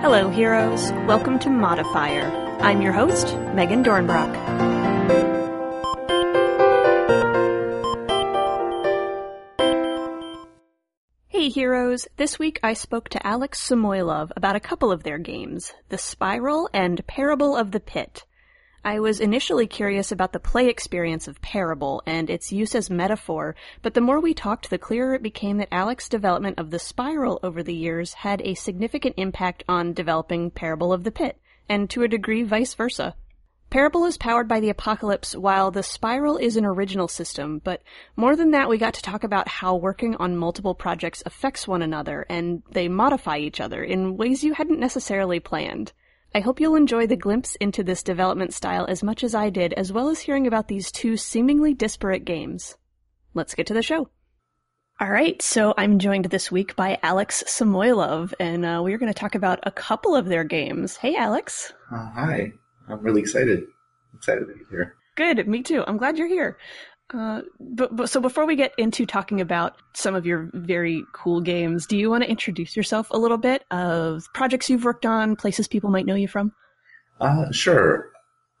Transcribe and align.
Hello, 0.00 0.30
heroes. 0.30 0.90
Welcome 1.06 1.38
to 1.40 1.50
Modifier. 1.50 2.24
I'm 2.60 2.80
your 2.82 2.92
host, 2.92 3.36
Megan 3.54 3.84
Dornbrock. 3.84 4.34
Hey, 11.28 11.48
heroes. 11.48 12.08
This 12.16 12.38
week 12.38 12.60
I 12.62 12.72
spoke 12.74 13.08
to 13.10 13.26
Alex 13.26 13.66
Samoylov 13.68 14.30
about 14.36 14.56
a 14.56 14.60
couple 14.60 14.92
of 14.92 15.02
their 15.02 15.18
games, 15.18 15.72
The 15.88 15.98
Spiral 15.98 16.68
and 16.74 17.06
Parable 17.06 17.56
of 17.56 17.70
the 17.70 17.80
Pit. 17.80 18.24
I 18.82 18.98
was 18.98 19.20
initially 19.20 19.66
curious 19.66 20.10
about 20.10 20.32
the 20.32 20.40
play 20.40 20.68
experience 20.68 21.28
of 21.28 21.42
Parable 21.42 22.02
and 22.06 22.30
its 22.30 22.50
use 22.50 22.74
as 22.74 22.88
metaphor, 22.88 23.54
but 23.82 23.92
the 23.92 24.00
more 24.00 24.20
we 24.20 24.32
talked, 24.32 24.70
the 24.70 24.78
clearer 24.78 25.14
it 25.14 25.22
became 25.22 25.58
that 25.58 25.68
Alex's 25.70 26.08
development 26.08 26.58
of 26.58 26.70
the 26.70 26.78
spiral 26.78 27.38
over 27.42 27.62
the 27.62 27.74
years 27.74 28.14
had 28.14 28.40
a 28.40 28.54
significant 28.54 29.16
impact 29.18 29.64
on 29.68 29.92
developing 29.92 30.50
Parable 30.50 30.94
of 30.94 31.04
the 31.04 31.10
Pit, 31.10 31.38
and 31.68 31.90
to 31.90 32.02
a 32.02 32.08
degree 32.08 32.42
vice 32.42 32.72
versa. 32.72 33.14
Parable 33.68 34.06
is 34.06 34.16
powered 34.16 34.48
by 34.48 34.60
the 34.60 34.70
apocalypse, 34.70 35.36
while 35.36 35.70
the 35.70 35.82
spiral 35.82 36.38
is 36.38 36.56
an 36.56 36.64
original 36.64 37.06
system, 37.06 37.60
but 37.62 37.82
more 38.16 38.34
than 38.34 38.52
that, 38.52 38.70
we 38.70 38.78
got 38.78 38.94
to 38.94 39.02
talk 39.02 39.24
about 39.24 39.46
how 39.46 39.76
working 39.76 40.16
on 40.16 40.38
multiple 40.38 40.74
projects 40.74 41.22
affects 41.26 41.68
one 41.68 41.82
another, 41.82 42.24
and 42.30 42.62
they 42.70 42.88
modify 42.88 43.36
each 43.36 43.60
other 43.60 43.84
in 43.84 44.16
ways 44.16 44.42
you 44.42 44.54
hadn't 44.54 44.80
necessarily 44.80 45.38
planned. 45.38 45.92
I 46.32 46.40
hope 46.40 46.60
you'll 46.60 46.76
enjoy 46.76 47.08
the 47.08 47.16
glimpse 47.16 47.56
into 47.56 47.82
this 47.82 48.04
development 48.04 48.54
style 48.54 48.86
as 48.88 49.02
much 49.02 49.24
as 49.24 49.34
I 49.34 49.50
did, 49.50 49.72
as 49.72 49.92
well 49.92 50.08
as 50.08 50.20
hearing 50.20 50.46
about 50.46 50.68
these 50.68 50.92
two 50.92 51.16
seemingly 51.16 51.74
disparate 51.74 52.24
games. 52.24 52.76
Let's 53.34 53.56
get 53.56 53.66
to 53.66 53.74
the 53.74 53.82
show. 53.82 54.10
All 55.00 55.10
right, 55.10 55.40
so 55.42 55.74
I'm 55.76 55.98
joined 55.98 56.26
this 56.26 56.52
week 56.52 56.76
by 56.76 56.98
Alex 57.02 57.42
Samoylov, 57.48 58.32
and 58.38 58.64
uh, 58.64 58.80
we're 58.84 58.98
going 58.98 59.12
to 59.12 59.18
talk 59.18 59.34
about 59.34 59.58
a 59.64 59.72
couple 59.72 60.14
of 60.14 60.26
their 60.26 60.44
games. 60.44 60.96
Hey, 60.96 61.16
Alex. 61.16 61.72
Uh, 61.92 62.10
hi, 62.14 62.52
I'm 62.88 63.00
really 63.00 63.22
excited. 63.22 63.64
Excited 64.14 64.40
to 64.40 64.46
be 64.46 64.60
here. 64.70 64.94
Good, 65.16 65.48
me 65.48 65.62
too. 65.62 65.82
I'm 65.84 65.96
glad 65.96 66.16
you're 66.16 66.28
here. 66.28 66.58
Uh, 67.12 67.42
but, 67.58 67.94
but 67.94 68.08
so 68.08 68.20
before 68.20 68.46
we 68.46 68.56
get 68.56 68.72
into 68.78 69.04
talking 69.04 69.40
about 69.40 69.76
some 69.94 70.14
of 70.14 70.26
your 70.26 70.48
very 70.52 71.04
cool 71.12 71.40
games, 71.40 71.86
do 71.86 71.96
you 71.96 72.08
want 72.08 72.22
to 72.22 72.30
introduce 72.30 72.76
yourself 72.76 73.08
a 73.10 73.18
little 73.18 73.38
bit 73.38 73.64
of 73.70 74.24
projects 74.32 74.70
you've 74.70 74.84
worked 74.84 75.06
on, 75.06 75.36
places 75.36 75.66
people 75.66 75.90
might 75.90 76.06
know 76.06 76.14
you 76.14 76.28
from? 76.28 76.52
Uh, 77.20 77.50
sure. 77.50 78.10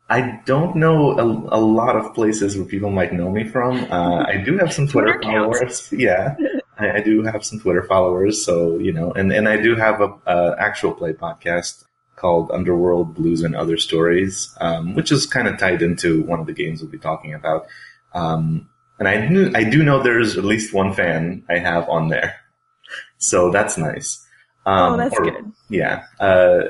I 0.08 0.40
don't 0.44 0.74
know 0.74 1.16
a, 1.18 1.56
a 1.56 1.60
lot 1.60 1.94
of 1.94 2.14
places 2.14 2.56
where 2.56 2.66
people 2.66 2.90
might 2.90 3.12
know 3.12 3.30
me 3.30 3.44
from. 3.44 3.76
Uh, 3.90 4.24
I 4.24 4.38
do 4.38 4.58
have 4.58 4.72
some 4.72 4.88
Twitter, 4.88 5.20
Twitter 5.20 5.22
followers. 5.22 5.88
Yeah, 5.92 6.34
I, 6.76 6.96
I 6.96 7.00
do 7.00 7.22
have 7.22 7.44
some 7.44 7.60
Twitter 7.60 7.84
followers. 7.84 8.44
So 8.44 8.76
you 8.78 8.92
know, 8.92 9.12
and 9.12 9.32
and 9.32 9.48
I 9.48 9.62
do 9.62 9.76
have 9.76 10.00
a, 10.00 10.12
a 10.26 10.56
actual 10.58 10.92
play 10.94 11.12
podcast 11.12 11.84
called 12.16 12.50
Underworld 12.50 13.14
Blues 13.14 13.42
and 13.42 13.54
Other 13.54 13.76
Stories, 13.76 14.52
um, 14.60 14.94
which 14.94 15.12
is 15.12 15.26
kind 15.26 15.46
of 15.46 15.58
tied 15.58 15.80
into 15.80 16.22
one 16.22 16.40
of 16.40 16.46
the 16.46 16.52
games 16.52 16.82
we'll 16.82 16.90
be 16.90 16.98
talking 16.98 17.32
about. 17.32 17.66
Um, 18.14 18.68
and 18.98 19.08
I 19.08 19.28
knew, 19.28 19.50
I 19.54 19.64
do 19.64 19.82
know 19.82 20.02
there's 20.02 20.36
at 20.36 20.44
least 20.44 20.74
one 20.74 20.92
fan 20.92 21.44
I 21.48 21.58
have 21.58 21.88
on 21.88 22.08
there. 22.08 22.36
So 23.18 23.50
that's 23.50 23.78
nice. 23.78 24.26
Um, 24.66 24.94
oh, 24.94 24.96
that's 24.96 25.16
or- 25.16 25.24
good. 25.24 25.52
Yeah. 25.68 26.04
Uh, 26.18 26.62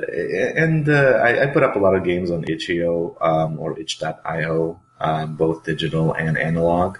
and, 0.56 0.88
uh, 0.88 1.20
I, 1.22 1.44
I 1.44 1.46
put 1.46 1.62
up 1.62 1.76
a 1.76 1.78
lot 1.78 1.94
of 1.94 2.04
games 2.04 2.30
on 2.30 2.44
itch.io, 2.48 3.16
um, 3.20 3.58
or 3.58 3.78
itch.io, 3.78 4.80
um, 5.00 5.36
both 5.36 5.64
digital 5.64 6.12
and 6.12 6.36
analog. 6.36 6.98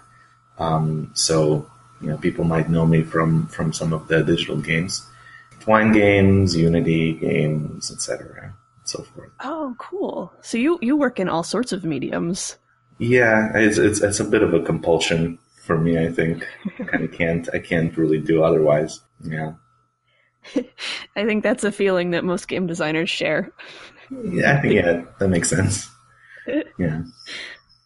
Um, 0.59 1.11
so, 1.15 1.71
you 2.01 2.09
know, 2.09 2.17
people 2.17 2.45
might 2.45 2.71
know 2.71 2.87
me 2.87 3.03
from, 3.03 3.47
from 3.49 3.73
some 3.73 3.93
of 3.93 4.09
the 4.09 4.23
digital 4.23 4.57
games. 4.57 5.07
Twine 5.61 5.93
games, 5.93 6.57
Unity 6.57 7.13
games, 7.15 7.91
etc. 7.93 8.45
and 8.45 8.53
so 8.85 9.03
forth. 9.03 9.31
Oh, 9.45 9.75
cool. 9.79 10.33
So 10.41 10.57
you 10.57 10.79
you 10.81 10.97
work 10.97 11.21
in 11.21 11.29
all 11.29 11.43
sorts 11.43 11.73
of 11.73 11.85
mediums. 11.85 12.57
Yeah, 13.01 13.51
it's 13.55 13.79
it's 13.79 14.01
it's 14.03 14.21
a 14.21 14.25
bit 14.25 14.43
of 14.43 14.53
a 14.53 14.61
compulsion 14.61 15.39
for 15.65 15.79
me. 15.79 15.99
I 15.99 16.13
think 16.13 16.47
I 16.93 17.07
can't 17.07 17.49
I 17.55 17.59
can't 17.59 17.97
really 17.97 18.21
do 18.21 18.43
otherwise. 18.45 19.01
Yeah, 19.25 19.55
I 21.17 21.25
think 21.25 21.43
that's 21.43 21.65
a 21.65 21.73
feeling 21.73 22.11
that 22.11 22.25
most 22.25 22.47
game 22.47 22.67
designers 22.67 23.09
share. 23.09 23.51
yeah, 24.25 24.59
I 24.59 24.61
think 24.61 24.75
yeah 24.75 25.03
that 25.19 25.29
makes 25.29 25.49
sense. 25.49 25.89
Yeah, 26.79 27.03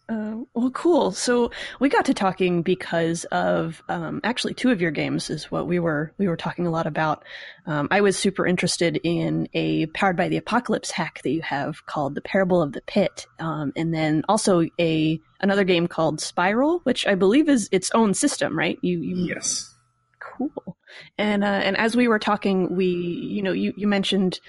Uh, 0.07 0.35
well, 0.53 0.69
cool. 0.69 1.11
So 1.11 1.49
we 1.79 1.89
got 1.89 2.05
to 2.05 2.13
talking 2.13 2.61
because 2.61 3.23
of 3.25 3.81
um, 3.89 4.21
actually 4.23 4.53
two 4.53 4.69
of 4.69 4.79
your 4.79 4.91
games 4.91 5.31
is 5.31 5.49
what 5.49 5.65
we 5.65 5.79
were 5.79 6.13
we 6.19 6.27
were 6.27 6.37
talking 6.37 6.67
a 6.67 6.69
lot 6.69 6.85
about. 6.85 7.23
Um, 7.65 7.87
I 7.89 8.01
was 8.01 8.15
super 8.15 8.45
interested 8.45 8.99
in 9.03 9.49
a 9.55 9.87
powered 9.87 10.15
by 10.15 10.29
the 10.29 10.37
apocalypse 10.37 10.91
hack 10.91 11.21
that 11.23 11.31
you 11.31 11.41
have 11.41 11.87
called 11.87 12.13
the 12.13 12.21
Parable 12.21 12.61
of 12.61 12.73
the 12.73 12.81
Pit, 12.81 13.25
um, 13.39 13.73
and 13.75 13.91
then 13.91 14.23
also 14.29 14.67
a 14.79 15.19
another 15.41 15.63
game 15.63 15.87
called 15.87 16.21
Spiral, 16.21 16.81
which 16.83 17.07
I 17.07 17.15
believe 17.15 17.49
is 17.49 17.67
its 17.71 17.89
own 17.91 18.13
system, 18.13 18.55
right? 18.55 18.77
You, 18.83 18.99
you 18.99 19.15
yes, 19.33 19.75
Cool. 20.19 20.77
And 21.17 21.43
uh, 21.43 21.47
and 21.47 21.75
as 21.77 21.95
we 21.95 22.07
were 22.07 22.19
talking, 22.19 22.75
we 22.75 22.85
you 22.85 23.41
know 23.41 23.53
you 23.53 23.73
you 23.75 23.87
mentioned 23.87 24.39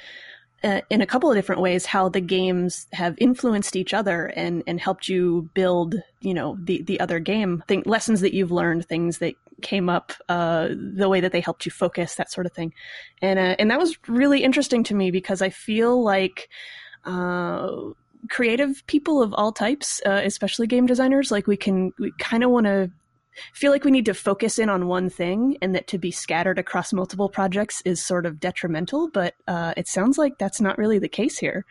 uh, 0.65 0.81
in 0.91 1.01
a 1.01 1.07
couple 1.07 1.31
of 1.31 1.37
different 1.37 1.61
ways 1.61 1.87
how 1.87 2.09
the 2.09 2.21
games 2.21 2.87
have 2.93 3.15
influenced 3.19 3.77
each 3.77 3.95
other 3.95 4.27
and 4.27 4.63
and 4.67 4.81
helped 4.81 5.09
you 5.09 5.49
build 5.55 5.95
you 6.21 6.35
know 6.35 6.57
the 6.63 6.83
the 6.83 7.01
other 7.01 7.19
game. 7.19 7.63
Think 7.69 7.87
lessons 7.87 8.21
that 8.21 8.35
you've 8.35 8.53
learned 8.53 8.87
things 8.87 9.19
that 9.19 9.35
came 9.63 9.89
up 9.89 10.13
uh, 10.29 10.69
the 10.71 11.09
way 11.09 11.21
that 11.21 11.33
they 11.33 11.41
helped 11.41 11.65
you 11.65 11.73
focus 11.73 12.17
that 12.17 12.31
sort 12.31 12.47
of 12.47 12.53
thing. 12.53 12.73
And 13.23 13.39
uh, 13.39 13.57
and 13.59 13.71
that 13.71 13.79
was 13.79 13.97
really 14.09 14.43
interesting 14.43 14.85
to 14.85 14.95
me 14.95 15.11
because 15.11 15.43
I 15.43 15.51
feel 15.51 16.03
like 16.03 16.49
uh, 17.05 17.71
creative 18.29 18.87
people 18.87 19.23
of 19.23 19.33
all 19.35 19.53
types, 19.53 20.01
uh, 20.07 20.21
especially 20.25 20.67
game 20.67 20.87
designers, 20.87 21.31
like 21.31 21.47
we 21.47 21.57
can, 21.57 21.93
we 21.99 22.13
kind 22.19 22.45
of 22.45 22.51
want 22.51 22.67
to 22.67 22.91
feel 23.53 23.73
like 23.73 23.85
we 23.85 23.91
need 23.91 24.07
to 24.07 24.15
focus 24.15 24.59
in 24.59 24.69
on 24.69 24.87
one 24.87 25.11
thing 25.11 25.57
and 25.63 25.75
that 25.75 25.87
to 25.89 25.99
be 25.99 26.11
scattered 26.11 26.59
across 26.59 26.93
multiple 26.93 27.29
projects 27.29 27.83
is 27.85 28.05
sort 28.05 28.27
of 28.27 28.41
detrimental. 28.41 29.09
But 29.11 29.35
uh, 29.47 29.75
it 29.77 29.89
sounds 29.89 30.19
like 30.19 30.39
that's 30.39 30.61
not 30.61 30.79
really 30.79 30.99
the 30.99 31.09
case 31.09 31.39
here. 31.39 31.65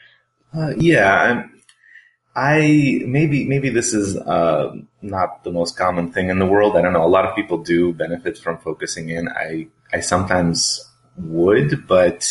uh, 0.54 0.74
yeah. 0.78 1.22
I'm, 1.22 1.56
I 2.36 3.02
maybe 3.06 3.46
maybe 3.48 3.70
this 3.70 3.94
is 3.94 4.18
uh, 4.18 4.76
not 5.02 5.44
the 5.46 5.52
most 5.52 5.78
common 5.78 6.12
thing 6.12 6.30
in 6.30 6.40
the 6.40 6.46
world. 6.46 6.76
I 6.76 6.82
don't 6.82 6.92
know. 6.92 7.06
A 7.06 7.08
lot 7.08 7.26
of 7.26 7.34
people 7.34 7.60
do 7.60 7.94
benefit 7.94 8.38
from 8.38 8.58
focusing 8.58 9.10
in. 9.10 9.30
I 9.30 9.68
I 9.94 10.02
sometimes 10.02 10.86
would, 11.18 11.88
but 11.88 12.30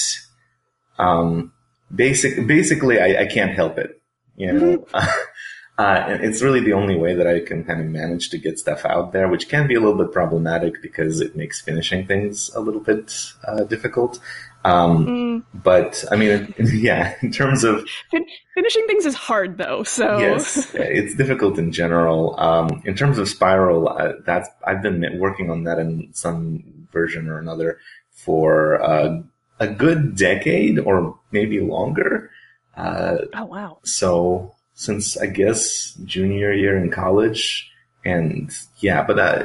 um, 0.98 1.52
basic 1.94 2.46
basically 2.46 3.00
I, 3.00 3.22
I 3.22 3.26
can't 3.26 3.52
help 3.52 3.78
it. 3.78 4.00
You 4.36 4.52
know, 4.52 4.86
uh, 5.76 6.04
and 6.06 6.24
it's 6.24 6.40
really 6.40 6.60
the 6.60 6.72
only 6.72 6.96
way 6.96 7.14
that 7.14 7.26
I 7.26 7.40
can 7.40 7.64
kind 7.64 7.80
of 7.80 7.86
manage 7.86 8.30
to 8.30 8.38
get 8.38 8.58
stuff 8.58 8.84
out 8.84 9.12
there, 9.12 9.26
which 9.28 9.48
can 9.48 9.66
be 9.66 9.74
a 9.74 9.80
little 9.80 9.98
bit 9.98 10.12
problematic 10.12 10.80
because 10.80 11.20
it 11.20 11.34
makes 11.34 11.60
finishing 11.60 12.06
things 12.06 12.50
a 12.54 12.60
little 12.60 12.80
bit 12.80 13.12
uh, 13.46 13.64
difficult. 13.64 14.20
Um, 14.64 15.06
Mm, 15.06 15.44
but 15.52 16.04
I 16.10 16.16
mean, 16.16 16.54
yeah, 16.58 17.16
in 17.22 17.30
terms 17.32 17.64
of 17.64 17.86
fin- 18.10 18.26
finishing 18.54 18.86
things 18.86 19.04
is 19.04 19.14
hard 19.14 19.58
though. 19.58 19.82
So 19.82 20.18
yes, 20.18 20.70
it's 20.74 21.14
difficult 21.16 21.58
in 21.58 21.70
general. 21.72 22.38
Um, 22.40 22.82
in 22.84 22.94
terms 22.94 23.18
of 23.18 23.28
Spiral, 23.28 23.88
uh, 23.88 24.12
that's 24.24 24.48
I've 24.66 24.80
been 24.80 25.18
working 25.18 25.50
on 25.50 25.64
that 25.64 25.78
in 25.78 26.08
some 26.12 26.86
version 26.92 27.28
or 27.28 27.38
another 27.38 27.78
for 28.10 28.80
uh, 28.82 29.20
a 29.60 29.68
good 29.68 30.16
decade 30.16 30.78
or 30.78 31.18
maybe 31.30 31.60
longer. 31.60 32.30
Uh, 32.76 33.18
oh 33.34 33.44
wow. 33.44 33.78
so 33.84 34.54
since 34.74 35.16
I 35.16 35.26
guess 35.26 35.94
junior 36.04 36.52
year 36.52 36.76
in 36.76 36.90
college, 36.90 37.70
and 38.04 38.50
yeah, 38.78 39.02
but 39.04 39.18
uh, 39.18 39.44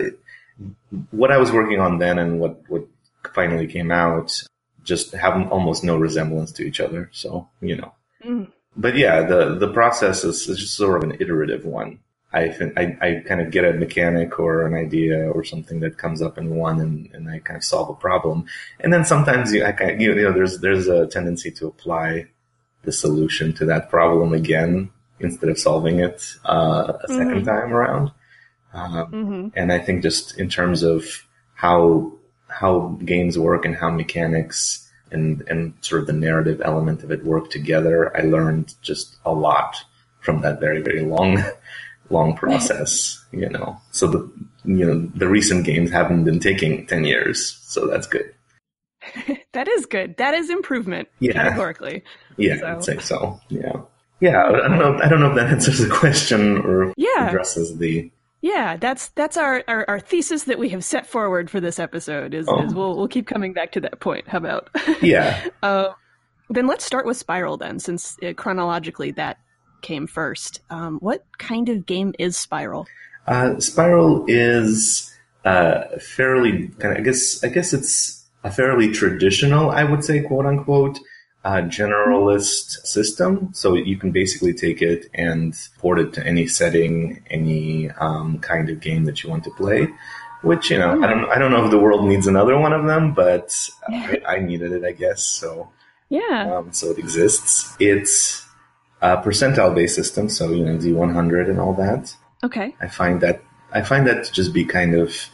what 1.11 1.31
I 1.31 1.37
was 1.37 1.51
working 1.51 1.79
on 1.79 1.99
then 1.99 2.19
and 2.19 2.39
what 2.39 2.61
what 2.67 2.85
finally 3.33 3.67
came 3.67 3.91
out 3.91 4.31
just 4.83 5.13
have 5.13 5.51
almost 5.51 5.83
no 5.83 5.97
resemblance 5.97 6.51
to 6.53 6.63
each 6.63 6.79
other. 6.79 7.09
So 7.13 7.47
you 7.61 7.75
know 7.77 7.93
Mm. 8.25 8.51
but 8.75 8.97
yeah, 8.97 9.21
the 9.21 9.55
the 9.55 9.71
process 9.71 10.23
is, 10.23 10.47
is 10.47 10.59
just 10.59 10.75
sort 10.75 10.97
of 10.97 11.09
an 11.09 11.17
iterative 11.21 11.65
one. 11.65 11.99
I 12.31 12.49
think 12.49 12.77
I, 12.77 12.97
I 13.01 13.23
kind 13.27 13.41
of 13.41 13.49
get 13.49 13.65
a 13.65 13.73
mechanic 13.73 14.39
or 14.39 14.65
an 14.67 14.75
idea 14.75 15.31
or 15.31 15.43
something 15.43 15.79
that 15.79 15.97
comes 15.97 16.21
up 16.21 16.37
in 16.37 16.55
one, 16.55 16.79
and, 16.79 17.09
and 17.13 17.29
I 17.29 17.39
kind 17.39 17.57
of 17.57 17.63
solve 17.63 17.89
a 17.89 17.93
problem. 17.93 18.45
And 18.81 18.93
then 18.93 19.05
sometimes 19.05 19.53
you, 19.53 19.65
I 19.65 19.71
kind 19.71 20.01
you 20.01 20.13
know, 20.13 20.33
there's 20.33 20.59
there's 20.59 20.87
a 20.87 21.07
tendency 21.07 21.49
to 21.51 21.67
apply 21.67 22.27
the 22.83 22.91
solution 22.91 23.53
to 23.53 23.65
that 23.65 23.89
problem 23.89 24.33
again 24.33 24.91
instead 25.19 25.49
of 25.49 25.57
solving 25.59 25.99
it 25.99 26.25
uh, 26.45 26.93
a 27.03 27.07
2nd 27.07 27.41
Mhm. 27.41 27.45
time 27.45 27.73
around. 27.73 28.11
Um, 28.73 29.05
hmm 29.07 29.47
and 29.55 29.71
I 29.71 29.79
think 29.79 30.03
just 30.03 30.37
in 30.39 30.47
terms 30.49 30.83
of 30.83 31.03
how 31.55 32.13
how 32.47 32.97
games 33.05 33.37
work 33.37 33.65
and 33.65 33.75
how 33.75 33.89
mechanics 33.89 34.87
and 35.11 35.41
and 35.47 35.73
sort 35.81 36.01
of 36.01 36.07
the 36.07 36.13
narrative 36.13 36.61
element 36.63 37.03
of 37.03 37.11
it 37.11 37.25
work 37.25 37.49
together, 37.49 38.15
I 38.15 38.21
learned 38.21 38.75
just 38.81 39.17
a 39.25 39.31
lot 39.33 39.75
from 40.21 40.41
that 40.41 40.59
very 40.59 40.81
very 40.81 41.01
long 41.01 41.43
long 42.11 42.35
process. 42.37 43.23
You 43.31 43.49
know, 43.49 43.77
so 43.91 44.07
the 44.07 44.31
you 44.65 44.85
know 44.85 44.99
the 45.15 45.27
recent 45.27 45.65
games 45.65 45.89
haven't 45.91 46.23
been 46.25 46.39
taking 46.39 46.85
ten 46.85 47.03
years, 47.05 47.57
so 47.63 47.87
that's 47.87 48.07
good. 48.07 48.33
that 49.53 49.67
is 49.67 49.85
good. 49.87 50.17
That 50.17 50.33
is 50.35 50.49
improvement. 50.51 51.07
Yeah. 51.19 51.33
Categorically. 51.33 52.03
Yeah, 52.37 52.57
So- 52.59 52.67
I'd 52.67 52.83
say 52.83 52.97
so. 52.99 53.39
Yeah. 53.49 53.81
Yeah, 54.21 54.43
I 54.43 54.51
don't 54.67 54.79
know. 54.79 54.99
I 55.01 55.07
don't 55.07 55.19
know 55.21 55.29
if 55.29 55.35
that 55.35 55.47
answers 55.51 55.79
the 55.79 55.89
question 55.89 56.57
or 56.59 56.93
Yeah. 56.97 57.27
addresses 57.29 57.77
the. 57.77 58.11
Yeah, 58.41 58.77
that's 58.77 59.09
that's 59.09 59.35
our, 59.35 59.63
our, 59.67 59.85
our 59.89 59.99
thesis 59.99 60.45
that 60.45 60.57
we 60.59 60.69
have 60.69 60.83
set 60.85 61.05
forward 61.05 61.49
for 61.49 61.59
this 61.59 61.77
episode 61.77 62.33
is, 62.33 62.47
Oh. 62.49 62.63
is 62.63 62.73
we'll 62.73 62.95
we'll 62.95 63.07
keep 63.09 63.27
coming 63.27 63.51
back 63.53 63.73
to 63.73 63.81
that 63.81 63.99
point. 63.99 64.27
How 64.29 64.37
about 64.37 64.69
Yeah, 65.01 65.47
uh, 65.61 65.89
then 66.49 66.65
let's 66.67 66.85
start 66.85 67.05
with 67.05 67.17
Spiral 67.17 67.57
then, 67.57 67.79
since 67.79 68.17
uh, 68.23 68.31
chronologically 68.33 69.11
that 69.11 69.37
came 69.81 70.07
first. 70.07 70.61
Um, 70.69 70.99
what 70.99 71.25
kind 71.37 71.67
of 71.69 71.85
game 71.85 72.13
is 72.17 72.37
Spiral? 72.37 72.87
uh, 73.27 73.59
Spiral 73.59 74.23
is 74.29 75.13
uh, 75.45 75.83
fairly 75.99 76.69
kind 76.79 76.93
of. 76.93 76.99
I 76.99 77.01
guess. 77.01 77.43
I 77.43 77.49
guess 77.49 77.73
it's 77.73 78.25
a 78.45 78.51
fairly 78.51 78.89
traditional. 78.91 79.69
I 79.69 79.83
would 79.83 80.03
say, 80.05 80.21
quote 80.21 80.45
unquote, 80.45 80.97
uh, 81.43 81.61
generalist 81.61 82.85
system. 82.85 83.49
So 83.53 83.75
you 83.75 83.97
can 83.97 84.11
basically 84.11 84.53
take 84.53 84.81
it 84.81 85.09
and 85.13 85.55
port 85.77 85.99
it 85.99 86.13
to 86.13 86.25
any 86.25 86.47
setting, 86.47 87.23
any 87.29 87.89
um, 87.91 88.39
kind 88.39 88.69
of 88.69 88.79
game 88.79 89.05
that 89.05 89.23
you 89.23 89.29
want 89.29 89.43
to 89.45 89.51
play. 89.51 89.87
Which 90.41 90.71
you 90.71 90.77
know, 90.77 91.03
I 91.03 91.07
don't. 91.07 91.29
I 91.29 91.37
don't 91.37 91.51
know 91.51 91.65
if 91.65 91.71
the 91.71 91.77
world 91.77 92.05
needs 92.05 92.25
another 92.25 92.57
one 92.57 92.71
of 92.71 92.85
them, 92.85 93.13
but 93.13 93.53
I, 93.89 94.21
I 94.25 94.39
needed 94.39 94.71
it, 94.71 94.85
I 94.85 94.93
guess. 94.93 95.23
So. 95.23 95.69
Yeah. 96.07 96.55
Um, 96.55 96.71
so 96.71 96.91
it 96.91 96.97
exists. 96.97 97.75
It's 97.79 98.47
a 99.01 99.17
percentile 99.17 99.75
based 99.75 99.95
system, 99.95 100.29
so 100.29 100.51
you 100.51 100.65
know 100.65 100.77
D100 100.77 101.49
and 101.49 101.59
all 101.59 101.73
that. 101.73 102.15
Okay. 102.43 102.73
I 102.79 102.87
find 102.87 103.21
that 103.21 103.43
I 103.71 103.81
find 103.81 104.07
that 104.07 104.23
to 104.25 104.31
just 104.31 104.53
be 104.53 104.65
kind 104.65 104.95
of 104.95 105.29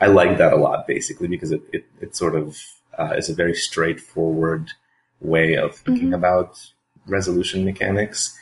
I 0.00 0.06
like 0.06 0.38
that 0.38 0.52
a 0.52 0.56
lot, 0.56 0.86
basically, 0.86 1.28
because 1.28 1.52
it 1.52 1.62
it, 1.72 1.86
it 2.00 2.16
sort 2.16 2.34
of 2.34 2.58
uh, 2.98 3.14
is 3.16 3.28
a 3.28 3.34
very 3.34 3.54
straightforward 3.54 4.72
way 5.20 5.54
of 5.56 5.74
thinking 5.76 6.10
Mhm. 6.10 6.14
about 6.14 6.58
resolution 7.06 7.64
mechanics. 7.64 8.36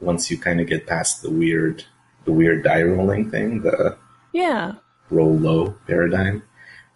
Once 0.00 0.30
you 0.30 0.38
kind 0.38 0.60
of 0.60 0.66
get 0.66 0.86
past 0.86 1.22
the 1.22 1.30
weird 1.30 1.84
the 2.26 2.32
weird 2.32 2.62
die 2.62 2.82
rolling 2.82 3.30
thing, 3.30 3.62
the 3.62 3.96
Yeah. 4.32 4.74
roll 5.10 5.36
low 5.38 5.74
paradigm. 5.86 6.42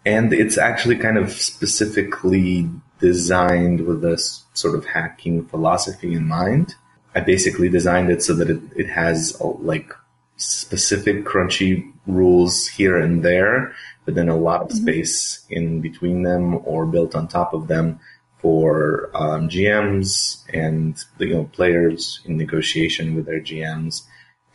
And 0.05 0.31
it's 0.31 0.55
actually 0.57 0.97
kind 0.97 1.17
of 1.17 1.31
specifically 1.31 2.69
designed 2.99 3.81
with 3.87 4.01
this 4.03 4.43
sort 4.53 4.75
of 4.75 4.85
hacking 4.85 5.45
philosophy 5.47 6.13
in 6.13 6.27
mind. 6.27 6.75
I 7.15 7.21
basically 7.21 7.69
designed 7.69 8.11
it 8.11 8.21
so 8.21 8.33
that 8.35 8.49
it, 8.51 8.61
it 8.75 8.87
has 8.89 9.35
uh, 9.41 9.47
like 9.61 9.91
specific 10.37 11.25
crunchy 11.25 11.91
rules 12.05 12.67
here 12.67 12.97
and 12.97 13.23
there, 13.23 13.73
but 14.05 14.13
then 14.15 14.29
a 14.29 14.35
lot 14.37 14.61
of 14.61 14.69
Mhm. 14.69 14.81
space 14.81 15.45
in 15.49 15.81
between 15.81 16.21
them 16.21 16.59
or 16.65 16.85
built 16.85 17.15
on 17.15 17.27
top 17.27 17.53
of 17.53 17.67
them 17.67 17.99
for 18.39 19.09
um, 19.15 19.49
GMs 19.49 20.43
and 20.53 20.97
you 21.19 21.33
know 21.33 21.43
players 21.45 22.21
in 22.25 22.37
negotiation 22.37 23.15
with 23.15 23.25
their 23.25 23.39
GMs 23.41 24.03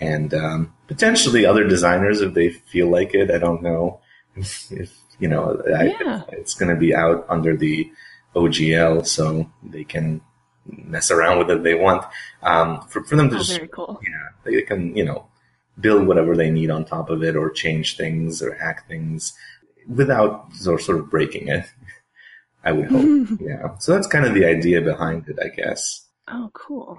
and 0.00 0.32
um, 0.32 0.74
potentially 0.86 1.44
other 1.44 1.66
designers 1.66 2.20
if 2.20 2.34
they 2.34 2.50
feel 2.50 2.88
like 2.88 3.14
it. 3.14 3.30
I 3.30 3.38
don't 3.38 3.62
know 3.62 4.00
if, 4.36 4.70
if 4.72 4.92
you 5.18 5.28
know 5.28 5.60
I, 5.74 5.96
Yeah. 6.00 6.22
it's 6.28 6.54
going 6.54 6.72
to 6.74 6.80
be 6.80 6.94
out 6.94 7.26
under 7.28 7.56
the 7.56 7.90
OGL, 8.36 9.06
so 9.06 9.50
they 9.62 9.84
can 9.84 10.20
mess 10.66 11.10
around 11.10 11.38
with 11.38 11.50
it 11.50 11.62
they 11.64 11.74
want. 11.74 12.04
Um, 12.42 12.80
for 12.88 13.02
for 13.04 13.16
them 13.16 13.28
to 13.30 13.36
Oh, 13.36 13.38
just 13.38 13.56
very 13.56 13.68
cool. 13.68 14.00
yeah, 14.06 14.28
they 14.44 14.62
can 14.62 14.96
you 14.96 15.04
know 15.04 15.26
build 15.80 16.06
whatever 16.06 16.36
they 16.36 16.50
need 16.50 16.70
on 16.70 16.84
top 16.84 17.10
of 17.10 17.22
it 17.24 17.34
or 17.36 17.50
change 17.50 17.96
things 17.96 18.40
or 18.42 18.54
hack 18.54 18.86
things 18.86 19.32
without 19.88 20.52
sort 20.54 20.80
sort 20.82 20.98
of 20.98 21.10
breaking 21.10 21.48
it. 21.48 21.66
I 22.64 22.72
would 22.72 22.90
hope. 22.90 23.28
yeah. 23.40 23.76
So 23.78 23.94
that's 23.94 24.06
kind 24.06 24.26
of 24.26 24.34
the 24.34 24.44
idea 24.44 24.80
behind 24.80 25.28
it, 25.28 25.38
I 25.42 25.48
guess. 25.48 26.06
Oh, 26.28 26.50
cool. 26.52 26.96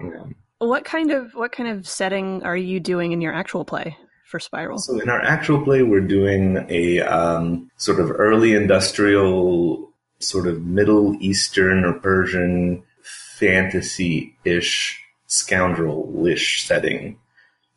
What 0.58 0.84
kind 0.84 1.10
of 1.10 1.34
what 1.34 1.52
kind 1.52 1.68
of 1.68 1.88
setting 1.88 2.42
are 2.44 2.56
you 2.56 2.80
doing 2.80 3.12
in 3.12 3.20
your 3.20 3.32
actual 3.32 3.64
play 3.64 3.96
for 4.26 4.38
Spiral? 4.38 4.78
So 4.78 5.00
in 5.00 5.08
our 5.08 5.20
actual 5.20 5.62
play, 5.62 5.82
we're 5.82 6.00
doing 6.00 6.66
a 6.68 7.00
um, 7.00 7.70
sort 7.76 7.98
of 7.98 8.10
early 8.10 8.54
industrial, 8.54 9.90
sort 10.18 10.46
of 10.46 10.62
Middle 10.62 11.16
Eastern 11.20 11.84
or 11.84 11.94
Persian 11.94 12.84
fantasy-ish, 13.02 15.02
scoundrel-ish 15.26 16.64
setting. 16.64 17.18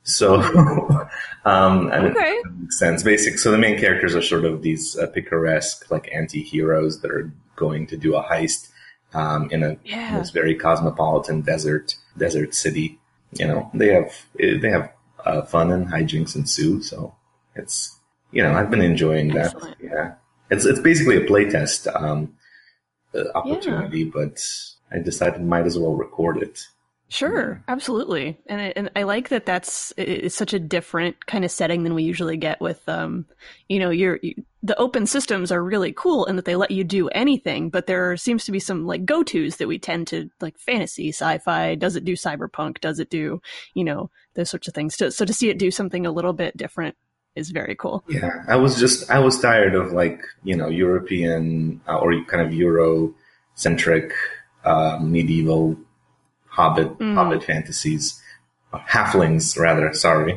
So, 0.06 0.36
um, 1.46 1.90
I 1.92 1.98
Okay. 1.98 2.40
makes 2.60 2.80
sense. 2.80 3.04
Basic. 3.04 3.38
So 3.40 3.52
the 3.52 3.58
main 3.58 3.78
characters 3.78 4.16
are 4.16 4.22
sort 4.22 4.46
of 4.46 4.62
these 4.62 4.98
uh, 4.98 5.08
picaresque, 5.08 5.90
like 5.92 6.10
anti-heroes 6.14 7.02
that 7.02 7.12
are 7.12 7.32
going 7.56 7.88
to 7.88 7.98
do 7.98 8.16
a 8.16 8.24
heist 8.24 8.70
um, 9.14 9.50
in 9.52 9.64
a 9.64 9.78
Yeah. 9.84 10.20
this 10.20 10.30
very 10.30 10.56
cosmopolitan 10.56 11.42
desert 11.42 11.96
desert 12.18 12.54
city. 12.56 13.00
You 13.34 13.48
know, 13.48 13.70
they 13.74 13.94
have 13.94 14.14
they 14.38 14.70
have 14.70 14.92
uh, 15.26 15.42
fun 15.42 15.72
and 15.72 15.88
hijinks 15.88 16.36
ensue. 16.36 16.82
So 16.84 17.16
it's 17.56 17.98
you 18.32 18.44
know 18.44 18.54
I've 18.54 18.70
been 18.70 18.82
enjoying 18.82 19.30
that. 19.34 19.56
Excellent. 19.56 19.78
Yeah, 19.82 20.14
it's 20.52 20.66
it's 20.66 20.80
basically 20.80 21.18
a 21.18 21.26
playtest 21.28 21.94
um, 22.00 22.36
uh, 23.16 23.24
opportunity, 23.34 24.04
but 24.04 24.40
I 24.92 25.00
decided 25.00 25.42
might 25.44 25.66
as 25.66 25.80
well 25.80 25.96
record 25.96 26.42
it. 26.44 26.68
Sure, 27.08 27.64
absolutely, 27.68 28.40
and 28.48 28.60
I, 28.60 28.74
and 28.76 28.90
I 28.96 29.04
like 29.04 29.30
that. 29.30 29.46
That's 29.46 29.94
it- 29.96 30.10
it's 30.26 30.36
such 30.36 30.54
a 30.54 30.60
different 30.60 31.28
kind 31.28 31.46
of 31.46 31.52
setting 31.52 31.84
than 31.84 31.94
we 31.94 32.04
usually 32.04 32.36
get 32.36 32.60
with, 32.60 32.88
um, 32.90 33.26
you 33.70 33.78
know, 33.80 33.92
your 33.92 34.20
you, 34.24 34.34
the 34.64 34.78
open 34.80 35.06
systems 35.06 35.52
are 35.52 35.64
really 35.64 35.94
cool 35.94 36.26
in 36.26 36.36
that 36.36 36.46
they 36.46 36.56
let 36.56 36.72
you 36.72 36.84
do 36.84 37.08
anything, 37.10 37.70
but 37.70 37.86
there 37.86 38.18
seems 38.18 38.44
to 38.46 38.52
be 38.52 38.60
some 38.60 38.88
like 38.88 39.06
go 39.06 39.22
tos 39.22 39.58
that 39.58 39.68
we 39.68 39.78
tend 39.78 40.08
to 40.08 40.30
like 40.42 40.58
fantasy, 40.58 41.10
sci-fi. 41.10 41.76
Does 41.76 41.96
it 41.96 42.06
do 42.06 42.14
cyberpunk? 42.14 42.82
Does 42.82 43.00
it 43.00 43.12
do, 43.12 43.40
you 43.76 43.84
know, 43.84 44.10
those 44.34 44.50
sorts 44.50 44.68
of 44.68 44.74
things? 44.74 44.96
So, 44.96 45.10
so 45.12 45.26
to 45.26 45.34
see 45.34 45.50
it 45.50 45.60
do 45.60 45.70
something 45.70 46.08
a 46.08 46.12
little 46.12 46.34
bit 46.34 46.58
different 46.58 46.96
is 47.36 47.52
very 47.52 47.76
cool. 47.76 48.04
Yeah, 48.10 48.44
I 48.48 48.56
was 48.56 48.80
just 48.80 49.12
I 49.12 49.20
was 49.20 49.40
tired 49.40 49.76
of 49.76 49.92
like 49.92 50.22
you 50.44 50.56
know 50.58 50.70
European 50.70 51.82
uh, 51.88 51.98
or 52.00 52.20
kind 52.26 52.42
of 52.46 52.52
Euro 52.54 53.14
centric 53.54 54.12
uh, 54.64 54.98
medieval 55.02 55.78
Hobbit 56.56 56.98
Mm. 57.00 57.16
Hobbit 57.16 57.44
fantasies, 57.44 58.22
Uh, 58.74 58.80
halflings 58.96 59.58
rather. 59.66 59.94
Sorry, 59.94 60.34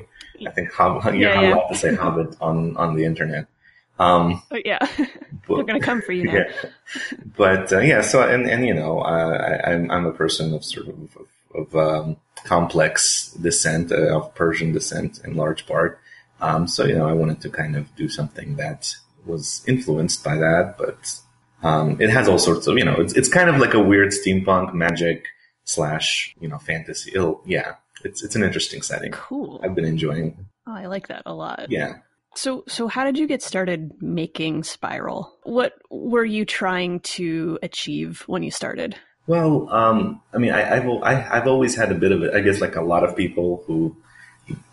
I 0.46 0.50
think 0.50 0.72
hob- 0.72 1.04
you're 1.14 1.30
Yeah, 1.32 1.54
allowed 1.54 1.68
to 1.72 1.76
say 1.76 1.94
Hobbit 1.94 2.36
on 2.40 2.76
on 2.76 2.94
the 2.96 3.04
internet. 3.04 3.46
Um, 3.98 4.42
But 4.50 4.64
yeah, 4.66 4.78
but- 5.46 5.56
they're 5.56 5.64
gonna 5.70 5.80
come 5.90 6.00
for 6.02 6.12
you 6.12 6.24
now. 6.24 6.34
yeah, 6.38 6.48
but 7.36 7.72
uh, 7.72 7.80
yeah. 7.80 8.02
So 8.02 8.16
and 8.22 8.46
and 8.52 8.62
you 8.68 8.74
know, 8.74 9.00
uh, 9.00 9.58
I, 9.64 9.72
I'm 9.72 9.90
I'm 9.90 10.06
a 10.06 10.12
person 10.12 10.54
of 10.54 10.62
sort 10.64 10.86
of 10.88 10.98
of, 11.20 11.28
of 11.60 11.66
um, 11.74 12.16
complex 12.44 13.32
descent, 13.40 13.90
uh, 13.92 14.16
of 14.16 14.34
Persian 14.34 14.72
descent 14.72 15.20
in 15.24 15.34
large 15.36 15.66
part. 15.66 15.98
Um, 16.40 16.68
so 16.68 16.84
you 16.84 16.94
know, 16.98 17.08
I 17.08 17.12
wanted 17.14 17.40
to 17.42 17.50
kind 17.50 17.74
of 17.76 17.84
do 17.96 18.08
something 18.08 18.56
that 18.56 18.94
was 19.26 19.62
influenced 19.66 20.22
by 20.22 20.36
that, 20.36 20.76
but 20.78 21.00
um, 21.68 21.96
it 22.00 22.10
has 22.10 22.28
all 22.28 22.38
sorts 22.38 22.66
of 22.68 22.76
you 22.78 22.84
know, 22.84 22.94
it's 23.04 23.14
it's 23.18 23.28
kind 23.38 23.48
of 23.50 23.56
like 23.58 23.74
a 23.74 23.82
weird 23.82 24.10
steampunk 24.18 24.74
magic 24.74 25.24
slash 25.68 26.34
you 26.40 26.48
know 26.48 26.58
fantasy. 26.58 27.12
It'll, 27.14 27.42
yeah, 27.46 27.74
it's 28.04 28.22
it's 28.22 28.34
an 28.34 28.42
interesting 28.42 28.82
setting. 28.82 29.12
Cool. 29.12 29.60
I've 29.62 29.74
been 29.74 29.84
enjoying. 29.84 30.46
Oh, 30.66 30.74
I 30.74 30.86
like 30.86 31.08
that 31.08 31.22
a 31.26 31.34
lot. 31.34 31.66
Yeah. 31.70 31.98
So, 32.34 32.62
so 32.68 32.86
how 32.86 33.04
did 33.04 33.18
you 33.18 33.26
get 33.26 33.42
started 33.42 34.00
making 34.00 34.62
Spiral? 34.62 35.34
What 35.42 35.72
were 35.90 36.24
you 36.24 36.44
trying 36.44 37.00
to 37.00 37.58
achieve 37.62 38.22
when 38.26 38.42
you 38.42 38.50
started? 38.50 38.94
Well, 39.26 39.68
um, 39.70 40.22
I 40.32 40.38
mean, 40.38 40.52
I, 40.52 40.76
I've 40.76 40.88
I, 41.02 41.28
I've 41.38 41.46
always 41.46 41.74
had 41.74 41.90
a 41.90 41.96
bit 41.96 42.12
of 42.12 42.22
it. 42.22 42.34
I 42.34 42.40
guess 42.40 42.60
like 42.60 42.76
a 42.76 42.82
lot 42.82 43.04
of 43.04 43.16
people 43.16 43.64
who 43.66 43.96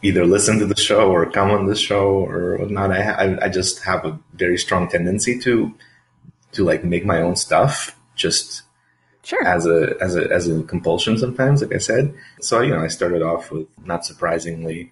either 0.01 0.25
listen 0.25 0.59
to 0.59 0.65
the 0.65 0.75
show 0.75 1.11
or 1.11 1.29
come 1.29 1.51
on 1.51 1.65
the 1.65 1.75
show 1.75 2.25
or 2.25 2.57
whatnot. 2.57 2.91
I, 2.91 3.01
I 3.01 3.45
I 3.45 3.49
just 3.49 3.83
have 3.83 4.05
a 4.05 4.19
very 4.33 4.57
strong 4.57 4.87
tendency 4.87 5.39
to 5.39 5.73
to 6.53 6.63
like 6.63 6.83
make 6.83 7.05
my 7.05 7.21
own 7.21 7.35
stuff, 7.35 7.97
just 8.15 8.61
Sure. 9.25 9.44
as 9.44 9.65
a 9.65 9.96
as 10.00 10.15
a 10.15 10.32
as 10.32 10.48
a 10.48 10.62
compulsion 10.63 11.17
sometimes. 11.17 11.62
Like 11.63 11.74
I 11.74 11.79
said, 11.79 12.13
so 12.39 12.62
you 12.62 12.72
know, 12.74 12.82
I 12.82 12.89
started 12.89 13.22
off 13.24 13.51
with 13.51 13.67
not 13.84 14.05
surprisingly 14.05 14.91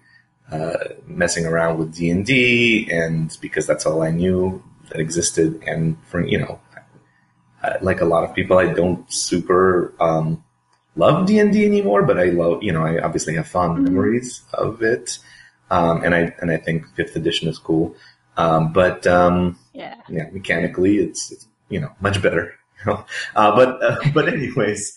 uh, 0.50 0.74
messing 1.06 1.46
around 1.46 1.78
with 1.78 1.94
D 1.94 2.10
and 2.10 2.26
D, 2.26 2.88
and 2.90 3.30
because 3.40 3.64
that's 3.66 3.86
all 3.86 4.02
I 4.02 4.10
knew 4.10 4.60
that 4.90 4.98
existed, 5.00 5.62
and 5.66 5.96
for 6.10 6.20
you 6.26 6.38
know, 6.38 6.60
uh, 7.62 7.74
like 7.80 8.00
a 8.00 8.04
lot 8.04 8.24
of 8.24 8.34
people, 8.34 8.58
I 8.58 8.72
don't 8.72 9.10
super 9.12 9.94
um, 10.00 10.42
love 10.96 11.26
D 11.26 11.38
and 11.38 11.52
D 11.52 11.64
anymore, 11.64 12.02
but 12.02 12.18
I 12.18 12.24
love 12.24 12.62
you 12.62 12.72
know, 12.72 12.84
I 12.84 12.98
obviously 13.00 13.34
have 13.36 13.46
fond 13.46 13.78
Mhm. 13.78 13.84
memories 13.84 14.42
of 14.52 14.82
it, 14.82 15.18
um, 15.70 16.02
and 16.02 16.12
I 16.14 16.34
and 16.40 16.50
I 16.50 16.56
think 16.56 16.86
fifth 16.96 17.14
edition 17.16 17.48
is 17.48 17.58
cool, 17.58 17.94
um, 18.36 18.72
but. 18.72 19.06
Um, 19.06 19.58
yeah. 19.72 19.96
yeah, 20.08 20.28
mechanically, 20.32 20.98
it's, 20.98 21.32
it's 21.32 21.48
you 21.68 21.80
know 21.80 21.90
much 22.00 22.22
better. 22.22 22.54
Uh, 23.36 23.50
but 23.56 23.82
uh, 23.82 23.96
but 24.14 24.28
anyways, 24.28 24.94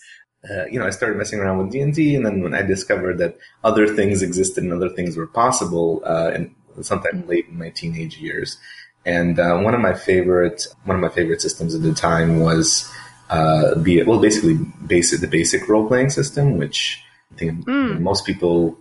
uh, 0.48 0.64
you 0.66 0.78
know, 0.78 0.86
I 0.86 0.90
started 0.90 1.18
messing 1.18 1.40
around 1.40 1.58
with 1.58 1.72
D 1.72 1.80
and 1.80 1.94
D, 1.94 2.14
and 2.14 2.24
then 2.24 2.42
when 2.42 2.54
I 2.54 2.62
discovered 2.62 3.18
that 3.18 3.36
other 3.64 3.86
things 3.94 4.22
existed 4.22 4.62
and 4.64 4.72
other 4.72 4.88
things 4.88 5.16
were 5.16 5.26
possible, 5.26 6.02
uh, 6.04 6.30
and 6.34 6.54
sometime 6.82 7.22
Mhm. 7.22 7.28
late 7.28 7.46
in 7.48 7.58
my 7.58 7.70
teenage 7.70 8.18
years, 8.18 8.58
And 9.06 9.38
uh, 9.38 9.56
one 9.60 9.74
of 9.74 9.80
my 9.80 9.94
favorite 9.94 10.66
one 10.84 10.96
of 10.96 11.00
my 11.00 11.08
favorite 11.08 11.40
systems 11.40 11.74
at 11.74 11.82
the 11.82 11.94
time 11.94 12.40
was 12.40 12.84
uh, 13.30 13.74
the 13.76 14.02
well, 14.04 14.18
basically 14.20 14.58
basic 14.86 15.20
the 15.20 15.28
basic 15.28 15.68
role 15.68 15.86
playing 15.88 16.10
system, 16.10 16.58
which 16.58 17.02
I 17.32 17.38
think 17.38 17.64
mm. 17.66 18.00
most 18.00 18.26
people 18.26 18.76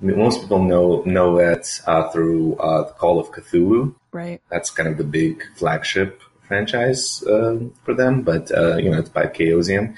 most 0.00 0.42
people 0.42 0.62
know 0.62 1.02
know 1.06 1.38
it 1.38 1.80
uh, 1.86 2.08
through 2.10 2.56
uh, 2.56 2.92
Call 3.00 3.18
of 3.18 3.32
Cthulhu. 3.32 3.94
Right. 4.12 4.40
That's 4.50 4.70
kind 4.70 4.88
of 4.88 4.96
the 4.98 5.04
big 5.20 5.42
flagship 5.56 6.22
franchise 6.46 7.22
uh, 7.24 7.58
for 7.84 7.94
them, 7.94 8.22
but 8.22 8.50
uh, 8.56 8.76
you 8.76 8.90
know 8.90 8.98
it's 8.98 9.08
by 9.08 9.26
Chaosium. 9.26 9.96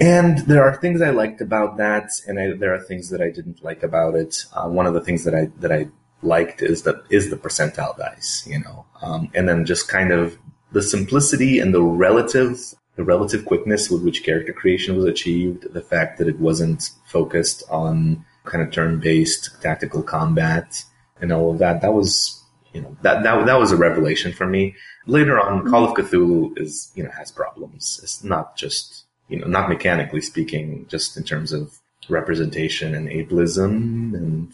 And 0.00 0.38
there 0.46 0.62
are 0.62 0.76
things 0.76 1.02
I 1.02 1.10
liked 1.10 1.40
about 1.40 1.76
that, 1.78 2.10
and 2.28 2.38
I, 2.38 2.52
there 2.52 2.72
are 2.72 2.78
things 2.80 3.10
that 3.10 3.20
I 3.20 3.30
didn't 3.30 3.64
like 3.64 3.82
about 3.82 4.14
it. 4.14 4.44
Uh, 4.52 4.68
one 4.68 4.86
of 4.86 4.94
the 4.94 5.00
things 5.00 5.24
that 5.24 5.34
I 5.34 5.50
that 5.60 5.72
I 5.72 5.88
liked 6.22 6.62
is 6.62 6.82
that 6.82 7.02
is 7.10 7.30
the 7.30 7.36
percentile 7.36 7.96
dice, 7.96 8.46
you 8.46 8.60
know, 8.60 8.86
um, 9.02 9.30
and 9.34 9.48
then 9.48 9.64
just 9.64 9.88
kind 9.88 10.12
of 10.12 10.38
the 10.72 10.82
simplicity 10.82 11.58
and 11.58 11.74
the 11.74 11.82
relative 11.82 12.60
the 12.98 13.04
relative 13.04 13.44
quickness 13.44 13.88
with 13.88 14.02
which 14.02 14.24
character 14.24 14.52
creation 14.52 14.96
was 14.96 15.04
achieved, 15.04 15.72
the 15.72 15.80
fact 15.80 16.18
that 16.18 16.26
it 16.26 16.40
wasn't 16.40 16.90
focused 17.06 17.62
on 17.70 18.24
kind 18.44 18.62
of 18.62 18.72
turn-based 18.72 19.62
tactical 19.62 20.02
combat 20.02 20.82
and 21.20 21.32
all 21.32 21.52
of 21.52 21.58
that. 21.58 21.80
That 21.80 21.94
was, 21.94 22.42
you 22.72 22.80
know, 22.80 22.96
that, 23.02 23.22
that, 23.22 23.46
that 23.46 23.58
was 23.58 23.70
a 23.70 23.76
revelation 23.76 24.32
for 24.32 24.46
me. 24.46 24.74
Later 25.08 25.40
on, 25.40 25.60
mm-hmm. 25.60 25.70
Call 25.70 25.84
of 25.84 25.94
Cthulhu 25.96 26.58
is, 26.58 26.92
you 26.94 27.02
know, 27.02 27.10
has 27.10 27.32
problems. 27.32 27.98
It's 28.02 28.22
not 28.22 28.56
just, 28.56 29.04
you 29.28 29.38
know, 29.38 29.46
not 29.46 29.68
mechanically 29.68 30.20
speaking, 30.20 30.86
just 30.88 31.16
in 31.16 31.24
terms 31.24 31.50
of 31.50 31.78
representation 32.10 32.94
and 32.94 33.08
ableism 33.08 34.14
and 34.14 34.52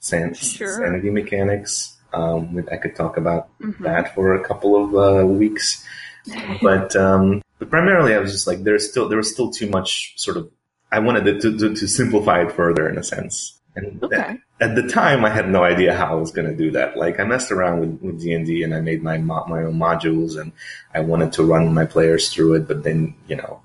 san- 0.00 0.34
sure. 0.34 0.72
sanity 0.72 1.10
mechanics. 1.10 1.96
Um, 2.14 2.66
I 2.72 2.76
could 2.78 2.96
talk 2.96 3.18
about 3.18 3.48
mm-hmm. 3.60 3.84
that 3.84 4.14
for 4.14 4.34
a 4.34 4.42
couple 4.42 4.82
of 4.82 4.94
uh, 4.96 5.26
weeks, 5.26 5.86
but 6.62 6.96
um, 6.96 7.42
but 7.58 7.70
primarily 7.70 8.14
I 8.14 8.18
was 8.18 8.32
just 8.32 8.46
like 8.46 8.64
there's 8.64 8.90
still 8.90 9.08
there 9.08 9.18
was 9.18 9.30
still 9.30 9.50
too 9.50 9.68
much 9.68 10.14
sort 10.16 10.36
of 10.36 10.50
I 10.90 10.98
wanted 10.98 11.40
to, 11.40 11.58
to, 11.58 11.74
to 11.74 11.86
simplify 11.86 12.42
it 12.42 12.52
further 12.52 12.88
in 12.88 12.98
a 12.98 13.02
sense. 13.02 13.58
And 13.74 14.02
okay. 14.02 14.38
at, 14.60 14.74
the 14.74 14.86
time, 14.86 15.24
I 15.24 15.30
had 15.30 15.48
no 15.48 15.64
idea 15.64 15.94
how 15.94 16.12
I 16.12 16.20
was 16.20 16.30
going 16.30 16.48
to 16.48 16.56
do 16.56 16.70
that. 16.72 16.96
Like 16.96 17.18
I 17.18 17.24
messed 17.24 17.50
around 17.50 17.80
with, 17.80 18.02
with 18.02 18.20
D&D 18.20 18.62
and 18.62 18.74
I 18.74 18.80
made 18.80 19.02
my, 19.02 19.16
my 19.16 19.62
own 19.62 19.78
modules 19.78 20.38
and 20.38 20.52
I 20.94 21.00
wanted 21.00 21.32
to 21.34 21.44
run 21.44 21.72
my 21.72 21.86
players 21.86 22.28
through 22.32 22.54
it. 22.54 22.68
But 22.68 22.82
then, 22.82 23.14
you 23.28 23.36
know, 23.36 23.62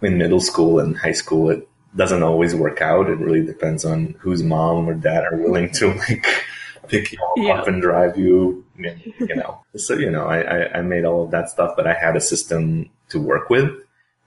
in 0.00 0.18
middle 0.18 0.40
school 0.40 0.78
and 0.78 0.96
high 0.96 1.12
school, 1.12 1.50
it 1.50 1.68
doesn't 1.96 2.22
always 2.22 2.54
work 2.54 2.80
out. 2.80 3.10
It 3.10 3.18
really 3.18 3.44
depends 3.44 3.84
on 3.84 4.14
whose 4.18 4.42
mom 4.42 4.88
or 4.88 4.94
dad 4.94 5.24
are 5.24 5.36
willing 5.36 5.72
to 5.72 5.94
like 6.08 6.26
pick 6.88 7.12
you 7.12 7.18
yeah. 7.36 7.54
up 7.54 7.68
and 7.68 7.82
drive 7.82 8.16
you, 8.16 8.64
you 8.76 9.34
know. 9.34 9.60
so, 9.76 9.94
you 9.94 10.10
know, 10.10 10.26
I, 10.26 10.40
I, 10.42 10.78
I 10.78 10.82
made 10.82 11.04
all 11.04 11.24
of 11.24 11.32
that 11.32 11.50
stuff, 11.50 11.74
but 11.76 11.88
I 11.88 11.94
had 11.94 12.16
a 12.16 12.20
system 12.20 12.88
to 13.08 13.20
work 13.20 13.50
with 13.50 13.70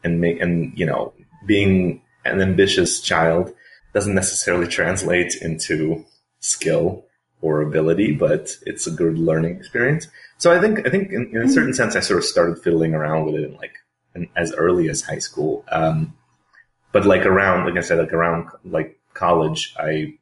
and 0.03 0.20
make, 0.20 0.41
and, 0.41 0.77
you 0.77 0.86
know, 0.86 1.13
being 1.46 2.01
an 2.25 2.41
ambitious 2.41 3.00
child 3.00 3.53
doesn't 3.96 4.14
necessarily 4.14 4.68
translate 4.68 5.36
into 5.42 6.06
skill 6.42 7.06
or 7.42 7.62
ability, 7.62 8.12
but 8.12 8.58
it's 8.66 8.86
a 8.86 8.92
good 8.92 9.18
learning 9.18 9.56
experience. 9.56 10.08
So 10.38 10.56
I 10.56 10.60
think 10.60 10.86
I 10.86 10.90
think 10.90 11.12
in, 11.12 11.30
in 11.32 11.42
a 11.42 11.50
certain 11.50 11.70
mm-hmm. 11.72 11.78
sense, 11.78 11.96
I 11.96 12.02
sort 12.02 12.20
of 12.20 12.25
started 12.25 12.60
fiddling 12.60 12.94
around 12.94 13.25
with 13.25 13.36
it 13.36 13.46
in 13.46 13.56
like 13.56 13.75
in, 14.14 14.28
as 14.36 14.54
early 14.54 14.90
as 14.90 15.02
high 15.02 15.20
school. 15.20 15.64
Um, 15.72 16.14
but 16.92 17.06
like 17.06 17.25
around, 17.25 17.66
like 17.66 17.78
I 17.78 17.82
said, 17.82 17.98
like 17.98 18.14
around 18.14 18.50
like 18.66 19.00
college, 19.14 19.74
I 19.80 20.16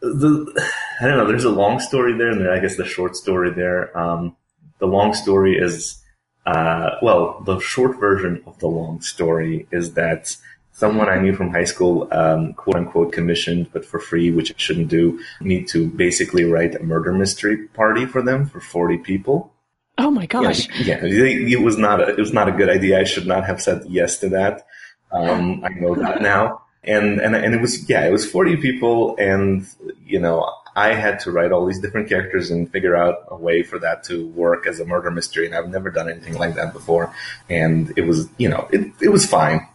the 0.00 0.68
I 1.00 1.06
don't 1.06 1.16
know. 1.16 1.28
There's 1.28 1.44
a 1.44 1.50
long 1.50 1.78
story 1.78 2.18
there, 2.18 2.30
and 2.30 2.50
I 2.50 2.58
guess 2.58 2.76
the 2.76 2.84
short 2.84 3.14
story 3.14 3.52
there. 3.52 3.96
Um, 3.96 4.36
the 4.78 4.86
long 4.86 5.14
story 5.14 5.56
is 5.56 6.02
uh, 6.44 6.96
well, 7.02 7.40
the 7.46 7.60
short 7.60 8.00
version 8.00 8.42
of 8.46 8.58
the 8.58 8.68
long 8.68 9.00
story 9.00 9.68
is 9.70 9.94
that 9.94 10.36
someone 10.76 11.08
I 11.08 11.18
knew 11.18 11.34
from 11.34 11.50
high 11.50 11.64
school, 11.64 12.06
um, 12.12 12.52
quote 12.52 12.76
unquote, 12.76 13.12
commissioned, 13.12 13.72
but 13.72 13.84
for 13.84 13.98
free, 13.98 14.30
which 14.30 14.52
I 14.52 14.54
shouldn't 14.58 14.88
do, 14.88 15.18
need 15.40 15.68
to 15.68 15.88
basically 15.88 16.44
write 16.44 16.74
a 16.74 16.82
murder 16.82 17.12
mystery 17.12 17.66
party 17.68 18.04
for 18.04 18.20
them 18.20 18.46
for 18.46 18.60
40 18.60 18.98
people. 18.98 19.52
Oh 19.96 20.10
my 20.10 20.26
gosh. 20.26 20.68
Yeah, 20.80 21.02
yeah 21.02 21.56
it 21.56 21.62
was 21.62 21.78
not 21.78 22.02
a, 22.02 22.08
it 22.08 22.18
was 22.18 22.34
not 22.34 22.48
a 22.48 22.52
good 22.52 22.68
idea. 22.68 23.00
I 23.00 23.04
should 23.04 23.26
not 23.26 23.46
have 23.46 23.62
said 23.62 23.84
yes 23.88 24.18
to 24.18 24.28
that. 24.30 24.66
Um, 25.10 25.64
I 25.64 25.70
know 25.70 25.94
that 25.94 26.20
now. 26.32 26.62
And, 26.84 27.20
and, 27.20 27.34
and 27.34 27.54
it 27.54 27.60
was, 27.60 27.88
yeah, 27.88 28.06
it 28.06 28.12
was 28.12 28.30
40 28.30 28.58
people 28.58 29.16
and, 29.18 29.66
you 30.04 30.20
know, 30.20 30.46
I 30.76 30.92
had 30.92 31.20
to 31.20 31.30
write 31.30 31.52
all 31.52 31.64
these 31.64 31.80
different 31.80 32.10
characters 32.10 32.50
and 32.50 32.70
figure 32.70 32.94
out 32.94 33.24
a 33.28 33.34
way 33.34 33.62
for 33.62 33.78
that 33.78 34.04
to 34.04 34.28
work 34.28 34.66
as 34.66 34.78
a 34.78 34.84
murder 34.84 35.10
mystery. 35.10 35.46
And 35.46 35.54
I've 35.54 35.70
never 35.70 35.90
done 35.90 36.10
anything 36.10 36.34
like 36.34 36.54
that 36.56 36.74
before. 36.74 37.14
And 37.48 37.94
it 37.96 38.02
was, 38.02 38.28
you 38.36 38.50
know, 38.50 38.68
it, 38.70 38.92
it 39.00 39.08
was 39.08 39.24
fine. 39.24 39.66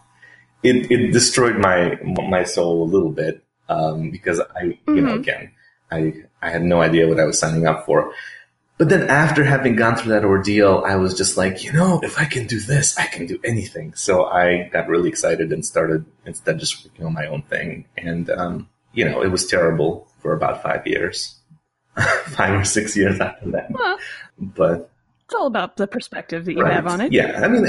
It, 0.62 0.90
it 0.90 1.12
destroyed 1.12 1.56
my, 1.56 1.98
my 2.02 2.44
soul 2.44 2.84
a 2.84 2.88
little 2.90 3.10
bit. 3.10 3.44
Um, 3.68 4.10
because 4.10 4.40
I, 4.40 4.62
you 4.62 4.78
mm-hmm. 4.86 5.06
know, 5.06 5.14
again, 5.14 5.52
I, 5.90 6.12
I 6.42 6.50
had 6.50 6.62
no 6.62 6.82
idea 6.82 7.08
what 7.08 7.20
I 7.20 7.24
was 7.24 7.38
signing 7.38 7.66
up 7.66 7.86
for. 7.86 8.12
But 8.78 8.88
then 8.88 9.08
after 9.08 9.44
having 9.44 9.76
gone 9.76 9.96
through 9.96 10.12
that 10.12 10.24
ordeal, 10.24 10.82
I 10.84 10.96
was 10.96 11.16
just 11.16 11.36
like, 11.36 11.62
you 11.62 11.72
know, 11.72 12.00
if 12.02 12.18
I 12.18 12.24
can 12.24 12.46
do 12.46 12.58
this, 12.58 12.98
I 12.98 13.06
can 13.06 13.26
do 13.26 13.38
anything. 13.44 13.94
So 13.94 14.24
I 14.24 14.68
got 14.72 14.88
really 14.88 15.08
excited 15.08 15.52
and 15.52 15.64
started 15.64 16.04
instead 16.26 16.58
just 16.58 16.84
working 16.84 17.06
on 17.06 17.12
my 17.12 17.26
own 17.26 17.42
thing. 17.42 17.84
And, 17.96 18.28
um, 18.30 18.68
you 18.92 19.04
know, 19.04 19.22
it 19.22 19.28
was 19.28 19.46
terrible 19.46 20.08
for 20.18 20.32
about 20.32 20.62
five 20.62 20.86
years, 20.86 21.36
five 22.26 22.58
or 22.60 22.64
six 22.64 22.96
years 22.96 23.20
after 23.20 23.52
that. 23.52 23.70
Well, 23.70 23.98
but 24.38 24.90
it's 25.26 25.34
all 25.34 25.46
about 25.46 25.76
the 25.76 25.86
perspective 25.86 26.46
that 26.46 26.52
you 26.52 26.62
right. 26.62 26.72
have 26.72 26.86
on 26.86 27.00
it. 27.00 27.12
Yeah, 27.12 27.40
I 27.42 27.48
mean, 27.48 27.64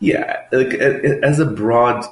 yeah, 0.00 0.42
like 0.52 0.74
as 0.74 1.38
a 1.38 1.46
broad 1.46 2.04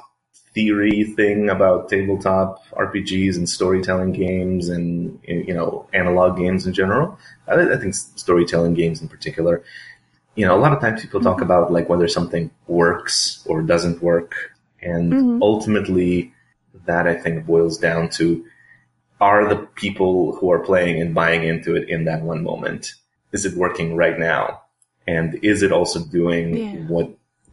theory 0.53 1.03
thing 1.03 1.49
about 1.49 1.89
tabletop 1.89 2.63
RPGs 2.71 3.35
and 3.35 3.47
storytelling 3.47 4.13
games 4.13 4.69
and 4.69 5.19
you 5.23 5.53
know 5.53 5.87
analog 5.93 6.37
games 6.37 6.65
in 6.65 6.73
general. 6.73 7.19
I, 7.47 7.75
think 7.77 7.93
storytelling 7.93 8.73
games 8.73 9.01
in 9.01 9.07
particular. 9.07 9.63
You 10.35 10.45
know, 10.45 10.57
a 10.57 10.59
lot 10.59 10.73
of 10.73 10.81
times 10.81 11.01
people 11.01 11.21
talk 11.21 11.35
mm-hmm. 11.35 11.43
about 11.43 11.71
like 11.71 11.87
whether 11.89 12.07
something 12.07 12.49
works 12.67 13.43
or 13.45 13.61
doesn't 13.61 14.01
work, 14.01 14.33
and 14.81 15.13
mm-hmm. 15.13 15.43
ultimately, 15.43 16.33
that 16.85 17.07
I 17.07 17.15
think 17.15 17.45
boils 17.45 17.77
down 17.77 18.09
to 18.11 18.45
are 19.21 19.47
the 19.47 19.55
people 19.75 20.35
who 20.35 20.51
are 20.51 20.59
playing 20.59 21.01
and 21.01 21.13
buying 21.13 21.43
into 21.43 21.75
it 21.75 21.89
in 21.89 22.05
that 22.05 22.21
one 22.21 22.43
moment? 22.43 22.93
Is 23.31 23.45
it 23.45 23.55
working 23.55 23.95
right 23.95 24.17
now? 24.19 24.61
And 25.07 25.39
is 25.43 25.63
it 25.63 25.71
also 25.71 25.99
doing 25.99 26.57
yeah. 26.57 26.81
what 26.87 27.09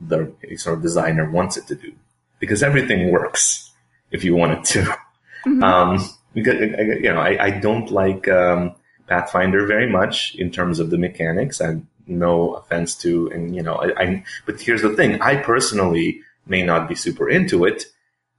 the 0.08 0.32
sort 0.56 0.76
of 0.76 0.82
designer 0.82 1.30
wants 1.30 1.56
it 1.56 1.66
to 1.68 1.74
do? 1.74 1.92
Because 2.38 2.62
everything 2.62 3.10
works 3.10 3.70
if 4.10 4.24
you 4.24 4.34
want 4.34 4.52
it 4.58 4.64
to. 4.64 4.80
Mm-hmm. 5.44 5.62
Um, 5.62 6.08
because, 6.34 6.60
you 6.60 7.12
know, 7.12 7.20
I, 7.20 7.46
I 7.46 7.50
don't 7.50 7.90
like, 7.90 8.28
um, 8.28 8.74
Pathfinder 9.08 9.66
very 9.66 9.90
much 9.90 10.34
in 10.36 10.50
terms 10.50 10.78
of 10.78 10.90
the 10.90 10.96
mechanics. 10.96 11.60
I 11.60 11.82
no 12.06 12.54
offense 12.54 12.94
to, 12.96 13.30
and 13.30 13.54
you 13.54 13.62
know, 13.62 13.74
I, 13.74 14.02
I, 14.02 14.24
but 14.46 14.60
here's 14.60 14.82
the 14.82 14.94
thing. 14.94 15.20
I 15.20 15.36
personally 15.36 16.20
may 16.46 16.62
not 16.62 16.88
be 16.88 16.94
super 16.94 17.28
into 17.28 17.64
it, 17.64 17.84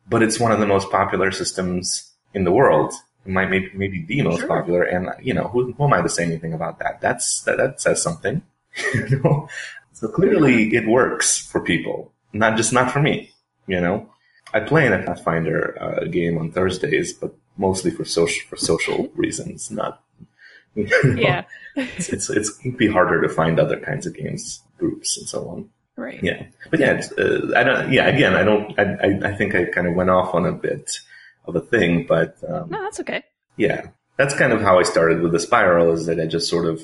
but 0.10 0.24
it's 0.24 0.40
one 0.40 0.52
of 0.52 0.60
the 0.60 0.66
most 0.66 0.90
popular 0.90 1.32
systems 1.32 2.12
in 2.34 2.44
the 2.44 2.52
world 2.52 2.94
It 3.26 3.32
might 3.32 3.50
maybe, 3.50 3.72
maybe 3.74 4.04
the 4.04 4.22
most 4.24 4.40
sure. 4.40 4.48
popular. 4.48 4.84
And 4.84 5.10
you 5.22 5.34
know, 5.34 5.48
who, 5.48 5.72
who 5.74 5.84
am 5.86 5.94
I 5.94 6.02
to 6.02 6.10
say 6.10 6.24
anything 6.24 6.54
about 6.54 6.80
that? 6.80 7.02
That's 7.02 7.42
that, 7.44 7.58
that 7.58 7.82
says 7.82 8.02
something. 8.02 8.42
you 8.94 9.22
know? 9.24 9.48
So 10.04 10.10
clearly, 10.10 10.76
it 10.76 10.86
works 10.86 11.38
for 11.38 11.62
people, 11.62 12.12
not 12.34 12.58
just 12.58 12.74
not 12.74 12.92
for 12.92 13.02
me. 13.02 13.32
You 13.68 13.80
know, 13.80 14.10
I 14.54 14.60
play 14.60 14.86
in 14.86 14.92
a 14.92 15.02
Pathfinder 15.02 15.78
uh, 15.82 16.04
game 16.08 16.38
on 16.38 16.52
Thursdays, 16.52 17.14
but 17.14 17.34
mostly 17.56 17.90
for 17.90 18.04
social 18.04 18.46
for 18.50 18.58
social 18.58 19.10
reasons, 19.16 19.72
not. 19.72 20.04
You 20.76 20.88
know, 20.88 21.22
yeah, 21.22 21.44
it's, 21.76 22.10
it's 22.10 22.30
it's 22.32 22.60
it'd 22.66 22.78
be 22.78 22.88
harder 22.88 23.22
to 23.22 23.30
find 23.30 23.60
other 23.60 23.80
kinds 23.80 24.08
of 24.08 24.16
games 24.16 24.62
groups 24.80 25.18
and 25.20 25.30
so 25.30 25.48
on. 25.48 25.70
Right. 25.96 26.20
Yeah, 26.22 26.48
but 26.72 26.80
yeah, 26.80 27.00
uh, 27.18 27.56
I 27.56 27.64
don't. 27.64 27.94
Yeah, 27.94 28.08
again, 28.08 28.34
I 28.34 28.44
don't. 28.44 28.78
I, 28.78 28.84
I 28.84 29.30
I 29.30 29.36
think 29.36 29.54
I 29.56 29.66
kind 29.66 29.88
of 29.88 29.94
went 29.94 30.10
off 30.10 30.34
on 30.34 30.48
a 30.48 30.52
bit 30.52 30.98
of 31.46 31.56
a 31.56 31.62
thing. 31.62 32.08
But 32.08 32.38
um, 32.46 32.72
no, 32.72 32.82
that's 32.82 33.00
okay. 33.02 33.24
Yeah, 33.56 33.90
that's 34.18 34.34
kind 34.34 34.52
of 34.52 34.62
how 34.62 34.80
I 34.80 34.84
started 34.84 35.22
with 35.22 35.32
the 35.32 35.40
spiral. 35.40 35.94
Is 35.94 36.08
that 36.08 36.20
I 36.20 36.26
just 36.26 36.50
sort 36.50 36.66
of 36.66 36.84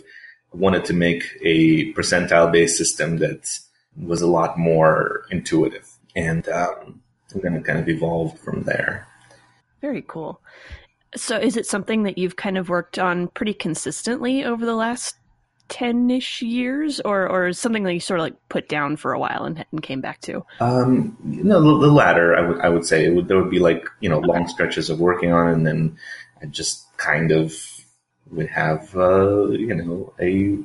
wanted 0.53 0.85
to 0.85 0.93
make 0.93 1.23
a 1.43 1.93
percentile 1.93 2.51
based 2.51 2.77
system 2.77 3.17
that 3.17 3.59
was 3.97 4.21
a 4.21 4.27
lot 4.27 4.57
more 4.57 5.25
intuitive, 5.31 5.87
and 6.15 6.47
um, 6.49 7.01
then 7.35 7.55
it 7.55 7.65
kind 7.65 7.79
of 7.79 7.87
evolved 7.87 8.39
from 8.39 8.63
there. 8.63 9.07
Very 9.81 10.03
cool. 10.07 10.41
So, 11.15 11.37
is 11.37 11.57
it 11.57 11.65
something 11.65 12.03
that 12.03 12.17
you've 12.17 12.35
kind 12.35 12.57
of 12.57 12.69
worked 12.69 12.99
on 12.99 13.29
pretty 13.29 13.53
consistently 13.53 14.43
over 14.43 14.65
the 14.65 14.75
last 14.75 15.15
10 15.69 16.09
ish 16.09 16.41
years 16.41 16.99
or, 17.01 17.27
or 17.27 17.53
something 17.53 17.83
that 17.83 17.93
you 17.93 17.99
sort 17.99 18.19
of 18.19 18.23
like 18.25 18.35
put 18.49 18.67
down 18.67 18.97
for 18.97 19.13
a 19.13 19.19
while 19.19 19.45
and, 19.45 19.65
and 19.71 19.81
came 19.81 20.01
back 20.01 20.19
to? 20.21 20.43
Um, 20.59 21.15
no, 21.23 21.61
the, 21.61 21.87
the 21.87 21.93
latter, 21.93 22.35
I 22.35 22.41
would, 22.41 22.59
I 22.61 22.69
would 22.69 22.85
say 22.85 23.05
It 23.05 23.15
would, 23.15 23.27
there 23.27 23.37
would 23.37 23.51
be 23.51 23.59
like, 23.59 23.87
you 23.99 24.09
know, 24.09 24.17
okay. 24.17 24.27
long 24.27 24.47
stretches 24.47 24.89
of 24.89 24.99
working 24.99 25.31
on 25.31 25.47
it 25.47 25.53
and 25.53 25.65
then 25.65 25.97
I 26.41 26.47
just 26.47 26.85
kind 26.97 27.31
of 27.31 27.53
would 28.31 28.49
have, 28.49 28.95
uh, 28.95 29.49
you 29.49 29.73
know, 29.73 30.13
a 30.19 30.57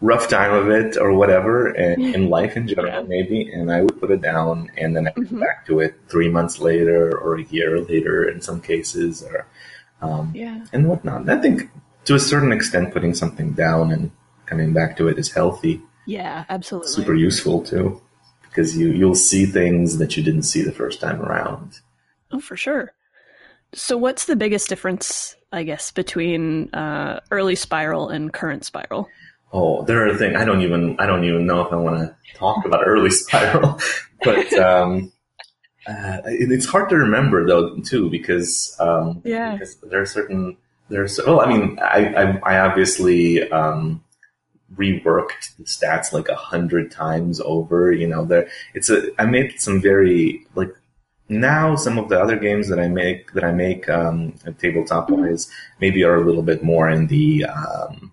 rough 0.00 0.28
time 0.28 0.52
of 0.52 0.70
it 0.70 0.96
or 0.96 1.12
whatever 1.12 1.68
and, 1.68 2.14
in 2.14 2.30
life 2.30 2.56
in 2.56 2.66
general, 2.66 3.04
maybe. 3.04 3.50
And 3.52 3.70
I 3.70 3.82
would 3.82 4.00
put 4.00 4.10
it 4.10 4.22
down 4.22 4.70
and 4.76 4.96
then 4.96 5.08
I 5.08 5.12
would 5.16 5.26
mm-hmm. 5.26 5.40
back 5.40 5.66
to 5.66 5.80
it 5.80 5.94
three 6.08 6.28
months 6.28 6.58
later 6.58 7.16
or 7.18 7.36
a 7.36 7.44
year 7.44 7.80
later 7.80 8.28
in 8.28 8.40
some 8.40 8.60
cases 8.60 9.22
or, 9.22 9.46
um, 10.00 10.32
yeah. 10.34 10.64
and 10.72 10.88
whatnot. 10.88 11.28
I 11.28 11.40
think 11.40 11.70
to 12.06 12.14
a 12.14 12.20
certain 12.20 12.52
extent, 12.52 12.92
putting 12.92 13.14
something 13.14 13.52
down 13.52 13.92
and 13.92 14.10
coming 14.46 14.72
back 14.72 14.96
to 14.96 15.08
it 15.08 15.18
is 15.18 15.32
healthy. 15.32 15.82
Yeah, 16.06 16.44
absolutely. 16.48 16.90
Super 16.90 17.14
useful 17.14 17.62
too, 17.62 18.00
because 18.42 18.76
you, 18.76 18.90
you'll 18.90 19.14
see 19.14 19.46
things 19.46 19.98
that 19.98 20.16
you 20.16 20.22
didn't 20.22 20.42
see 20.42 20.62
the 20.62 20.72
first 20.72 21.00
time 21.00 21.20
around. 21.20 21.80
Oh, 22.32 22.40
for 22.40 22.56
sure. 22.56 22.92
So, 23.72 23.96
what's 23.96 24.24
the 24.24 24.34
biggest 24.34 24.68
difference, 24.68 25.36
I 25.52 25.64
guess, 25.64 25.90
between 25.90 26.72
uh, 26.74 27.20
early 27.30 27.56
spiral 27.56 28.08
and 28.08 28.32
current 28.32 28.64
spiral? 28.64 29.08
Oh, 29.52 29.84
there 29.84 30.06
are 30.06 30.16
things 30.16 30.36
I 30.36 30.44
don't 30.44 30.62
even 30.62 30.96
I 31.00 31.06
don't 31.06 31.24
even 31.24 31.46
know 31.46 31.60
if 31.62 31.72
I 31.72 31.76
want 31.76 31.98
to 31.98 32.14
talk 32.34 32.64
about 32.64 32.86
early 32.86 33.10
spiral, 33.22 33.80
but 34.22 34.52
um, 34.54 35.12
uh, 35.86 36.18
it's 36.24 36.66
hard 36.66 36.88
to 36.90 36.96
remember 36.96 37.46
though 37.46 37.76
too 37.78 38.10
because 38.10 38.76
um, 38.78 39.22
yeah, 39.24 39.52
because 39.52 39.76
there 39.76 40.00
are 40.00 40.06
certain 40.06 40.56
there's 40.88 41.18
well 41.26 41.40
I 41.40 41.46
mean 41.46 41.78
I 41.80 42.14
I, 42.14 42.38
I 42.44 42.60
obviously 42.60 43.50
um, 43.50 44.04
reworked 44.76 45.56
the 45.56 45.64
stats 45.64 46.12
like 46.12 46.28
a 46.28 46.36
hundred 46.36 46.92
times 46.92 47.40
over. 47.40 47.92
You 47.92 48.06
know, 48.06 48.24
there 48.24 48.48
it's 48.74 48.88
a 48.88 49.10
I 49.20 49.26
made 49.26 49.60
some 49.60 49.80
very 49.80 50.46
like 50.54 50.72
now 51.30 51.76
some 51.76 51.96
of 51.96 52.08
the 52.08 52.20
other 52.20 52.36
games 52.36 52.68
that 52.68 52.80
I 52.80 52.88
make 52.88 53.32
that 53.32 53.44
I 53.44 53.52
make 53.52 53.88
um, 53.88 54.34
tabletop 54.58 55.10
wise 55.10 55.50
maybe 55.80 56.02
are 56.02 56.16
a 56.16 56.24
little 56.24 56.42
bit 56.42 56.62
more 56.62 56.90
in 56.90 57.06
the 57.06 57.44
um, 57.44 58.12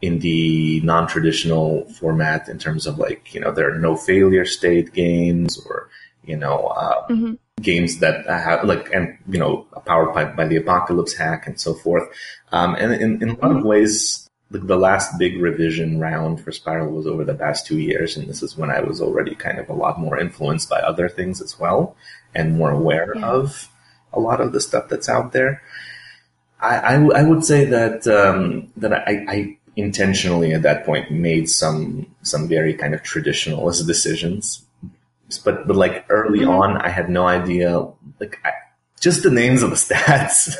in 0.00 0.20
the 0.20 0.80
non-traditional 0.80 1.84
format 1.90 2.48
in 2.48 2.58
terms 2.58 2.86
of 2.86 2.98
like 2.98 3.34
you 3.34 3.40
know 3.40 3.52
there 3.52 3.70
are 3.70 3.78
no 3.78 3.94
failure 3.94 4.46
state 4.46 4.92
games 4.94 5.58
or 5.66 5.90
you 6.24 6.36
know 6.36 6.68
uh, 6.68 7.06
mm-hmm. 7.08 7.34
games 7.60 7.98
that 7.98 8.26
have 8.26 8.64
like 8.64 8.88
and 8.94 9.18
you 9.28 9.38
know 9.38 9.66
powered 9.84 10.14
by, 10.14 10.24
by 10.24 10.46
the 10.46 10.56
apocalypse 10.56 11.14
hack 11.14 11.46
and 11.46 11.60
so 11.60 11.74
forth 11.74 12.08
um, 12.52 12.74
and 12.76 12.94
in, 12.94 13.22
in 13.22 13.28
a 13.28 13.32
lot 13.32 13.42
mm-hmm. 13.42 13.58
of 13.58 13.64
ways 13.64 14.29
the, 14.50 14.58
the, 14.58 14.76
last 14.76 15.18
big 15.18 15.40
revision 15.40 16.00
round 16.00 16.40
for 16.40 16.52
spiral 16.52 16.92
was 16.92 17.06
over 17.06 17.24
the 17.24 17.34
past 17.34 17.66
two 17.66 17.78
years 17.78 18.16
and 18.16 18.28
this 18.28 18.42
is 18.42 18.56
when 18.56 18.70
i 18.70 18.80
was 18.80 19.00
already 19.00 19.34
kind 19.34 19.58
of 19.58 19.68
a 19.68 19.74
lot 19.74 19.98
more 19.98 20.18
influenced 20.18 20.68
by 20.68 20.80
other 20.80 21.08
things 21.08 21.40
as 21.40 21.58
well 21.58 21.96
and 22.34 22.56
more 22.56 22.70
aware 22.70 23.12
yeah. 23.16 23.26
of 23.26 23.68
a 24.12 24.20
lot 24.20 24.40
of 24.40 24.52
the 24.52 24.60
stuff 24.60 24.88
that's 24.88 25.08
out 25.08 25.32
there 25.32 25.62
I, 26.62 26.76
I, 26.76 27.20
I 27.20 27.22
would 27.22 27.44
say 27.44 27.64
that 27.66 28.06
um, 28.06 28.70
that 28.76 28.92
I, 28.92 29.24
I 29.28 29.58
intentionally 29.76 30.52
at 30.52 30.62
that 30.62 30.84
point 30.84 31.10
made 31.10 31.48
some 31.48 32.06
some 32.22 32.48
very 32.48 32.74
kind 32.74 32.94
of 32.94 33.02
traditionalist 33.02 33.86
decisions. 33.92 34.64
But 35.44 35.66
but 35.66 35.76
like 35.76 36.04
early 36.08 36.40
mm-hmm. 36.40 36.50
on, 36.50 36.76
I 36.78 36.88
had 36.88 37.08
no 37.08 37.26
idea 37.26 37.86
like 38.18 38.38
I, 38.44 38.52
just 39.00 39.22
the 39.22 39.30
names 39.30 39.62
of 39.62 39.70
the 39.70 39.76
stats 39.94 40.56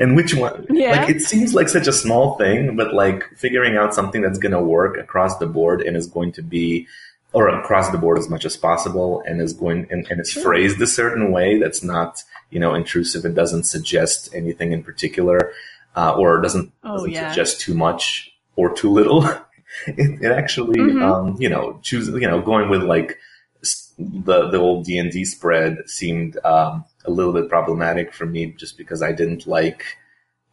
and 0.00 0.16
which 0.16 0.34
one. 0.34 0.66
Yeah. 0.70 0.92
Like 0.92 1.10
it 1.10 1.20
seems 1.20 1.54
like 1.54 1.68
such 1.68 1.86
a 1.86 1.92
small 1.92 2.36
thing, 2.36 2.76
but 2.76 2.92
like 2.94 3.24
figuring 3.36 3.76
out 3.76 3.94
something 3.94 4.22
that's 4.22 4.38
going 4.38 4.52
to 4.52 4.62
work 4.62 4.96
across 4.96 5.38
the 5.38 5.46
board 5.46 5.82
and 5.82 5.96
is 5.96 6.06
going 6.06 6.32
to 6.32 6.42
be 6.42 6.88
or 7.32 7.48
across 7.48 7.90
the 7.90 7.98
board 7.98 8.18
as 8.18 8.28
much 8.28 8.44
as 8.44 8.56
possible 8.56 9.22
and 9.26 9.40
is 9.40 9.52
going 9.52 9.86
and, 9.90 10.06
and 10.08 10.20
it's 10.20 10.30
sure. 10.30 10.42
phrased 10.42 10.80
a 10.80 10.86
certain 10.86 11.32
way 11.32 11.58
that's 11.58 11.82
not 11.82 12.22
you 12.50 12.60
know 12.60 12.74
intrusive 12.74 13.24
and 13.24 13.34
doesn't 13.34 13.64
suggest 13.64 14.32
anything 14.32 14.70
in 14.70 14.84
particular 14.84 15.52
uh, 15.96 16.14
or 16.16 16.40
doesn't, 16.40 16.72
oh, 16.82 16.96
doesn't 16.96 17.10
yeah. 17.10 17.28
suggest 17.28 17.60
too 17.60 17.74
much 17.74 18.32
or 18.56 18.74
too 18.74 18.90
little. 18.90 19.24
it, 19.86 20.22
it, 20.22 20.30
actually, 20.30 20.78
mm-hmm. 20.78 21.02
um, 21.02 21.36
you 21.38 21.48
know, 21.48 21.78
choose, 21.82 22.08
you 22.08 22.20
know, 22.20 22.40
going 22.40 22.68
with 22.68 22.82
like 22.82 23.18
the, 23.98 24.48
the 24.50 24.58
old 24.58 24.84
D 24.84 24.98
and 24.98 25.10
D 25.10 25.24
spread 25.24 25.78
seemed, 25.86 26.38
um, 26.44 26.84
a 27.04 27.10
little 27.10 27.32
bit 27.32 27.48
problematic 27.48 28.12
for 28.12 28.26
me 28.26 28.46
just 28.46 28.78
because 28.78 29.02
I 29.02 29.12
didn't 29.12 29.46
like, 29.46 29.84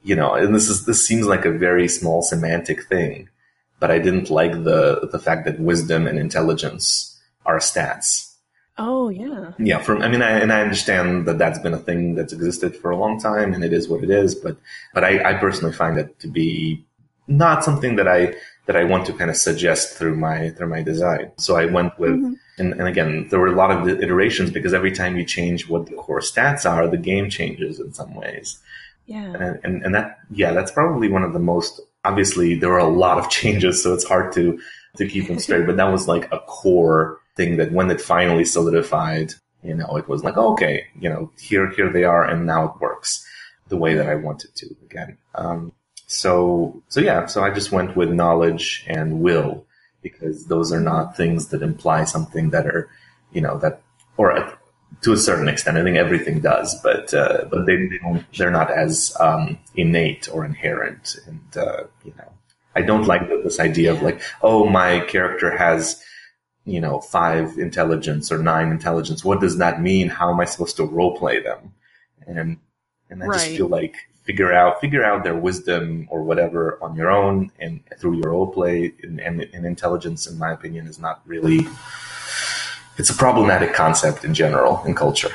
you 0.04 0.16
know, 0.16 0.34
and 0.34 0.54
this 0.54 0.68
is, 0.68 0.86
this 0.86 1.06
seems 1.06 1.26
like 1.26 1.46
a 1.46 1.52
very 1.52 1.88
small 1.88 2.22
semantic 2.22 2.84
thing, 2.88 3.30
but 3.80 3.92
I 3.92 4.00
didn't 4.00 4.30
like 4.30 4.52
the, 4.52 5.08
the 5.12 5.20
fact 5.20 5.46
that 5.46 5.60
wisdom 5.60 6.08
and 6.08 6.20
intelligence 6.20 7.20
are 7.46 7.58
stats. 7.58 8.28
Oh 8.78 9.10
yeah. 9.10 9.52
Yeah. 9.60 9.80
From 9.80 10.02
I 10.02 10.08
mean, 10.08 10.22
I, 10.22 10.40
and 10.40 10.52
I 10.52 10.62
understand 10.62 11.28
that 11.28 11.38
that's 11.38 11.60
been 11.60 11.74
a 11.74 11.78
thing 11.78 12.16
that's 12.16 12.34
existed 12.34 12.76
for 12.76 12.90
a 12.90 12.98
long 12.98 13.20
time, 13.20 13.54
and 13.54 13.64
it 13.64 13.74
is 13.74 13.88
what 13.88 14.04
it 14.04 14.10
is. 14.10 14.34
But 14.34 14.58
but 14.94 15.04
I, 15.04 15.32
I 15.32 15.34
personally 15.36 15.74
find 15.74 16.00
it 16.00 16.20
to 16.22 16.28
be 16.28 16.84
not 17.28 17.64
something 17.64 17.98
that 17.98 18.08
I 18.08 18.34
that 18.72 18.80
I 18.80 18.86
want 18.86 19.06
to 19.08 19.14
kind 19.14 19.30
of 19.30 19.36
suggest 19.36 19.98
through 19.98 20.16
my 20.16 20.52
through 20.52 20.70
my 20.70 20.82
design. 20.82 21.32
So 21.38 21.58
I 21.58 21.66
went 21.66 22.00
with 22.00 22.12
mm-hmm. 22.12 22.34
and, 22.58 22.74
and 22.74 22.88
again 22.88 23.28
there 23.30 23.40
were 23.40 23.48
a 23.48 23.56
lot 23.56 23.72
of 23.72 23.88
iterations 23.88 24.50
because 24.50 24.74
every 24.74 24.94
time 24.94 25.18
you 25.18 25.26
change 25.26 25.68
what 25.68 25.88
the 25.88 25.96
core 25.96 26.22
stats 26.22 26.70
are, 26.70 26.88
the 26.88 26.98
game 26.98 27.30
changes 27.30 27.82
in 27.82 27.92
some 27.94 28.16
ways. 28.16 28.60
Yeah. 29.08 29.34
And 29.34 29.60
and, 29.64 29.86
and 29.86 29.96
that 29.96 30.20
yeah, 30.30 30.54
that's 30.54 30.72
probably 30.72 31.10
one 31.10 31.24
of 31.24 31.34
the 31.34 31.40
most 31.40 31.82
obviously 32.06 32.56
there 32.56 32.70
were 32.70 32.78
a 32.78 32.88
lot 32.88 33.18
of 33.18 33.30
changes, 33.40 33.84
so 33.84 33.94
it's 33.94 34.06
hard 34.06 34.32
to 34.34 34.58
to 34.98 35.08
keep 35.08 35.28
them 35.28 35.40
straight. 35.40 35.66
but 35.66 35.78
that 35.78 35.92
was 35.92 36.08
like 36.08 36.32
a 36.32 36.40
core 36.40 37.20
thing 37.36 37.58
that 37.58 37.74
when 37.74 37.92
it 37.92 38.00
finally 38.00 38.46
solidified, 38.46 39.34
you 39.64 39.74
know, 39.74 39.98
it 39.98 40.08
was 40.08 40.24
like, 40.24 40.38
okay, 40.38 40.86
you 41.00 41.10
know, 41.10 41.30
here 41.38 41.70
here 41.72 41.92
they 41.92 42.06
are 42.06 42.24
and 42.24 42.46
now 42.46 42.66
it 42.66 42.80
works 42.80 43.26
the 43.68 43.78
way 43.78 43.96
that 43.96 44.08
I 44.08 44.16
wanted 44.16 44.56
to 44.56 44.68
again. 44.86 45.18
Um, 45.36 45.74
so, 46.12 46.84
so 46.90 47.00
yeah, 47.00 47.26
so 47.26 47.42
I 47.42 47.52
just 47.52 47.72
went 47.72 47.96
with 47.96 48.10
knowledge 48.10 48.84
and 48.88 49.22
will 49.22 49.66
because 50.02 50.48
those 50.48 50.72
are 50.72 50.80
not 50.82 51.16
things 51.16 51.48
that 51.50 51.62
imply 51.62 52.04
something 52.04 52.50
that 52.50 52.66
are, 52.68 52.90
you 53.32 53.40
know, 53.40 53.58
that, 53.60 53.82
or 54.18 54.58
to 55.04 55.14
a 55.14 55.18
certain 55.18 55.48
extent, 55.48 55.78
I 55.78 55.84
think 55.84 55.96
everything 55.96 56.42
does, 56.42 56.78
but, 56.82 57.14
uh, 57.14 57.46
but 57.50 57.66
they, 57.66 57.78
they 57.88 57.98
don't, 58.00 58.26
they're 58.38 58.52
not 58.52 58.70
as, 58.70 59.16
um, 59.20 59.58
innate 59.76 60.28
or 60.34 60.44
inherent. 60.44 61.16
And, 61.28 61.56
uh, 61.56 61.84
you 62.04 62.14
know, 62.18 62.34
I 62.76 62.82
don't 62.82 63.08
like 63.08 63.30
this 63.44 63.60
idea 63.60 63.94
of 63.94 64.02
like, 64.02 64.22
oh, 64.42 64.66
my 64.70 65.00
character 65.00 65.56
has, 65.56 66.04
you 66.66 66.82
know, 66.82 67.00
five 67.00 67.58
intelligence 67.58 68.32
or 68.32 68.38
nine 68.38 68.70
intelligence. 68.70 69.24
What 69.24 69.40
does 69.40 69.60
that 69.60 69.82
mean? 69.82 70.10
How 70.10 70.30
am 70.30 70.42
I 70.42 70.46
supposed 70.46 70.76
to 70.76 70.84
role 70.84 71.18
play 71.18 71.42
them? 71.42 71.74
And, 72.28 72.58
and 73.10 73.24
I 73.24 73.28
right. 73.28 73.40
just 73.40 73.56
feel 73.56 73.68
like 73.68 73.96
figure 74.24 74.54
out 74.54 74.80
figure 74.80 75.04
out 75.04 75.24
their 75.24 75.36
wisdom 75.36 76.08
or 76.10 76.24
whatever 76.24 76.78
on 76.82 76.96
your 76.96 77.12
own 77.12 77.52
and 77.60 77.82
through 77.98 78.18
your 78.18 78.32
role 78.32 78.48
play. 78.48 78.94
And, 79.04 79.20
and, 79.20 79.42
and, 79.42 79.66
intelligence 79.66 80.28
in 80.28 80.38
my 80.38 80.52
opinion 80.52 80.88
is 80.88 81.00
not 81.00 81.22
really 81.26 81.68
it's 82.98 83.10
a 83.10 83.16
problematic 83.16 83.74
concept 83.74 84.24
in 84.24 84.34
general 84.34 84.84
in 84.86 84.94
culture. 84.96 85.32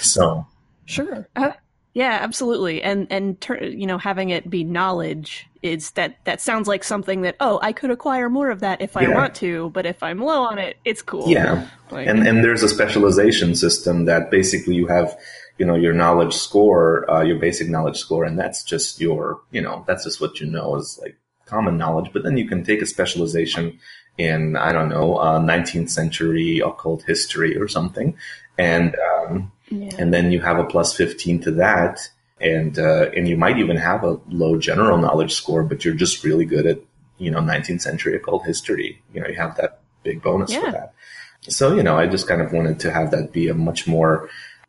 So. 0.00 0.46
Sure. 0.86 1.28
Uh, 1.36 1.52
yeah 1.94 2.18
absolutely. 2.20 2.82
And 2.82 3.06
and 3.10 3.40
ter- 3.40 3.62
you 3.62 3.86
know 3.86 3.98
having 3.98 4.30
it 4.30 4.48
be 4.48 4.64
knowledge 4.64 5.46
is 5.62 5.90
that 5.92 6.16
that 6.24 6.40
sounds 6.40 6.68
like 6.68 6.84
something 6.84 7.22
that 7.22 7.34
oh 7.40 7.58
i 7.62 7.72
could 7.72 7.90
acquire 7.90 8.30
more 8.30 8.48
of 8.48 8.60
that 8.60 8.80
if 8.80 8.96
i 8.96 9.02
yeah. 9.02 9.12
want 9.12 9.34
to 9.34 9.70
but 9.70 9.84
if 9.86 10.00
i'm 10.04 10.20
low 10.20 10.42
on 10.42 10.56
it 10.58 10.76
it's 10.84 11.02
cool. 11.02 11.28
Yeah. 11.28 11.66
Like, 11.90 12.06
and 12.06 12.26
and 12.26 12.44
there's 12.44 12.62
a 12.62 12.68
specialization 12.68 13.56
system 13.56 14.04
that 14.04 14.30
basically 14.30 14.76
you 14.76 14.86
have 14.86 15.18
you 15.58 15.66
know, 15.66 15.74
your 15.74 15.92
knowledge 15.92 16.34
score, 16.34 17.10
uh, 17.10 17.22
your 17.22 17.38
basic 17.38 17.68
knowledge 17.68 17.98
score, 17.98 18.24
and 18.24 18.38
that's 18.38 18.62
just 18.62 19.00
your, 19.00 19.40
you 19.50 19.60
know, 19.60 19.84
that's 19.86 20.04
just 20.04 20.20
what 20.20 20.40
you 20.40 20.46
know 20.46 20.76
is 20.76 20.98
like 21.02 21.18
common 21.46 21.76
knowledge. 21.76 22.12
But 22.12 22.22
then 22.22 22.36
you 22.36 22.48
can 22.48 22.62
take 22.62 22.80
a 22.80 22.86
specialization 22.86 23.80
in, 24.16 24.56
I 24.56 24.72
don't 24.72 24.88
know, 24.88 25.16
uh, 25.16 25.40
19th 25.40 25.90
century 25.90 26.60
occult 26.60 27.02
history 27.02 27.56
or 27.56 27.66
something, 27.66 28.16
and 28.56 28.96
um, 28.96 29.52
yeah. 29.68 29.90
and 29.98 30.14
then 30.14 30.30
you 30.30 30.40
have 30.40 30.58
a 30.58 30.64
plus 30.64 30.94
15 30.94 31.40
to 31.42 31.50
that, 31.52 32.08
and 32.40 32.78
uh, 32.78 33.10
and 33.16 33.26
you 33.28 33.36
might 33.36 33.58
even 33.58 33.76
have 33.76 34.04
a 34.04 34.20
low 34.28 34.58
general 34.58 34.98
knowledge 34.98 35.34
score, 35.34 35.64
but 35.64 35.84
you're 35.84 35.94
just 35.94 36.22
really 36.22 36.44
good 36.44 36.66
at, 36.66 36.78
you 37.18 37.32
know, 37.32 37.40
19th 37.40 37.80
century 37.80 38.14
occult 38.14 38.46
history. 38.46 39.02
You 39.12 39.20
know, 39.20 39.28
you 39.28 39.34
have 39.34 39.56
that 39.56 39.80
big 40.04 40.22
bonus 40.22 40.52
yeah. 40.52 40.60
for 40.60 40.72
that. 40.72 40.94
So, 41.42 41.74
you 41.74 41.82
know, 41.82 41.96
I 41.96 42.06
just 42.06 42.28
kind 42.28 42.42
of 42.42 42.52
wanted 42.52 42.80
to 42.80 42.92
have 42.92 43.10
that 43.12 43.32
be 43.32 43.48
a 43.48 43.54
much 43.54 43.86
more 43.86 44.28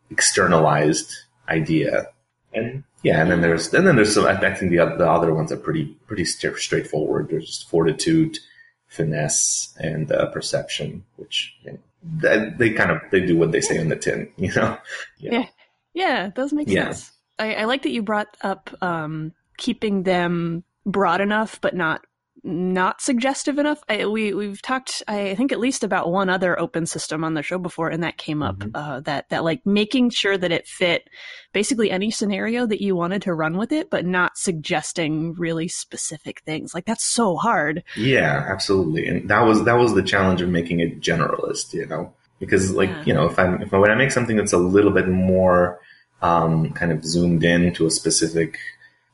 externalized 0.10 1.12
idea. 1.48 2.08
And 2.54 2.84
yeah, 3.04 3.22
and 3.22 3.32
then 3.32 3.42
there's 3.42 3.74
and 3.74 3.88
then 3.88 3.96
there's 3.96 4.14
some. 4.14 4.26
I 4.26 4.36
think 4.56 4.72
the 4.72 4.78
the 4.98 5.10
other 5.10 5.34
ones 5.34 5.52
are 5.52 5.58
pretty 5.58 5.86
pretty 6.08 6.26
straightforward. 6.26 7.30
There's 7.30 7.46
just 7.46 7.70
fortitude, 7.70 8.40
finesse, 8.88 9.74
and 9.80 10.12
uh, 10.12 10.28
perception, 10.28 11.04
which 11.16 11.56
you 11.64 11.72
know, 11.72 11.80
they, 12.04 12.50
they, 12.58 12.70
kind 12.72 12.92
of 12.92 13.02
they 13.12 13.26
do 13.26 13.38
what 13.38 13.52
they 13.52 13.62
say 13.62 13.78
in 13.78 13.90
the 13.90 13.96
tin. 13.96 14.30
You 14.38 14.54
know. 14.54 14.78
Yeah. 15.18 15.32
Yeah, 15.32 15.46
yeah 15.94 16.30
those 16.36 16.52
make 16.52 16.68
yeah. 16.68 16.86
sense. 16.86 17.12
I, 17.38 17.54
I, 17.54 17.64
like 17.66 17.84
that 17.84 17.92
you 17.92 18.02
brought 18.02 18.36
up 18.42 18.70
um, 18.82 19.34
keeping 19.58 20.04
them 20.04 20.66
broad 20.86 21.22
enough, 21.22 21.62
but 21.62 21.76
not 21.76 22.02
not 22.44 23.02
suggestive 23.02 23.58
enough. 23.58 23.80
I, 23.90 24.06
we 24.06 24.34
we've 24.34 24.62
talked, 24.62 25.04
I 25.08 25.36
think, 25.36 25.52
at 25.52 25.60
least 25.60 25.84
about 25.84 26.12
one 26.12 26.30
other 26.30 26.60
open 26.60 26.86
system 26.86 27.24
on 27.24 27.34
the 27.34 27.44
show 27.44 27.58
before, 27.58 27.90
and 27.90 28.04
that 28.04 28.18
came 28.18 28.42
up. 28.42 28.58
Mhm. 28.60 28.72
Uh, 28.74 29.00
that 29.02 29.30
that 29.30 29.44
like 29.44 29.66
making 29.66 30.10
sure 30.12 30.38
that 30.38 30.52
it 30.52 30.68
fit 30.68 31.10
basically 31.54 31.92
any 31.92 32.12
scenario 32.12 32.66
that 32.66 32.82
you 32.82 32.96
wanted 32.96 33.22
to 33.24 33.34
run 33.34 33.58
with 33.58 33.72
it, 33.72 33.90
but 33.90 34.06
not 34.06 34.38
suggesting 34.38 35.34
really 35.34 35.68
specific 35.68 36.42
things. 36.46 36.74
Like 36.74 36.86
that's 36.86 37.06
so 37.06 37.36
hard. 37.36 37.84
Yeah, 37.96 38.46
absolutely. 38.50 39.08
And 39.08 39.30
that 39.30 39.42
was 39.42 39.64
that 39.66 39.78
was 39.78 39.94
the 39.94 40.04
challenge 40.04 40.42
of 40.42 40.50
making 40.50 40.80
it 40.80 41.02
generalist, 41.02 41.74
you 41.74 41.86
know, 41.86 42.14
because 42.40 42.72
like 42.72 42.90
Yeah. 42.90 43.04
you 43.06 43.14
know, 43.14 43.26
if 43.26 43.38
I'm 43.40 43.62
if 43.62 43.74
I, 43.74 43.78
when 43.78 43.92
I 43.92 43.96
make 43.96 44.12
something 44.12 44.38
that's 44.38 44.54
a 44.54 44.58
little 44.58 44.92
bit 44.92 45.08
more 45.08 45.80
um, 46.22 46.72
kind 46.74 46.92
of 46.92 47.04
zoomed 47.06 47.44
in 47.44 47.74
to 47.76 47.86
a 47.86 47.92
specific 47.92 48.58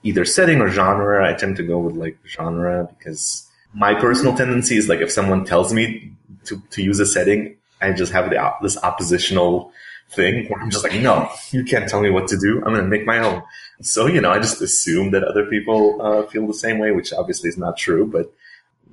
either 0.06 0.24
setting 0.24 0.62
or 0.62 0.70
genre, 0.70 1.30
I 1.30 1.34
tend 1.34 1.58
to 1.58 1.64
go 1.64 1.80
with 1.80 1.96
like 1.96 2.18
genre 2.26 2.88
because 2.98 3.50
my 3.74 3.94
personal 3.94 4.36
tendency 4.38 4.78
is 4.78 4.88
like 4.88 5.02
if 5.02 5.12
someone 5.12 5.44
tells 5.46 5.74
me 5.74 6.12
to 6.46 6.62
to 6.72 6.82
use 6.82 7.00
a 7.00 7.06
setting, 7.06 7.58
I 7.82 7.92
just 7.92 8.14
have 8.14 8.30
the 8.30 8.40
this 8.62 8.78
oppositional 8.90 9.72
thing 10.12 10.48
where 10.48 10.62
I'm 10.62 10.70
just 10.70 10.84
like, 10.84 11.02
no, 11.02 11.30
you 11.52 11.64
can't 11.66 11.90
tell 11.90 12.02
me 12.02 12.12
what 12.12 12.28
to 12.30 12.38
do. 12.38 12.58
I'm 12.58 12.74
going 12.74 12.86
to 12.90 12.94
make 12.96 13.06
my 13.06 13.18
own. 13.20 13.42
So 13.82 14.06
you 14.06 14.22
know, 14.22 14.32
I 14.32 14.40
just 14.40 14.62
assume 14.62 15.12
that 15.12 15.24
other 15.24 15.46
people 15.46 16.02
uh, 16.02 16.24
feel 16.28 16.48
the 16.48 16.54
same 16.66 16.78
way, 16.80 16.92
which 16.92 17.12
obviously 17.12 17.50
is 17.50 17.58
not 17.58 17.76
true, 17.78 18.06
but 18.06 18.32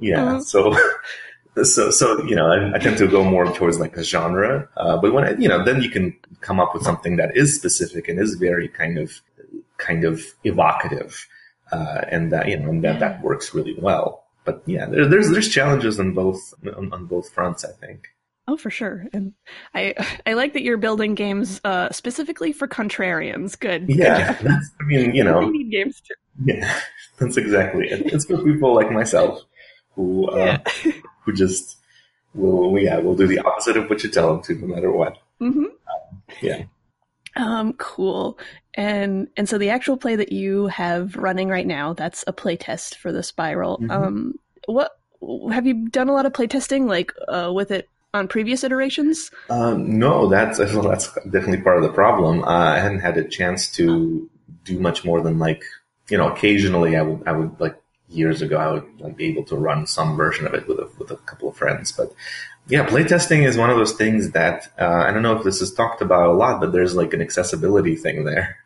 yeah. 0.01 0.25
Mhm. 0.25 0.42
So, 0.42 0.75
so, 1.64 1.90
so, 1.90 2.25
you 2.25 2.35
know, 2.35 2.46
I, 2.46 2.75
I 2.75 2.79
tend 2.79 2.96
to 2.98 3.07
go 3.07 3.22
more 3.22 3.46
towards 3.53 3.79
like 3.79 3.96
a 3.96 4.03
genre. 4.05 4.68
Uh, 4.77 4.96
but 4.96 5.12
when 5.12 5.25
I, 5.25 5.37
you 5.37 5.48
know, 5.48 5.64
then 5.64 5.83
you 5.83 5.90
can 5.90 6.16
come 6.40 6.59
up 6.59 6.75
with 6.75 6.83
something 6.83 7.16
that 7.16 7.37
is 7.37 7.55
specific 7.55 8.09
and 8.09 8.18
is 8.18 8.35
very 8.35 8.68
kind 8.68 8.98
of, 8.98 9.20
kind 9.83 10.05
of 10.05 10.23
evocative. 10.45 11.27
Uh, 11.71 12.03
and 12.11 12.31
that, 12.33 12.49
you 12.49 12.59
know, 12.59 12.68
and 12.71 12.85
that, 12.85 13.01
that 13.01 13.23
works 13.23 13.55
really 13.55 13.75
well. 13.79 14.25
But 14.45 14.62
yeah, 14.66 14.87
there, 14.87 15.07
there's, 15.09 15.31
there's 15.31 15.49
challenges 15.49 15.99
on 15.99 16.12
both, 16.14 16.38
on, 16.77 16.92
on 16.92 17.07
both 17.07 17.31
fronts, 17.31 17.64
I 17.64 17.73
think. 17.73 18.09
Oh, 18.49 18.57
for 18.57 18.71
sure. 18.71 19.07
And 19.12 19.33
I 19.75 19.95
I 20.27 20.33
like 20.35 20.53
that 20.55 20.62
you're 20.62 20.77
building 20.77 21.14
games 21.14 21.61
uh, 21.64 21.90
specifically 21.92 22.53
for 22.53 22.66
contrarians. 22.68 23.59
Good. 23.59 23.88
Yeah. 23.88 24.37
I 24.81 24.85
mean, 24.85 25.14
you 25.14 25.23
know, 25.25 25.38
we 25.40 25.59
need 25.59 25.71
games 25.71 26.01
too. 26.01 26.14
yeah, 26.45 26.81
that's 27.18 27.37
exactly 27.37 27.87
it. 27.88 28.12
It's 28.12 28.25
for 28.27 28.37
people 28.42 28.75
like 28.75 28.90
myself 28.90 29.40
who, 29.95 30.29
uh, 30.29 30.59
Yeah. 30.85 30.92
who 31.25 31.33
just 31.33 31.79
will, 32.35 32.77
yeah, 32.79 32.99
will 32.99 33.14
do 33.16 33.27
the 33.29 33.38
opposite 33.38 33.77
of 33.77 33.88
what 33.88 34.03
you 34.03 34.11
tell 34.11 34.35
them 34.35 34.42
to, 34.42 34.55
no 34.57 34.75
matter 34.75 34.90
what. 34.90 35.18
hmm 35.38 35.66
Yeah. 36.42 36.64
Um, 37.37 37.73
cool. 37.75 38.38
And 38.75 39.29
and 39.37 39.49
so 39.49 39.59
the 39.59 39.71
actual 39.71 39.97
play 39.97 40.16
that 40.16 40.33
you 40.33 40.66
have 40.68 41.16
running 41.16 41.49
right 41.49 41.66
now, 41.66 41.92
that's 41.92 42.25
a 42.27 42.33
play 42.33 42.57
test 42.57 42.99
for 42.99 43.12
the 43.12 43.23
spiral. 43.23 43.79
Mhm. 43.79 43.90
Um, 43.90 44.35
what 44.66 44.99
have 45.53 45.66
you 45.66 45.88
done 45.88 46.09
a 46.09 46.12
lot 46.12 46.27
of 46.27 46.33
play 46.33 46.47
testing 46.47 46.87
like 46.87 47.12
uh, 47.29 47.51
with 47.55 47.71
it 47.71 47.88
on 48.14 48.29
previous 48.29 48.64
iterations? 48.64 49.31
Um, 49.51 49.99
no, 49.99 50.29
that's 50.29 50.59
well, 50.75 50.83
that's 50.83 51.12
definitely 51.25 51.62
part 51.62 51.79
of 51.79 51.83
the 51.83 51.92
problem. 51.92 52.42
Uh, 52.45 52.75
I 52.75 52.79
hadn't 52.79 53.01
had 53.01 53.16
a 53.16 53.25
chance 53.25 53.71
to 53.73 54.29
do 54.64 54.79
much 54.79 55.05
more 55.05 55.21
than 55.21 55.38
like 55.38 55.62
you 56.09 56.18
know 56.18 56.31
occasionally 56.31 56.97
I 56.97 57.03
would 57.03 57.27
I 57.27 57.33
would 57.33 57.61
like 57.61 57.77
years 58.09 58.42
ago 58.42 58.59
I 58.59 58.73
would 58.73 59.01
like 59.01 59.16
be 59.16 59.27
able 59.27 59.45
to 59.45 59.57
run 59.57 59.87
some 59.87 60.16
version 60.16 60.47
of 60.47 60.55
it 60.55 60.68
with 60.68 60.79
a 60.79 60.88
with 60.99 61.11
a 61.11 61.16
couple 61.16 61.49
of 61.49 61.57
friends, 61.57 61.92
but 61.92 62.12
yeah, 62.68 62.87
playtesting 62.87 63.46
is 63.46 63.57
one 63.57 63.70
of 63.70 63.77
those 63.77 63.92
things 63.92 64.31
that 64.31 64.72
uh, 64.79 65.05
I 65.07 65.12
don't 65.12 65.22
know 65.22 65.37
if 65.37 65.44
this 65.44 65.61
is 65.61 65.72
talked 65.75 66.01
about 66.01 66.29
a 66.29 66.33
lot, 66.33 66.61
but 66.61 66.72
there's 66.72 66.94
like 66.94 67.12
an 67.12 67.20
accessibility 67.20 67.96
thing 67.96 68.25
there. 68.25 68.57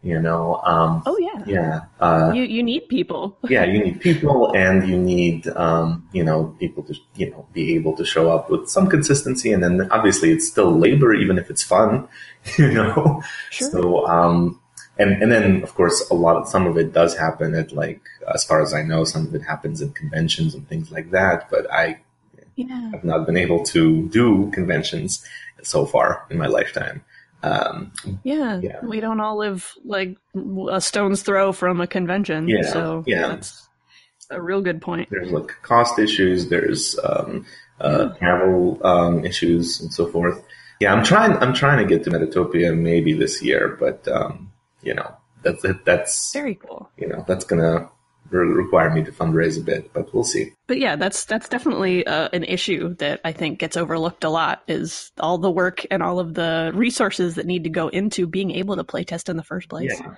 You 0.00 0.20
know, 0.20 0.60
um, 0.64 1.02
Oh 1.06 1.18
yeah. 1.18 1.42
yeah. 1.44 1.80
Uh, 1.98 2.30
You 2.32 2.44
you 2.44 2.62
need 2.62 2.88
people. 2.88 3.36
yeah, 3.48 3.64
you 3.64 3.82
need 3.82 4.00
people 4.00 4.52
and 4.54 4.88
you 4.88 4.96
need, 4.96 5.48
um, 5.48 6.08
you 6.12 6.22
know, 6.22 6.54
people 6.60 6.84
to, 6.84 6.94
you 7.16 7.30
know, 7.32 7.48
be 7.52 7.74
able 7.74 7.96
to 7.96 8.04
show 8.04 8.30
up 8.30 8.48
with 8.48 8.68
some 8.68 8.88
consistency. 8.88 9.50
And 9.50 9.60
then 9.60 9.88
obviously 9.90 10.30
it's 10.30 10.46
still 10.46 10.70
labor, 10.70 11.12
even 11.14 11.36
if 11.36 11.50
it's 11.50 11.64
fun, 11.64 12.06
you 12.58 12.70
know? 12.70 13.22
Sure. 13.50 13.70
So, 13.70 14.06
um, 14.06 14.60
and, 15.00 15.20
and 15.20 15.32
then 15.32 15.64
of 15.64 15.74
course 15.74 16.08
a 16.10 16.14
lot 16.14 16.36
of, 16.36 16.46
some 16.48 16.68
of 16.68 16.78
it 16.78 16.92
does 16.92 17.16
happen 17.16 17.56
at 17.56 17.72
like, 17.72 18.00
as 18.32 18.44
far 18.44 18.62
as 18.62 18.72
I 18.72 18.82
know, 18.82 19.02
some 19.02 19.26
of 19.26 19.34
it 19.34 19.42
happens 19.42 19.80
in 19.82 19.90
conventions 19.94 20.54
and 20.54 20.68
things 20.68 20.92
like 20.92 21.10
that. 21.10 21.50
But 21.50 21.72
I 21.72 21.98
yeah. 22.58 22.90
I've 22.94 23.04
not 23.04 23.26
been 23.26 23.36
able 23.36 23.62
to 23.64 24.08
do 24.08 24.50
conventions 24.52 25.24
so 25.62 25.86
far 25.86 26.26
in 26.30 26.38
my 26.38 26.46
lifetime. 26.46 27.02
Um, 27.42 27.92
Yeah. 28.24 28.60
Yeah. 28.60 28.80
We 28.84 29.00
don't 29.00 29.20
all 29.20 29.38
live 29.38 29.72
like 29.84 30.16
a 30.70 30.80
stone's 30.80 31.22
throw 31.22 31.52
from 31.52 31.80
a 31.80 31.86
convention. 31.86 32.48
Yeah, 32.48 32.62
So 32.72 33.04
yeah. 33.06 33.28
that's 33.28 33.68
a 34.30 34.42
real 34.42 34.60
good 34.60 34.82
point. 34.82 35.08
there's 35.10 35.30
like 35.30 35.50
cost 35.62 35.98
issues, 35.98 36.48
there's 36.48 36.98
um, 37.02 37.46
uh, 37.80 38.08
travel 38.18 38.78
um, 38.84 39.24
issues, 39.24 39.80
and 39.80 39.92
so 39.92 40.06
forth. 40.08 40.42
Yeah, 40.80 40.92
I'm 40.92 41.04
trying. 41.04 41.32
I'm 41.38 41.54
trying 41.54 41.78
to 41.78 41.86
get 41.92 42.04
to 42.04 42.10
Metatopia 42.10 42.76
maybe 42.76 43.12
this 43.12 43.42
year, 43.42 43.76
but 43.80 44.06
um, 44.08 44.52
you 44.82 44.94
know 44.94 45.12
that's 45.42 45.64
that's 45.84 46.32
Very 46.32 46.54
cool. 46.56 46.90
you 46.96 47.08
know 47.08 47.24
that's 47.26 47.44
gonna 47.44 47.88
require 48.30 48.90
me 48.90 49.02
to 49.04 49.12
fundraise 49.12 49.58
a 49.58 49.62
bit, 49.62 49.92
but 49.92 50.12
we'll 50.12 50.24
see. 50.24 50.52
But 50.66 50.78
yeah, 50.78 50.96
that's 50.96 51.24
that's 51.24 51.48
definitely 51.48 52.06
uh, 52.06 52.28
an 52.32 52.44
issue 52.44 52.94
that 52.96 53.20
I 53.24 53.32
think 53.32 53.58
gets 53.58 53.76
overlooked 53.76 54.24
a 54.24 54.30
lot 54.30 54.62
is 54.68 55.10
all 55.18 55.38
the 55.38 55.50
work 55.50 55.86
and 55.90 56.02
all 56.02 56.18
of 56.18 56.34
the 56.34 56.70
resources 56.74 57.36
that 57.36 57.46
need 57.46 57.64
to 57.64 57.70
go 57.70 57.88
into 57.88 58.26
being 58.26 58.50
able 58.50 58.76
to 58.76 58.84
play 58.84 59.04
test 59.04 59.28
in 59.28 59.36
the 59.36 59.42
first 59.42 59.68
place. 59.68 59.92
Yeah, 59.98 60.14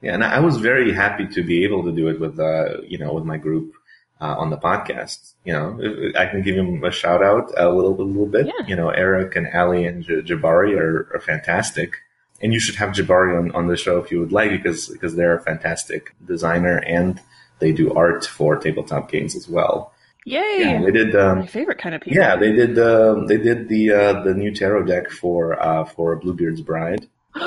yeah, 0.00 0.14
and 0.14 0.24
I 0.24 0.40
was 0.40 0.56
very 0.58 0.92
happy 0.92 1.26
to 1.28 1.42
be 1.42 1.64
able 1.64 1.84
to 1.84 1.92
do 1.92 2.08
it 2.08 2.18
with 2.20 2.38
uh, 2.38 2.80
you 2.82 2.98
know 2.98 3.12
with 3.14 3.24
my 3.24 3.36
group. 3.36 3.74
Uh, 4.20 4.36
on 4.38 4.50
the 4.50 4.56
podcast, 4.56 5.32
you 5.44 5.52
know, 5.52 5.76
I 6.16 6.26
can 6.26 6.42
give 6.42 6.54
him 6.54 6.84
a 6.84 6.92
shout 6.92 7.24
out 7.24 7.50
a 7.56 7.68
little, 7.68 8.00
a 8.00 8.04
little 8.04 8.26
bit. 8.26 8.46
Yeah. 8.46 8.66
You 8.68 8.76
know, 8.76 8.88
Eric 8.90 9.34
and 9.34 9.48
Ali 9.52 9.84
and 9.84 10.04
J- 10.04 10.22
Jabari 10.22 10.78
are, 10.78 11.10
are 11.12 11.18
fantastic. 11.18 11.96
and 12.40 12.52
you 12.52 12.60
should 12.60 12.76
have 12.76 12.90
Jabari 12.90 13.38
on, 13.38 13.50
on 13.52 13.66
the 13.66 13.76
show 13.76 13.98
if 13.98 14.10
you 14.10 14.20
would 14.20 14.30
like 14.30 14.50
because 14.50 14.88
because 14.88 15.16
they're 15.16 15.36
a 15.36 15.42
fantastic 15.42 16.14
designer 16.24 16.76
and 16.78 17.20
they 17.62 17.72
do 17.72 17.86
art 17.94 18.22
for 18.26 18.50
tabletop 18.56 19.04
games 19.14 19.34
as 19.40 19.46
well. 19.48 19.92
Yay! 20.24 20.56
Yeah, 20.58 20.82
they 20.84 20.90
did. 20.98 21.14
My 21.14 21.20
Um, 21.20 21.46
favorite 21.46 21.78
kind 21.78 21.94
of 21.96 22.00
people. 22.02 22.18
yeah, 22.20 22.36
they 22.36 22.52
did. 22.52 22.78
Um, 22.78 23.26
they 23.30 23.38
did 23.48 23.68
the 23.68 23.82
uh, 24.00 24.12
the 24.26 24.34
new 24.42 24.52
tarot 24.60 24.84
deck 24.92 25.10
for 25.10 25.38
uh, 25.68 25.84
for 25.84 26.14
Bluebeard's 26.22 26.60
Bride. 26.70 27.06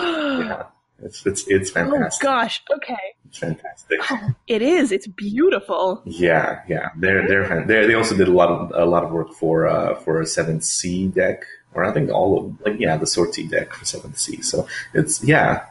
Yeah, 0.45 0.63
it's 1.07 1.25
it's 1.25 1.41
it's 1.47 1.69
fantastic. 1.71 2.27
oh 2.27 2.27
fantastic. 2.27 2.27
gosh. 2.27 2.55
Okay. 2.77 3.05
It's 3.29 3.37
fantastic. 3.37 3.99
It 4.47 4.61
is. 4.61 4.91
It's 4.91 5.07
beautiful. 5.07 6.01
Yeah, 6.05 6.61
yeah, 6.67 6.89
they're 6.97 7.27
they're 7.27 7.45
fan- 7.47 7.67
they 7.67 7.87
they 7.87 7.93
also 7.93 8.15
did 8.17 8.27
a 8.27 8.33
lot 8.41 8.49
of 8.49 8.59
a 8.75 8.85
lot 8.85 9.03
of 9.05 9.11
work 9.11 9.31
for 9.33 9.67
uh, 9.67 9.95
for 10.03 10.19
a 10.21 10.25
7th 10.25 10.63
Sea 10.63 11.07
deck, 11.07 11.43
or 11.73 11.85
I 11.85 11.91
think 11.93 12.09
all 12.11 12.31
of 12.39 12.43
like 12.65 12.79
yeah 12.79 12.97
the 12.97 13.05
Sorte 13.07 13.43
deck 13.49 13.73
for 13.73 13.85
7th 13.85 14.17
Sea. 14.17 14.41
So 14.41 14.67
it's 14.93 15.23
yeah, 15.23 15.65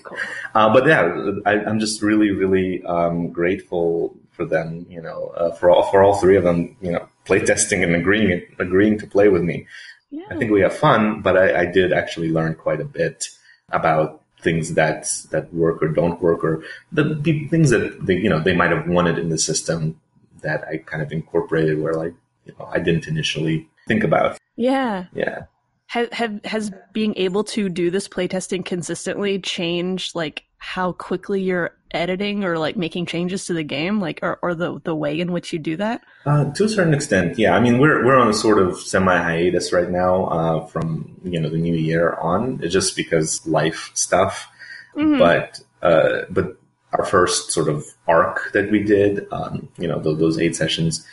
cool. 0.00 0.18
Uh, 0.54 0.72
but 0.72 0.86
yeah, 0.86 1.32
I, 1.46 1.64
I'm 1.64 1.78
just 1.78 2.02
really, 2.02 2.30
really 2.30 2.82
um, 2.84 3.28
grateful 3.30 4.16
for 4.32 4.44
them. 4.44 4.86
You 4.88 5.02
know, 5.02 5.32
uh, 5.36 5.52
for 5.52 5.70
all 5.70 5.84
for 5.90 6.02
all 6.02 6.14
three 6.14 6.36
of 6.36 6.44
them. 6.44 6.76
You 6.80 6.92
know, 6.92 7.08
playtesting 7.26 7.82
and 7.82 7.94
agreeing 7.94 8.42
agreeing 8.58 8.98
to 8.98 9.06
play 9.06 9.28
with 9.28 9.42
me. 9.42 9.66
Yeah. 10.10 10.26
I 10.30 10.36
think 10.36 10.50
we 10.50 10.60
have 10.60 10.76
fun, 10.76 11.22
but 11.22 11.36
I, 11.36 11.62
I 11.62 11.66
did 11.66 11.92
actually 11.92 12.30
learn 12.30 12.54
quite 12.54 12.80
a 12.80 12.84
bit 12.84 13.24
about 13.70 14.20
things 14.42 14.74
that 14.74 15.08
that 15.30 15.52
work 15.54 15.82
or 15.82 15.88
don't 15.88 16.20
work, 16.20 16.44
or 16.44 16.62
the 16.90 17.14
pe- 17.24 17.46
things 17.46 17.70
that 17.70 18.04
they 18.04 18.16
you 18.16 18.28
know 18.28 18.40
they 18.40 18.54
might 18.54 18.70
have 18.70 18.86
wanted 18.88 19.18
in 19.18 19.30
the 19.30 19.38
system 19.38 20.00
that 20.42 20.64
I 20.68 20.78
kind 20.78 21.02
of 21.02 21.12
incorporated 21.12 21.80
where 21.80 21.94
like 21.94 22.14
you 22.44 22.54
know 22.58 22.66
I 22.66 22.78
didn't 22.80 23.06
initially 23.06 23.68
think 23.88 24.04
about. 24.04 24.38
yeah. 24.56 25.06
Yeah. 25.14 25.44
Have, 25.92 26.10
have 26.12 26.44
has 26.46 26.72
being 26.94 27.12
able 27.18 27.44
to 27.44 27.68
do 27.68 27.90
this 27.90 28.08
playtesting 28.08 28.64
consistently 28.64 29.38
changed 29.38 30.14
like 30.14 30.44
how 30.56 30.92
quickly 30.92 31.42
you're 31.42 31.76
editing 31.90 32.44
or 32.44 32.56
like 32.56 32.78
making 32.78 33.04
changes 33.04 33.44
to 33.44 33.52
the 33.52 33.62
game, 33.62 34.00
like 34.00 34.20
or, 34.22 34.38
or 34.40 34.54
the 34.54 34.80
the 34.84 34.94
way 34.94 35.20
in 35.20 35.32
which 35.32 35.52
you 35.52 35.58
do 35.58 35.76
that? 35.76 36.00
Uh, 36.24 36.50
to 36.52 36.64
a 36.64 36.68
certain 36.70 36.94
extent, 36.94 37.38
yeah. 37.38 37.54
I 37.54 37.60
mean, 37.60 37.78
we're 37.78 38.06
we're 38.06 38.16
on 38.16 38.28
a 38.28 38.32
sort 38.32 38.58
of 38.58 38.78
semi 38.78 39.14
hiatus 39.14 39.70
right 39.70 39.90
now 39.90 40.24
uh, 40.28 40.66
from 40.66 41.14
you 41.24 41.38
know 41.38 41.50
the 41.50 41.58
new 41.58 41.74
year 41.74 42.14
on, 42.14 42.60
It's 42.62 42.72
just 42.72 42.96
because 42.96 43.46
life 43.46 43.90
stuff. 43.92 44.48
Mhm. 44.96 45.18
But 45.18 45.60
uh, 45.82 46.22
but 46.30 46.56
our 46.94 47.04
first 47.04 47.52
sort 47.52 47.68
of 47.68 47.84
arc 48.08 48.52
that 48.54 48.70
we 48.70 48.82
did, 48.82 49.26
um, 49.30 49.68
you 49.76 49.88
know, 49.88 49.98
those, 49.98 50.18
those 50.18 50.38
eight 50.38 50.56
sessions, 50.56 51.06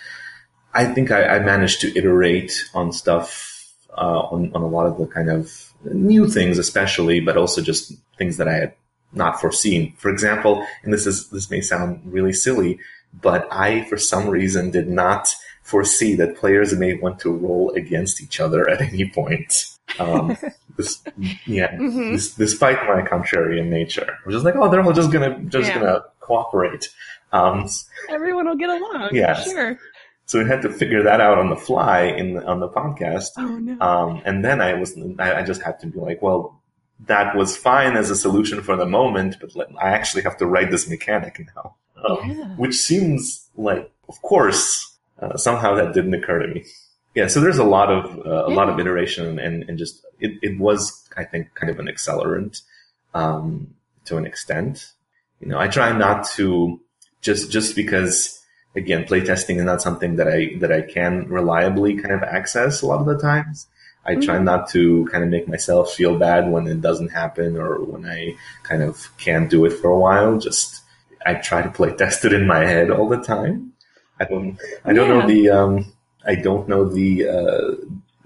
I 0.73 0.85
think 0.85 1.11
I, 1.11 1.23
I 1.35 1.39
managed 1.39 1.81
to 1.81 1.97
iterate 1.97 2.69
on 2.73 2.93
stuff 2.93 3.48
uh, 3.99 4.21
on 4.31 4.51
on 4.55 4.61
a 4.61 4.67
lot 4.67 4.85
of 4.87 4.97
the 4.97 5.05
kind 5.07 5.29
of 5.29 5.51
new 5.83 6.27
things, 6.27 6.57
especially, 6.57 7.19
but 7.19 7.37
also 7.37 7.61
just 7.61 7.93
things 8.17 8.37
that 8.37 8.47
I 8.47 8.53
had 8.53 8.73
not 9.13 9.39
foreseen. 9.41 9.93
For 9.97 10.09
example, 10.09 10.65
and 10.83 10.93
this 10.93 11.05
is 11.05 11.29
this 11.29 11.49
may 11.51 11.61
sound 11.61 12.01
really 12.05 12.33
silly, 12.33 12.79
but 13.21 13.47
I, 13.51 13.83
for 13.85 13.97
some 13.97 14.29
reason, 14.29 14.71
did 14.71 14.87
not 14.87 15.33
foresee 15.63 16.15
that 16.15 16.35
players 16.37 16.73
may 16.75 16.95
want 16.95 17.19
to 17.19 17.31
roll 17.31 17.71
against 17.75 18.21
each 18.21 18.39
other 18.39 18.67
at 18.69 18.81
any 18.81 19.09
point. 19.09 19.65
Um, 19.99 20.35
this, 20.77 21.01
yeah, 21.45 21.75
Mhm. 21.77 22.11
this, 22.13 22.33
despite 22.35 22.77
my 22.87 23.01
contrarian 23.01 23.67
nature, 23.69 24.07
I 24.09 24.25
was 24.25 24.35
just 24.35 24.45
like, 24.45 24.55
oh, 24.55 24.69
they're 24.69 24.81
all 24.83 24.93
just 24.93 25.11
gonna 25.11 25.39
just 25.43 25.69
Yeah. 25.69 25.79
gonna 25.79 26.01
cooperate. 26.21 26.89
Um, 27.31 27.69
Everyone 28.09 28.47
will 28.47 28.55
get 28.55 28.69
along. 28.69 29.09
Yeah, 29.11 29.33
Sure. 29.43 29.77
So 30.29 30.37
we 30.37 30.45
had 30.45 30.61
to 30.61 30.69
figure 30.69 31.01
that 31.01 31.19
out 31.19 31.39
on 31.39 31.49
the 31.49 31.55
fly 31.55 32.01
in 32.03 32.37
on 32.43 32.59
the 32.59 32.69
podcast. 32.69 33.31
Oh 33.37 33.57
no. 33.57 33.79
Um, 33.81 34.21
and 34.25 34.45
then 34.45 34.61
I 34.61 34.75
was, 34.75 34.95
I, 35.17 35.39
I 35.39 35.43
just 35.43 35.63
had 35.63 35.79
to 35.79 35.87
be 35.87 35.97
like, 35.99 36.21
well, 36.21 36.61
that 37.07 37.35
was 37.35 37.57
fine 37.57 37.97
as 37.97 38.11
a 38.11 38.15
solution 38.15 38.61
for 38.61 38.75
the 38.75 38.85
moment, 38.85 39.37
but 39.41 39.55
let, 39.55 39.69
I 39.81 39.89
actually 39.89 40.21
have 40.21 40.37
to 40.37 40.45
write 40.45 40.69
this 40.69 40.87
mechanic 40.87 41.43
now. 41.55 41.75
Um, 42.07 42.29
Yeah. 42.29 42.45
Which 42.57 42.75
seems 42.75 43.49
like, 43.55 43.91
of 44.07 44.21
course, 44.21 44.97
uh, 45.19 45.35
somehow 45.35 45.73
that 45.73 45.95
didn't 45.95 46.13
occur 46.13 46.43
to 46.43 46.47
me. 46.47 46.63
Yeah, 47.15 47.25
so 47.25 47.41
there's 47.41 47.57
a 47.57 47.63
lot 47.63 47.91
of 47.91 48.19
uh, 48.23 48.45
a 48.45 48.53
lot 48.53 48.69
of 48.69 48.79
iteration 48.79 49.39
and, 49.39 49.63
and 49.67 49.79
just 49.79 50.05
it, 50.19 50.33
it 50.43 50.59
was 50.59 51.09
I 51.17 51.23
think 51.23 51.55
kind 51.55 51.71
of 51.71 51.79
an 51.79 51.87
accelerant 51.87 52.61
um, 53.15 53.73
to 54.05 54.17
an 54.17 54.27
extent. 54.27 54.93
You 55.39 55.47
know, 55.47 55.57
I 55.57 55.69
try 55.69 55.91
not 55.91 56.29
to 56.35 56.79
just 57.19 57.49
just 57.49 57.75
because 57.75 58.38
again 58.75 59.03
playtesting 59.05 59.57
is 59.57 59.63
not 59.63 59.81
something 59.81 60.15
that 60.17 60.27
I 60.27 60.55
that 60.59 60.71
I 60.71 60.81
can 60.81 61.27
reliably 61.27 61.95
kind 61.95 62.13
of 62.13 62.23
access 62.23 62.81
a 62.81 62.87
lot 62.87 62.99
of 63.01 63.05
the 63.07 63.17
times. 63.17 63.67
I 64.05 64.15
try 64.15 64.39
not 64.39 64.69
to 64.69 65.07
kind 65.11 65.23
of 65.23 65.29
make 65.29 65.47
myself 65.47 65.93
feel 65.93 66.17
bad 66.17 66.49
when 66.49 66.65
it 66.67 66.81
doesn't 66.81 67.09
happen 67.09 67.57
or 67.57 67.83
when 67.83 68.05
I 68.05 68.33
kind 68.63 68.81
of 68.81 69.15
can't 69.17 69.49
do 69.49 69.65
it 69.65 69.73
for 69.73 69.89
a 69.91 69.99
while. 69.99 70.37
Just 70.39 70.81
I 71.25 71.35
try 71.35 71.61
to 71.61 71.69
play 71.69 71.91
test 71.95 72.25
it 72.25 72.33
in 72.33 72.47
my 72.47 72.65
head 72.65 72.89
all 72.89 73.07
the 73.09 73.21
time. 73.21 73.73
I 74.19 74.23
don't 74.25 74.57
I 74.85 74.93
don't 74.93 75.09
know 75.09 75.27
the 75.27 75.49
um 75.49 75.93
I 76.25 76.35
don't 76.35 76.67
know 76.67 76.85
the 76.85 77.27
uh 77.27 77.75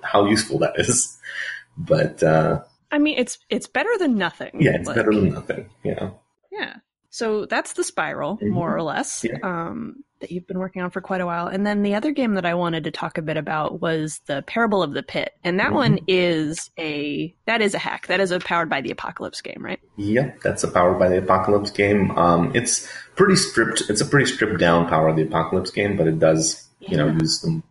how 0.04 0.26
useful 0.26 0.60
that 0.60 0.80
is. 0.80 1.18
But 1.78 2.22
uh 2.22 2.62
I 2.92 3.00
mean, 3.00 3.18
it's 3.18 3.40
it's 3.50 3.66
better 3.68 3.90
than 3.98 4.16
nothing. 4.16 4.52
yeah, 4.62 4.76
it's 4.76 4.86
Like, 4.88 4.96
better 4.96 5.14
than 5.14 5.34
nothing. 5.34 5.70
Yeah. 5.84 6.12
Yeah. 6.52 6.76
So 7.10 7.46
that's 7.48 7.74
the 7.74 7.84
spiral, 7.84 8.38
Mhm. 8.38 8.50
more 8.52 8.76
or 8.76 8.84
less, 8.84 9.24
Yeah. 9.24 9.38
um, 9.42 10.04
that 10.24 10.32
you've 10.32 10.48
been 10.48 10.58
working 10.58 10.82
on 10.82 10.90
for 10.90 11.02
quite 11.02 11.22
a 11.22 11.26
while. 11.26 11.48
And 11.48 11.68
then 11.68 11.84
the 11.84 11.94
other 11.96 12.12
game 12.12 12.34
that 12.34 12.46
I 12.46 12.54
wanted 12.56 12.86
to 12.86 12.92
talk 12.92 13.18
a 13.18 13.22
bit 13.22 13.38
about 13.38 13.82
was 13.82 14.22
the 14.26 14.42
Parable 14.48 14.82
of 14.82 14.94
the 14.94 15.04
Pit, 15.04 15.34
and 15.44 15.60
that 15.60 15.72
Mhm. 15.72 15.76
one 15.76 16.00
is 16.08 16.72
a 16.80 17.36
that 17.46 17.62
is 17.62 17.74
a 17.76 17.80
hack. 17.80 18.08
That 18.08 18.20
is 18.22 18.32
a 18.32 18.40
powered 18.40 18.70
by 18.70 18.82
the 18.82 18.92
Apocalypse 18.92 19.42
game, 19.42 19.60
right? 19.64 19.80
Yep, 19.98 20.42
that's 20.42 20.64
a 20.64 20.68
Powered 20.72 20.98
by 20.98 21.10
the 21.10 21.18
Apocalypse 21.20 21.70
game. 21.72 22.12
Um, 22.18 22.52
it's 22.56 22.88
pretty 23.16 23.36
stripped. 23.36 23.84
It's 23.90 24.02
a 24.02 24.06
pretty 24.06 24.26
stripped 24.32 24.60
down 24.60 24.88
Power 24.88 25.10
of 25.10 25.18
the 25.18 25.24
Apocalypse 25.24 25.70
game, 25.72 25.98
but 25.98 26.08
it 26.08 26.20
does, 26.20 26.68
you 26.80 26.98
know, 26.98 27.08
use 27.08 27.42
the, 27.42 27.62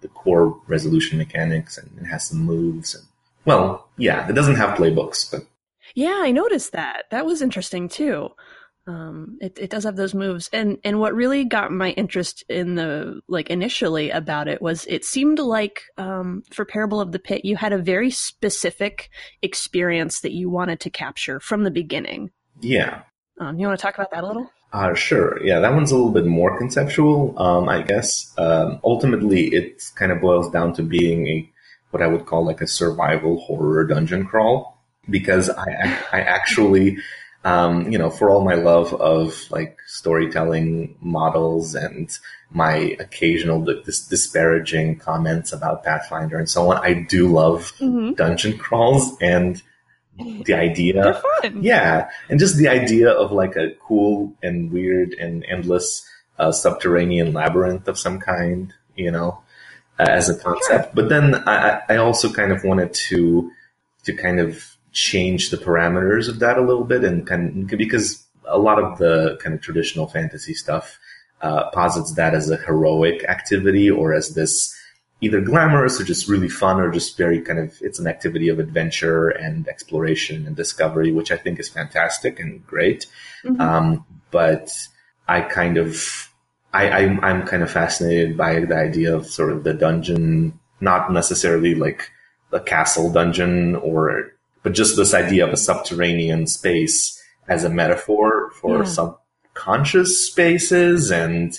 the 0.00 0.08
core 0.08 0.58
resolution 0.66 1.18
mechanics 1.18 1.76
and 1.78 1.90
it 2.00 2.06
has 2.06 2.26
some 2.28 2.40
moves. 2.40 2.94
And, 2.94 3.04
well, 3.44 3.88
yeah, 3.96 4.26
it 4.28 4.32
doesn't 4.32 4.56
have 4.56 4.76
playbooks, 4.78 5.30
but 5.30 5.42
Yeah, 5.94 6.20
I 6.22 6.30
noticed 6.32 6.72
that. 6.72 7.04
That 7.10 7.26
was 7.26 7.42
interesting 7.42 7.88
too. 7.88 8.30
Um, 8.88 9.36
it, 9.40 9.58
it 9.60 9.70
does 9.70 9.84
have 9.84 9.96
those 9.96 10.14
moves, 10.14 10.48
and 10.52 10.78
and 10.82 10.98
what 10.98 11.14
really 11.14 11.44
got 11.44 11.70
my 11.70 11.90
interest 11.90 12.42
in 12.48 12.74
the 12.74 13.20
like 13.28 13.50
initially 13.50 14.08
about 14.10 14.48
it 14.48 14.62
was 14.62 14.86
it 14.86 15.04
seemed 15.04 15.38
like 15.38 15.82
um, 15.98 16.42
for 16.50 16.64
Parable 16.64 17.00
of 17.00 17.12
the 17.12 17.18
Pit 17.18 17.44
you 17.44 17.56
had 17.56 17.74
a 17.74 17.78
very 17.78 18.10
specific 18.10 19.10
experience 19.42 20.20
that 20.20 20.32
you 20.32 20.48
wanted 20.48 20.80
to 20.80 20.90
capture 20.90 21.38
from 21.38 21.64
the 21.64 21.70
beginning. 21.70 22.30
yeah, 22.60 23.02
Um, 23.38 23.58
you 23.58 23.66
want 23.66 23.78
to 23.78 23.82
talk 23.82 23.94
about 23.94 24.10
that 24.12 24.24
a 24.24 24.26
little? 24.26 24.50
Uh, 24.72 24.94
sure. 24.94 25.42
Yeah, 25.44 25.60
that 25.60 25.72
one's 25.74 25.92
a 25.92 25.96
little 25.96 26.12
bit 26.12 26.26
more 26.26 26.58
conceptual, 26.58 27.34
um, 27.40 27.68
I 27.68 27.82
guess. 27.82 28.34
Um, 28.38 28.80
ultimately, 28.84 29.48
it 29.48 29.82
kind 29.94 30.12
of 30.12 30.20
boils 30.20 30.50
down 30.50 30.72
to 30.74 30.82
being 30.82 31.26
a 31.26 31.50
what 31.90 32.02
I 32.02 32.06
would 32.06 32.26
call 32.26 32.44
like 32.44 32.60
a 32.60 32.66
survival 32.66 33.38
horror 33.40 33.86
dungeon 33.86 34.26
crawl 34.26 34.82
because 35.08 35.48
I 35.50 35.68
I 36.12 36.20
actually, 36.20 36.98
um, 37.44 37.90
you 37.90 37.98
know, 37.98 38.10
for 38.10 38.30
all 38.30 38.44
my 38.44 38.54
love 38.54 38.92
of 38.94 39.50
like 39.50 39.78
storytelling 39.86 40.96
models 41.00 41.74
and 41.74 42.10
my 42.50 42.96
occasional 42.98 43.62
dis- 43.64 44.06
disparaging 44.08 44.98
comments 44.98 45.52
about 45.52 45.84
Pathfinder 45.84 46.38
and 46.38 46.48
so 46.48 46.70
on, 46.70 46.78
I 46.84 46.94
do 47.08 47.28
love 47.28 47.72
Mm-hmm. 47.80 48.14
dungeon 48.14 48.58
crawls 48.58 49.16
and 49.20 49.62
the 50.44 50.54
idea 50.54 51.22
fun. 51.42 51.62
yeah, 51.62 52.10
and 52.28 52.40
just 52.40 52.56
the 52.56 52.66
idea 52.68 53.10
of 53.10 53.30
like 53.30 53.54
a 53.54 53.70
cool 53.80 54.32
and 54.42 54.72
weird 54.72 55.12
and 55.14 55.44
endless 55.48 56.04
uh, 56.40 56.50
subterranean 56.50 57.32
labyrinth 57.32 57.86
of 57.86 57.96
some 57.98 58.18
kind, 58.18 58.74
you 58.96 59.12
know, 59.12 59.40
uh, 60.00 60.06
as 60.08 60.28
a 60.28 60.36
concept. 60.36 60.94
But 60.96 61.08
then 61.08 61.36
I 61.46 61.82
I 61.88 61.96
also 61.98 62.32
kind 62.32 62.50
of 62.50 62.64
wanted 62.64 62.92
to 63.08 63.50
to 64.04 64.12
kind 64.16 64.40
of 64.40 64.76
change 64.98 65.50
the 65.50 65.56
parameters 65.56 66.28
of 66.28 66.38
that 66.40 66.58
a 66.58 66.62
little 66.62 66.84
bit, 66.84 67.04
and 67.04 67.26
kind 67.26 67.68
because 67.68 68.24
a 68.46 68.58
lot 68.58 68.78
of 68.82 68.98
the 68.98 69.36
kind 69.42 69.54
of 69.54 69.60
traditional 69.60 70.06
fantasy 70.06 70.54
stuff 70.54 70.98
uh, 71.40 71.70
posits 71.70 72.14
that 72.14 72.34
as 72.34 72.50
a 72.50 72.56
heroic 72.56 73.22
activity 73.24 73.90
or 73.90 74.12
as 74.14 74.34
this 74.34 74.74
either 75.20 75.40
glamorous 75.40 76.00
or 76.00 76.04
just 76.04 76.28
really 76.28 76.48
fun 76.48 76.80
or 76.80 76.90
just 76.90 77.16
very 77.16 77.40
kind 77.40 77.58
of 77.58 77.74
it's 77.80 77.98
an 77.98 78.06
activity 78.06 78.48
of 78.48 78.58
adventure 78.58 79.28
and 79.28 79.68
exploration 79.68 80.46
and 80.46 80.56
discovery 80.56 81.10
which 81.12 81.30
i 81.32 81.36
think 81.36 81.58
is 81.58 81.68
fantastic 81.68 82.38
and 82.40 82.64
great 82.66 83.06
Mhm. 83.44 83.60
um, 83.60 84.04
but 84.30 84.70
i 85.28 85.40
kind 85.40 85.76
of 85.76 86.30
I, 86.72 86.90
I'm, 86.90 87.18
I'm 87.24 87.46
kind 87.46 87.62
of 87.62 87.70
fascinated 87.70 88.36
by 88.36 88.60
the 88.60 88.76
idea 88.76 89.14
of 89.14 89.26
sort 89.26 89.52
of 89.52 89.64
the 89.64 89.74
dungeon 89.74 90.58
not 90.80 91.12
necessarily 91.12 91.74
like 91.74 92.10
a 92.52 92.60
castle 92.60 93.10
dungeon 93.12 93.74
or 93.76 94.32
but 94.62 94.72
just 94.72 94.96
this 94.96 95.14
idea 95.14 95.46
of 95.46 95.52
a 95.52 95.56
subterranean 95.56 96.46
space 96.46 97.20
as 97.48 97.64
a 97.64 97.70
metaphor 97.70 98.50
for 98.60 98.78
Yeah. 98.78 98.84
subconscious 98.84 100.26
spaces 100.26 101.10
and 101.10 101.58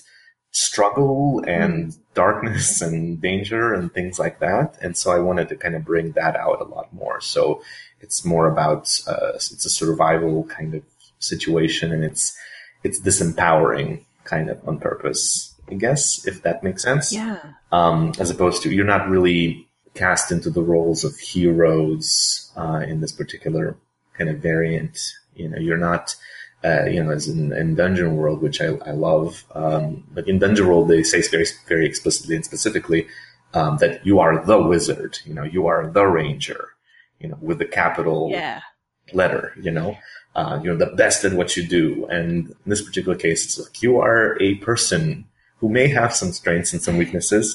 struggle 0.51 1.43
and 1.47 1.95
darkness 2.13 2.81
and 2.81 3.21
danger 3.21 3.73
and 3.73 3.93
things 3.93 4.19
like 4.19 4.39
that. 4.39 4.77
And 4.81 4.97
so 4.97 5.12
I 5.12 5.19
wanted 5.19 5.49
to 5.49 5.55
kind 5.55 5.75
of 5.75 5.85
bring 5.85 6.12
that 6.13 6.35
out 6.35 6.59
a 6.59 6.65
lot 6.65 6.91
more. 6.93 7.21
So 7.21 7.62
it's 8.01 8.25
more 8.25 8.47
about, 8.47 8.99
uh, 9.07 9.33
it's 9.35 9.65
a 9.65 9.69
survival 9.69 10.43
kind 10.45 10.73
of 10.73 10.83
situation 11.19 11.91
and 11.91 12.03
it's, 12.03 12.35
it's 12.83 12.99
disempowering 12.99 14.03
kind 14.23 14.49
of 14.49 14.59
on 14.67 14.79
purpose, 14.79 15.53
I 15.69 15.75
guess, 15.75 16.25
if 16.25 16.41
that 16.43 16.63
makes 16.63 16.81
sense. 16.83 17.13
Yeah. 17.13 17.39
Um, 17.71 18.13
as 18.19 18.29
opposed 18.31 18.63
to, 18.63 18.71
you're 18.71 18.85
not 18.85 19.07
really 19.09 19.67
cast 20.03 20.31
into 20.31 20.49
the 20.49 20.63
roles 20.73 21.01
of 21.03 21.13
heroes, 21.17 22.51
uh, 22.62 22.81
in 22.91 23.01
this 23.01 23.12
particular 23.21 23.65
kind 24.17 24.29
of 24.29 24.38
variant. 24.51 24.95
You 25.35 25.49
know, 25.49 25.59
you're 25.67 25.85
not, 25.89 26.15
uh, 26.63 26.85
you 26.93 27.01
know, 27.03 27.12
as 27.12 27.27
in, 27.27 27.53
in 27.62 27.75
Dungeon 27.75 28.15
World, 28.19 28.41
which 28.41 28.59
I, 28.62 28.69
I 28.91 28.91
love. 28.91 29.45
Um, 29.63 29.83
but 30.15 30.27
in 30.27 30.39
Dungeon 30.39 30.67
World, 30.67 30.88
they 30.89 31.03
say 31.03 31.21
very, 31.35 31.47
very 31.67 31.85
explicitly 31.85 32.35
and 32.35 32.45
specifically 32.45 33.07
um, 33.53 33.77
that 33.77 34.05
you 34.05 34.19
are 34.19 34.43
the 34.51 34.62
wizard. 34.71 35.19
You 35.25 35.33
know, 35.33 35.43
you 35.55 35.67
are 35.67 35.81
the 35.97 36.05
ranger. 36.05 36.62
You 37.21 37.27
know, 37.29 37.38
with 37.41 37.59
the 37.59 37.65
capital 37.81 38.29
Yeah. 38.31 38.62
letter. 39.13 39.53
You 39.62 39.71
know, 39.77 39.97
uh, 40.35 40.55
you're 40.63 40.77
the 40.77 40.93
best 41.01 41.25
at 41.25 41.33
what 41.33 41.57
you 41.57 41.63
do. 41.67 42.05
And 42.17 42.29
in 42.63 42.69
this 42.71 42.81
particular 42.81 43.17
case, 43.17 43.41
it's 43.45 43.59
like 43.59 43.81
you 43.81 43.99
are 43.99 44.38
a 44.41 44.55
person 44.69 45.25
who 45.59 45.67
may 45.69 45.88
have 45.99 46.15
some 46.15 46.31
strengths 46.31 46.71
and 46.73 46.81
some 46.81 46.97
weaknesses, 46.97 47.45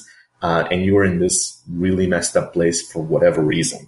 uh, 0.45 0.61
and 0.71 0.79
you 0.85 0.93
are 0.99 1.05
in 1.11 1.17
this 1.19 1.37
really 1.85 2.07
messed 2.15 2.35
up 2.39 2.53
place 2.53 2.79
for 2.91 3.01
whatever 3.13 3.41
reason. 3.41 3.81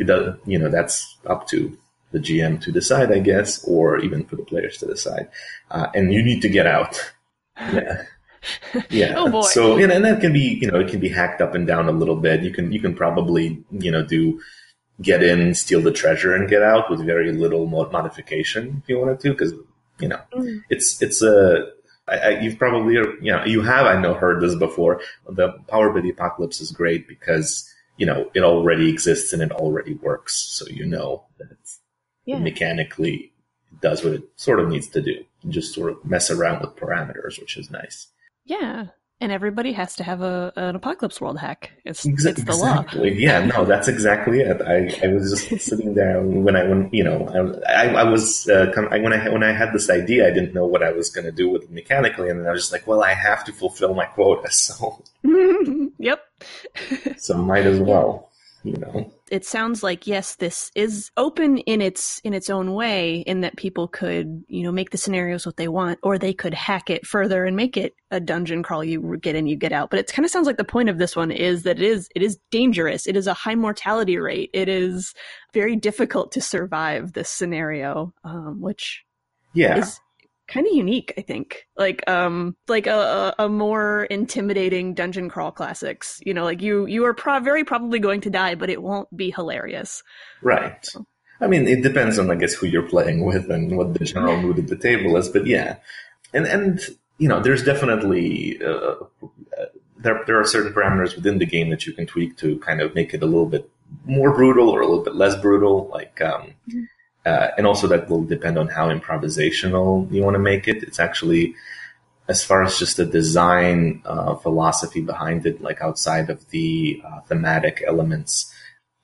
It 0.00 0.06
does, 0.10 0.36
you 0.52 0.58
know, 0.60 0.70
that's 0.76 0.96
up 1.26 1.42
to 1.52 1.58
the 2.12 2.18
GM 2.26 2.60
to 2.64 2.70
decide, 2.80 3.10
I 3.18 3.20
guess, 3.30 3.50
or 3.64 3.98
even 4.06 4.24
for 4.28 4.36
the 4.36 4.44
players 4.50 4.76
to 4.78 4.86
decide. 4.86 5.26
Uh, 5.70 5.86
and 5.96 6.12
you 6.14 6.22
need 6.28 6.40
to 6.42 6.48
get 6.58 6.66
out. 6.66 6.94
Yeah. 7.72 8.02
Yeah. 8.90 9.14
Oh, 9.18 9.28
boy. 9.30 9.42
So, 9.56 9.76
know, 9.76 9.94
and 9.94 10.04
that 10.04 10.20
can 10.20 10.32
be, 10.32 10.58
you 10.60 10.68
know, 10.68 10.80
it 10.80 10.88
can 10.92 10.98
be 11.00 11.08
hacked 11.08 11.40
up 11.40 11.54
and 11.54 11.64
down 11.66 11.88
a 11.88 11.92
little 12.00 12.16
bit. 12.16 12.42
You 12.42 12.50
can, 12.50 12.72
you 12.72 12.80
can 12.80 12.94
probably, 13.02 13.62
you 13.70 13.90
know, 13.94 14.02
do 14.04 14.40
get 15.00 15.22
in, 15.22 15.54
steal 15.54 15.80
the 15.80 15.92
treasure 15.92 16.34
and 16.34 16.50
get 16.50 16.62
out 16.62 16.90
with 16.90 17.06
very 17.06 17.30
little 17.32 17.66
mod- 17.66 17.92
modification 17.92 18.82
if 18.82 18.88
you 18.88 18.98
wanted 18.98 19.20
to, 19.20 19.30
because, 19.30 19.52
you 20.00 20.08
know, 20.08 20.20
Mm. 20.34 20.62
it's, 20.70 21.00
it's 21.00 21.22
a, 21.22 21.70
I, 22.08 22.18
I, 22.18 22.28
you've 22.40 22.58
probably, 22.58 22.94
you 22.94 23.32
know, 23.32 23.44
you 23.44 23.62
have, 23.62 23.86
I 23.86 24.00
know, 24.00 24.14
heard 24.14 24.42
this 24.42 24.54
before. 24.54 25.00
The 25.28 25.52
Power 25.68 26.00
the 26.00 26.10
Apocalypse 26.10 26.60
is 26.60 26.72
great 26.72 27.06
because, 27.06 27.68
you 27.96 28.06
know, 28.06 28.30
it 28.34 28.40
already 28.42 28.88
exists 28.88 29.32
and 29.32 29.42
it 29.42 29.52
already 29.52 29.94
works. 29.94 30.34
So 30.34 30.66
you 30.68 30.84
know 30.86 31.24
that 31.38 31.48
it's 31.50 31.80
Yeah. 32.24 32.38
mechanically 32.38 33.32
it 33.70 33.80
does 33.80 34.02
what 34.04 34.14
it 34.14 34.24
sort 34.36 34.60
of 34.60 34.68
needs 34.68 34.88
to 34.88 35.00
do. 35.02 35.24
Just 35.48 35.74
sort 35.74 35.92
of 35.92 36.04
mess 36.04 36.30
around 36.30 36.60
with 36.60 36.76
parameters, 36.76 37.40
which 37.40 37.56
is 37.56 37.70
nice. 37.70 38.08
Yeah. 38.44 38.86
And 39.22 39.30
everybody 39.30 39.70
has 39.70 39.94
to 39.96 40.02
have 40.02 40.20
a 40.20 40.52
an 40.56 40.74
apocalypse 40.74 41.20
world 41.20 41.38
hack. 41.38 41.70
It's 41.84 42.04
Exa- 42.04 42.30
it's 42.30 42.42
the 42.42 42.56
law. 42.56 42.84
Yeah, 43.04 43.44
no, 43.44 43.64
that's 43.64 43.86
exactly 43.86 44.40
it. 44.40 44.60
I, 44.60 44.90
I 45.06 45.12
was 45.12 45.30
just 45.30 45.64
sitting 45.68 45.94
there 45.94 46.20
when 46.20 46.56
I 46.56 46.64
when 46.64 46.90
you 46.90 47.04
know 47.04 47.62
I, 47.68 47.84
I, 47.84 48.00
I 48.00 48.02
was 48.02 48.48
uh, 48.48 48.72
I, 48.90 48.98
when 48.98 49.12
I 49.12 49.28
when 49.28 49.44
I 49.44 49.52
had 49.52 49.72
this 49.72 49.88
idea, 49.90 50.26
I 50.26 50.32
didn't 50.32 50.54
know 50.54 50.66
what 50.66 50.82
I 50.82 50.90
was 50.90 51.08
going 51.08 51.24
to 51.24 51.30
do 51.30 51.48
with 51.48 51.62
it 51.62 51.70
mechanically, 51.70 52.30
and 52.30 52.40
then 52.40 52.48
I 52.48 52.50
was 52.50 52.62
just 52.62 52.72
like, 52.72 52.84
well, 52.88 53.04
I 53.04 53.14
have 53.14 53.44
to 53.44 53.52
fulfill 53.52 53.94
my 53.94 54.06
quota, 54.06 54.50
so 54.66 55.04
yep. 55.98 56.24
so 57.16 57.38
might 57.38 57.64
as 57.64 57.78
well, 57.78 58.28
you 58.64 58.76
know. 58.76 59.12
It 59.32 59.46
sounds 59.46 59.82
like 59.82 60.06
yes, 60.06 60.36
this 60.36 60.70
is 60.74 61.10
open 61.16 61.56
in 61.56 61.80
its 61.80 62.20
in 62.22 62.34
its 62.34 62.50
own 62.50 62.74
way, 62.74 63.20
in 63.20 63.40
that 63.40 63.56
people 63.56 63.88
could 63.88 64.44
you 64.46 64.62
know 64.62 64.70
make 64.70 64.90
the 64.90 64.98
scenarios 64.98 65.46
what 65.46 65.56
they 65.56 65.68
want, 65.68 65.98
or 66.02 66.18
they 66.18 66.34
could 66.34 66.52
hack 66.52 66.90
it 66.90 67.06
further 67.06 67.46
and 67.46 67.56
make 67.56 67.78
it 67.78 67.94
a 68.10 68.20
dungeon 68.20 68.62
crawl. 68.62 68.84
You 68.84 69.16
get 69.16 69.34
in, 69.34 69.46
you 69.46 69.56
get 69.56 69.72
out. 69.72 69.88
But 69.88 70.00
it 70.00 70.12
kind 70.12 70.26
of 70.26 70.30
sounds 70.30 70.46
like 70.46 70.58
the 70.58 70.64
point 70.64 70.90
of 70.90 70.98
this 70.98 71.16
one 71.16 71.30
is 71.30 71.62
that 71.62 71.78
it 71.78 71.82
is 71.82 72.10
it 72.14 72.22
is 72.22 72.38
dangerous. 72.50 73.06
It 73.06 73.16
is 73.16 73.26
a 73.26 73.32
high 73.32 73.54
mortality 73.54 74.18
rate. 74.18 74.50
It 74.52 74.68
is 74.68 75.14
very 75.54 75.76
difficult 75.76 76.32
to 76.32 76.42
survive 76.42 77.14
this 77.14 77.30
scenario, 77.30 78.12
um, 78.24 78.60
which 78.60 79.02
yeah. 79.54 79.78
is 79.78 79.98
kind 80.52 80.66
of 80.66 80.72
unique, 80.72 81.14
I 81.16 81.22
think. 81.22 81.66
Like 81.76 82.08
um 82.08 82.56
like 82.68 82.86
a, 82.86 83.34
a, 83.38 83.44
a 83.44 83.48
more 83.48 84.04
intimidating 84.04 84.94
dungeon 84.94 85.28
crawl 85.28 85.50
classics. 85.50 86.20
You 86.24 86.34
know, 86.34 86.44
like 86.44 86.62
you 86.62 86.86
you 86.86 87.04
are 87.06 87.14
pro- 87.14 87.40
very 87.40 87.64
probably 87.64 87.98
going 87.98 88.20
to 88.22 88.30
die, 88.30 88.54
but 88.54 88.70
it 88.70 88.82
won't 88.82 89.14
be 89.16 89.30
hilarious. 89.30 90.02
Right. 90.42 90.86
I 91.40 91.48
mean, 91.48 91.66
it 91.66 91.82
depends 91.82 92.18
on 92.18 92.30
I 92.30 92.34
guess 92.34 92.54
who 92.54 92.66
you're 92.66 92.88
playing 92.88 93.24
with 93.30 93.50
and 93.50 93.76
what 93.76 93.94
the 93.94 94.04
general 94.04 94.40
mood 94.40 94.58
at 94.58 94.68
the 94.68 94.76
table 94.76 95.16
is, 95.16 95.28
but 95.28 95.46
yeah. 95.46 95.76
And 96.34 96.46
and 96.46 96.80
you 97.18 97.28
know, 97.28 97.40
there's 97.40 97.64
definitely 97.64 98.62
uh, 98.62 98.96
there 99.98 100.22
there 100.26 100.40
are 100.40 100.44
certain 100.44 100.72
parameters 100.72 101.14
within 101.16 101.38
the 101.38 101.46
game 101.46 101.70
that 101.70 101.86
you 101.86 101.92
can 101.92 102.06
tweak 102.06 102.36
to 102.38 102.58
kind 102.58 102.80
of 102.80 102.94
make 102.94 103.14
it 103.14 103.22
a 103.22 103.26
little 103.26 103.46
bit 103.46 103.68
more 104.04 104.32
brutal 104.32 104.68
or 104.68 104.80
a 104.80 104.86
little 104.86 105.04
bit 105.04 105.14
less 105.14 105.36
brutal. 105.40 105.88
Like 105.92 106.20
um, 106.20 106.54
mm-hmm 106.68 106.84
uh, 107.24 107.48
and 107.56 107.66
also 107.66 107.86
that 107.86 108.08
will 108.08 108.24
depend 108.24 108.58
on 108.58 108.68
how 108.68 108.88
improvisational 108.88 110.10
you 110.12 110.22
want 110.22 110.34
to 110.34 110.40
make 110.40 110.68
it. 110.68 110.82
It's 110.82 110.98
actually, 110.98 111.54
as 112.28 112.44
far 112.44 112.62
as 112.62 112.78
just 112.78 112.96
the 112.96 113.06
design 113.06 114.02
uh, 114.04 114.34
philosophy 114.36 115.00
behind 115.00 115.46
it, 115.46 115.60
like 115.60 115.80
outside 115.80 116.30
of 116.30 116.48
the 116.50 117.02
uh, 117.04 117.20
thematic 117.22 117.82
elements, 117.86 118.52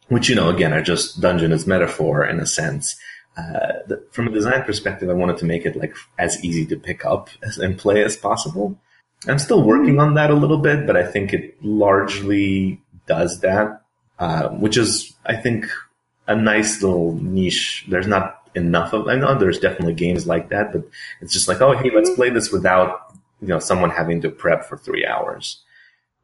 which, 0.09 0.29
you 0.29 0.35
know, 0.35 0.49
again, 0.49 0.73
are 0.73 0.83
just 0.83 1.21
dungeon 1.21 1.53
as 1.53 1.67
metaphor 1.67 2.25
in 2.25 2.41
a 2.41 2.47
sense. 2.47 2.97
Uh, 3.37 3.85
the, 3.87 4.05
from 4.11 4.27
a 4.27 4.33
design 4.33 4.65
perspective, 4.65 5.09
I 5.09 5.13
wanted 5.13 5.39
to 5.39 5.45
make 5.45 5.65
it 5.65 5.77
like 5.77 5.95
as 6.19 6.43
easy 6.45 6.67
to 6.67 6.77
pick 6.77 7.05
up 7.05 7.31
and 7.59 7.79
play 7.79 8.03
as 8.03 8.17
possible. 8.17 8.77
I'm 9.27 9.39
still 9.39 9.63
working 9.63 10.01
on 10.01 10.15
that 10.15 10.31
a 10.31 10.35
little 10.35 10.59
bit, 10.59 10.87
but 10.87 10.97
I 10.97 11.05
think 11.05 11.33
it 11.33 11.63
largely 11.63 12.81
does 13.07 13.41
that, 13.41 13.83
uh, 14.19 14.49
which 14.49 14.77
is, 14.77 15.15
I 15.25 15.37
think, 15.37 15.67
a 16.29 16.37
nice 16.37 16.83
little 16.83 17.15
niche. 17.15 17.87
There's 17.89 18.07
not 18.07 18.49
enough 18.55 18.93
of. 18.93 19.09
I 19.09 19.17
know 19.17 19.37
there's 19.37 19.59
definitely 19.59 19.95
games 19.95 20.27
like 20.27 20.51
that, 20.51 20.73
but 20.73 20.83
it's 21.21 21.33
just 21.33 21.49
like, 21.49 21.61
oh, 21.61 21.77
hey, 21.77 21.91
let's 21.93 22.11
play 22.11 22.31
this 22.31 22.53
without 22.53 23.13
you 23.41 23.49
know 23.49 23.59
someone 23.59 23.91
having 23.91 24.21
to 24.23 24.31
prep 24.31 24.65
for 24.65 24.77
three 24.77 25.05
hours. 25.05 25.65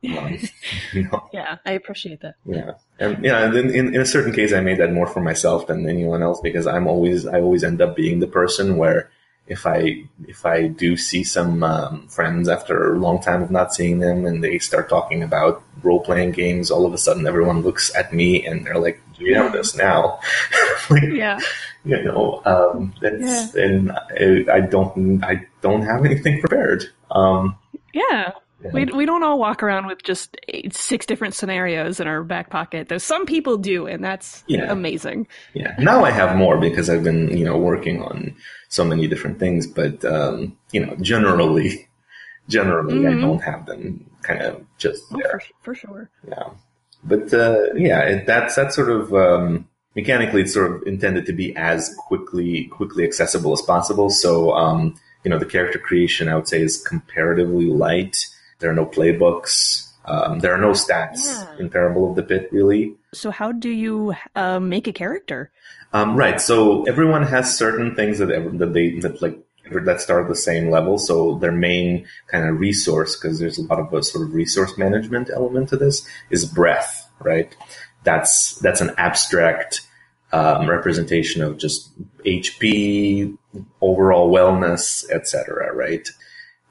Um, 0.05 0.39
you 0.93 1.05
know? 1.05 1.31
Yeah, 1.33 1.57
I 1.65 1.73
appreciate 1.73 2.21
that. 2.21 2.35
Yeah, 2.45 2.73
and 2.99 3.25
yeah, 3.25 3.47
and 3.47 3.57
in, 3.57 3.95
in 3.95 4.01
a 4.03 4.05
certain 4.05 4.35
case, 4.35 4.53
I 4.53 4.61
made 4.61 4.77
that 4.77 4.93
more 4.93 5.07
for 5.07 5.23
myself 5.23 5.67
than 5.67 5.89
anyone 5.89 6.23
else 6.23 6.43
because 6.43 6.67
I'm 6.67 6.87
always 6.87 7.27
I 7.27 7.41
always 7.41 7.65
end 7.65 7.81
up 7.81 7.97
being 7.97 8.21
the 8.21 8.27
person 8.27 8.77
where 8.77 9.11
if 9.47 9.67
I 9.67 10.05
if 10.27 10.45
I 10.45 10.69
do 10.69 10.99
see 10.99 11.25
some 11.25 11.63
um, 11.63 12.07
friends 12.09 12.51
after 12.51 12.93
a 12.93 12.99
long 12.99 13.23
time 13.23 13.43
of 13.43 13.51
not 13.51 13.75
seeing 13.75 14.01
them 14.01 14.27
and 14.27 14.45
they 14.45 14.59
start 14.59 14.91
talking 14.91 15.23
about 15.23 15.63
role 15.83 16.01
playing 16.01 16.33
games, 16.33 16.71
all 16.71 16.85
of 16.85 16.93
a 16.93 16.99
sudden 16.99 17.27
everyone 17.27 17.63
looks 17.63 17.95
at 17.95 18.13
me 18.13 18.47
and 18.47 18.67
they're 18.67 18.79
like, 18.79 19.01
"Do 19.19 19.25
you 19.25 19.35
have 19.37 19.53
this 19.53 19.77
now?" 19.77 20.21
like, 20.91 21.03
yeah, 21.13 21.39
you 21.85 22.03
know, 22.03 22.43
um, 22.45 22.95
yeah. 23.03 23.49
and 23.55 23.93
I, 23.93 24.57
I, 24.57 24.61
don't 24.61 25.23
I 25.25 25.47
don't 25.61 25.83
have 25.83 26.05
anything 26.05 26.41
prepared. 26.41 26.85
Um, 27.11 27.57
yeah. 27.93 28.33
We, 28.73 28.87
we 28.87 29.05
don't 29.05 29.23
all 29.23 29.39
walk 29.39 29.63
around 29.63 29.87
with 29.87 30.03
just 30.03 30.39
eight, 30.49 30.75
six 30.75 31.05
different 31.05 31.35
scenarios 31.35 32.01
in 32.01 32.07
our 32.07 32.23
back 32.23 32.49
pocket. 32.49 32.89
Though 32.89 32.99
some 32.99 33.27
people 33.27 33.59
do, 33.59 33.87
and 33.87 34.03
that's 34.03 34.43
yeah. 34.47 34.71
amazing. 34.71 35.27
Yeah. 35.53 35.75
Now 35.79 36.05
I 36.05 36.11
have 36.11 36.37
more 36.37 36.59
because 36.59 36.89
I've 36.89 37.05
been, 37.05 37.37
you 37.37 37.45
know, 37.45 37.59
working 37.59 38.03
on 38.03 38.35
so 38.69 38.85
many 38.85 39.07
different 39.07 39.39
things. 39.39 39.67
But 39.67 40.05
um, 40.05 40.57
you 40.73 40.85
know, 40.85 40.97
generally, 40.97 41.89
generally, 42.49 42.95
mm-hmm. 42.95 43.19
I 43.19 43.21
don't 43.21 43.43
have 43.43 43.67
them 43.67 44.11
kind 44.23 44.43
of 44.43 44.65
just 44.79 45.03
oh, 45.13 45.19
there. 45.19 45.41
For, 45.61 45.63
for, 45.63 45.75
sure. 45.75 46.11
Yeah. 46.27 46.51
But 47.05 47.33
uh, 47.33 47.75
yeah, 47.75 48.01
it, 48.01 48.27
that's 48.27 48.55
that's 48.55 48.75
sort 48.75 48.91
of 48.91 49.15
um, 49.15 49.69
mechanically 49.95 50.43
it's 50.43 50.55
sort 50.55 50.73
of 50.73 50.87
intended 50.87 51.27
to 51.27 51.33
be 51.33 51.55
as 51.57 51.95
quickly 51.99 52.65
quickly 52.65 53.05
accessible 53.05 53.53
as 53.53 53.63
possible. 53.63 54.11
So 54.11 54.53
um, 54.53 54.95
you 55.25 55.31
know, 55.31 55.39
the 55.39 55.47
character 55.47 55.79
creation 55.79 56.29
I 56.29 56.37
would 56.37 56.49
say 56.49 56.63
is 56.63 56.83
comparatively 56.83 57.67
light. 57.67 58.27
There 58.59 58.71
are 58.71 58.75
no 58.75 58.87
playbooks. 58.87 59.91
Um, 60.07 60.41
there 60.41 60.55
are 60.55 60.59
no 60.59 60.73
stats 60.73 61.25
yeah. 61.25 61.57
in 61.59 61.71
Parable 61.71 62.11
of 62.11 62.17
the 62.17 62.23
Pit, 62.23 62.51
really. 62.53 62.95
So, 63.15 63.31
how 63.31 63.53
do 63.53 63.71
you 63.71 64.15
uh, 64.37 64.61
make 64.61 64.87
a 64.87 64.93
character? 64.93 65.51
Um, 65.95 66.17
right. 66.17 66.41
So 66.41 66.83
everyone 66.85 67.23
has 67.23 67.57
certain 67.57 67.95
things 67.95 68.19
that 68.19 68.29
that 68.59 68.73
they 68.73 68.99
that 68.99 69.23
like 69.23 69.39
that 69.71 70.01
start 70.01 70.23
at 70.23 70.29
the 70.29 70.37
same 70.37 70.71
level. 70.71 70.99
So 70.99 71.39
their 71.39 71.53
main 71.53 72.07
kind 72.29 72.49
of 72.49 72.61
resource, 72.61 73.17
because 73.17 73.39
there's 73.39 73.59
a 73.59 73.63
lot 73.63 73.81
of 73.81 73.93
a 73.93 74.03
sort 74.03 74.27
of 74.27 74.35
resource 74.35 74.77
management 74.77 75.31
element 75.31 75.71
to 75.71 75.77
this, 75.77 76.07
is 76.31 76.45
breath. 76.45 77.09
Right. 77.21 77.55
That's 78.03 78.59
that's 78.59 78.81
an 78.81 78.93
abstract 78.99 79.81
um, 80.33 80.69
representation 80.69 81.43
of 81.43 81.59
just 81.59 81.91
HP, 82.25 83.37
overall 83.81 84.31
wellness, 84.31 85.09
etc. 85.11 85.73
Right. 85.73 86.09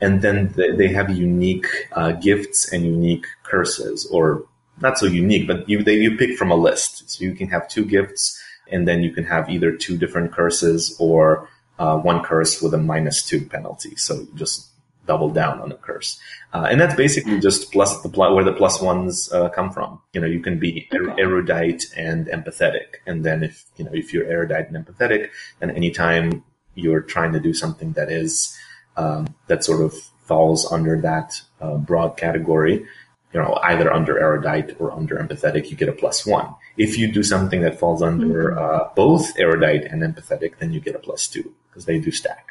And 0.02 0.22
then 0.22 0.54
they 0.56 0.90
have 0.90 1.10
unique 1.10 1.68
uh, 1.94 2.12
gifts 2.12 2.72
and 2.72 2.84
unique 2.84 3.26
curses, 3.44 4.06
or 4.08 4.46
not 4.82 4.98
so 4.98 5.06
unique, 5.06 5.48
but 5.48 5.68
you 5.70 5.82
they, 5.82 5.96
you 5.96 6.18
pick 6.18 6.38
from 6.38 6.52
a 6.52 6.56
list. 6.56 7.10
So 7.10 7.24
you 7.24 7.34
can 7.34 7.50
have 7.50 7.68
two 7.70 7.86
gifts 7.86 8.40
and 8.72 8.88
then 8.88 9.04
you 9.04 9.12
can 9.12 9.24
have 9.26 9.50
either 9.50 9.72
two 9.72 9.98
different 9.98 10.32
curses 10.32 10.96
or 11.00 11.48
uh, 11.80 11.98
one 11.98 12.24
curse 12.24 12.62
with 12.62 12.74
a 12.74 12.78
minus 12.78 13.24
two 13.24 13.46
penalty. 13.46 13.96
So 13.96 14.28
just 14.36 14.70
double 15.06 15.30
down 15.30 15.60
on 15.60 15.72
a 15.72 15.76
curse, 15.76 16.20
uh, 16.54 16.68
and 16.70 16.80
that's 16.80 16.96
basically 16.96 17.40
just 17.40 17.72
plus 17.72 18.02
the 18.02 18.10
pl- 18.10 18.34
where 18.34 18.44
the 18.44 18.54
plus 18.54 18.82
ones 18.82 19.32
uh, 19.34 19.50
come 19.50 19.70
from. 19.72 20.00
You 20.14 20.22
know, 20.22 20.28
you 20.28 20.40
can 20.40 20.60
be 20.60 20.88
er- 20.94 21.14
erudite 21.20 21.86
and 21.98 22.28
empathetic, 22.28 23.02
and 23.06 23.26
then 23.26 23.44
if 23.44 23.66
you 23.78 23.86
know 23.86 23.92
if 23.94 24.14
you're 24.14 24.26
erudite 24.26 24.70
and 24.70 24.86
empathetic, 24.86 25.30
then 25.60 25.72
anytime 25.72 26.44
you're 26.76 27.02
trying 27.02 27.34
to 27.34 27.40
do 27.40 27.54
something 27.54 27.94
that 27.94 28.12
is 28.12 28.58
um, 28.98 29.34
that 29.48 29.64
sort 29.64 29.82
of 29.82 29.94
falls 30.26 30.72
under 30.72 31.00
that 31.02 31.42
uh, 31.62 31.78
broad 31.78 32.18
category, 32.18 32.86
you 33.34 33.42
know, 33.42 33.60
either 33.64 33.92
under 33.92 34.20
erudite 34.20 34.76
or 34.80 34.92
under 34.92 35.18
empathetic, 35.18 35.70
you 35.70 35.76
get 35.76 35.90
a 35.90 35.94
plus 35.94 36.26
one. 36.26 36.54
If 36.78 36.98
you 36.98 37.12
do 37.12 37.24
something 37.24 37.62
that 37.62 37.80
falls 37.80 38.02
under 38.02 38.52
mm-hmm. 38.52 38.58
uh, 38.58 38.94
both 38.96 39.38
erudite 39.38 39.86
and 39.86 40.02
empathetic, 40.02 40.58
then 40.60 40.74
you 40.74 40.80
get 40.80 40.96
a 40.96 41.00
plus 41.00 41.28
two 41.28 41.54
because 41.70 41.86
they 41.86 42.00
do 42.00 42.12
stack. 42.12 42.50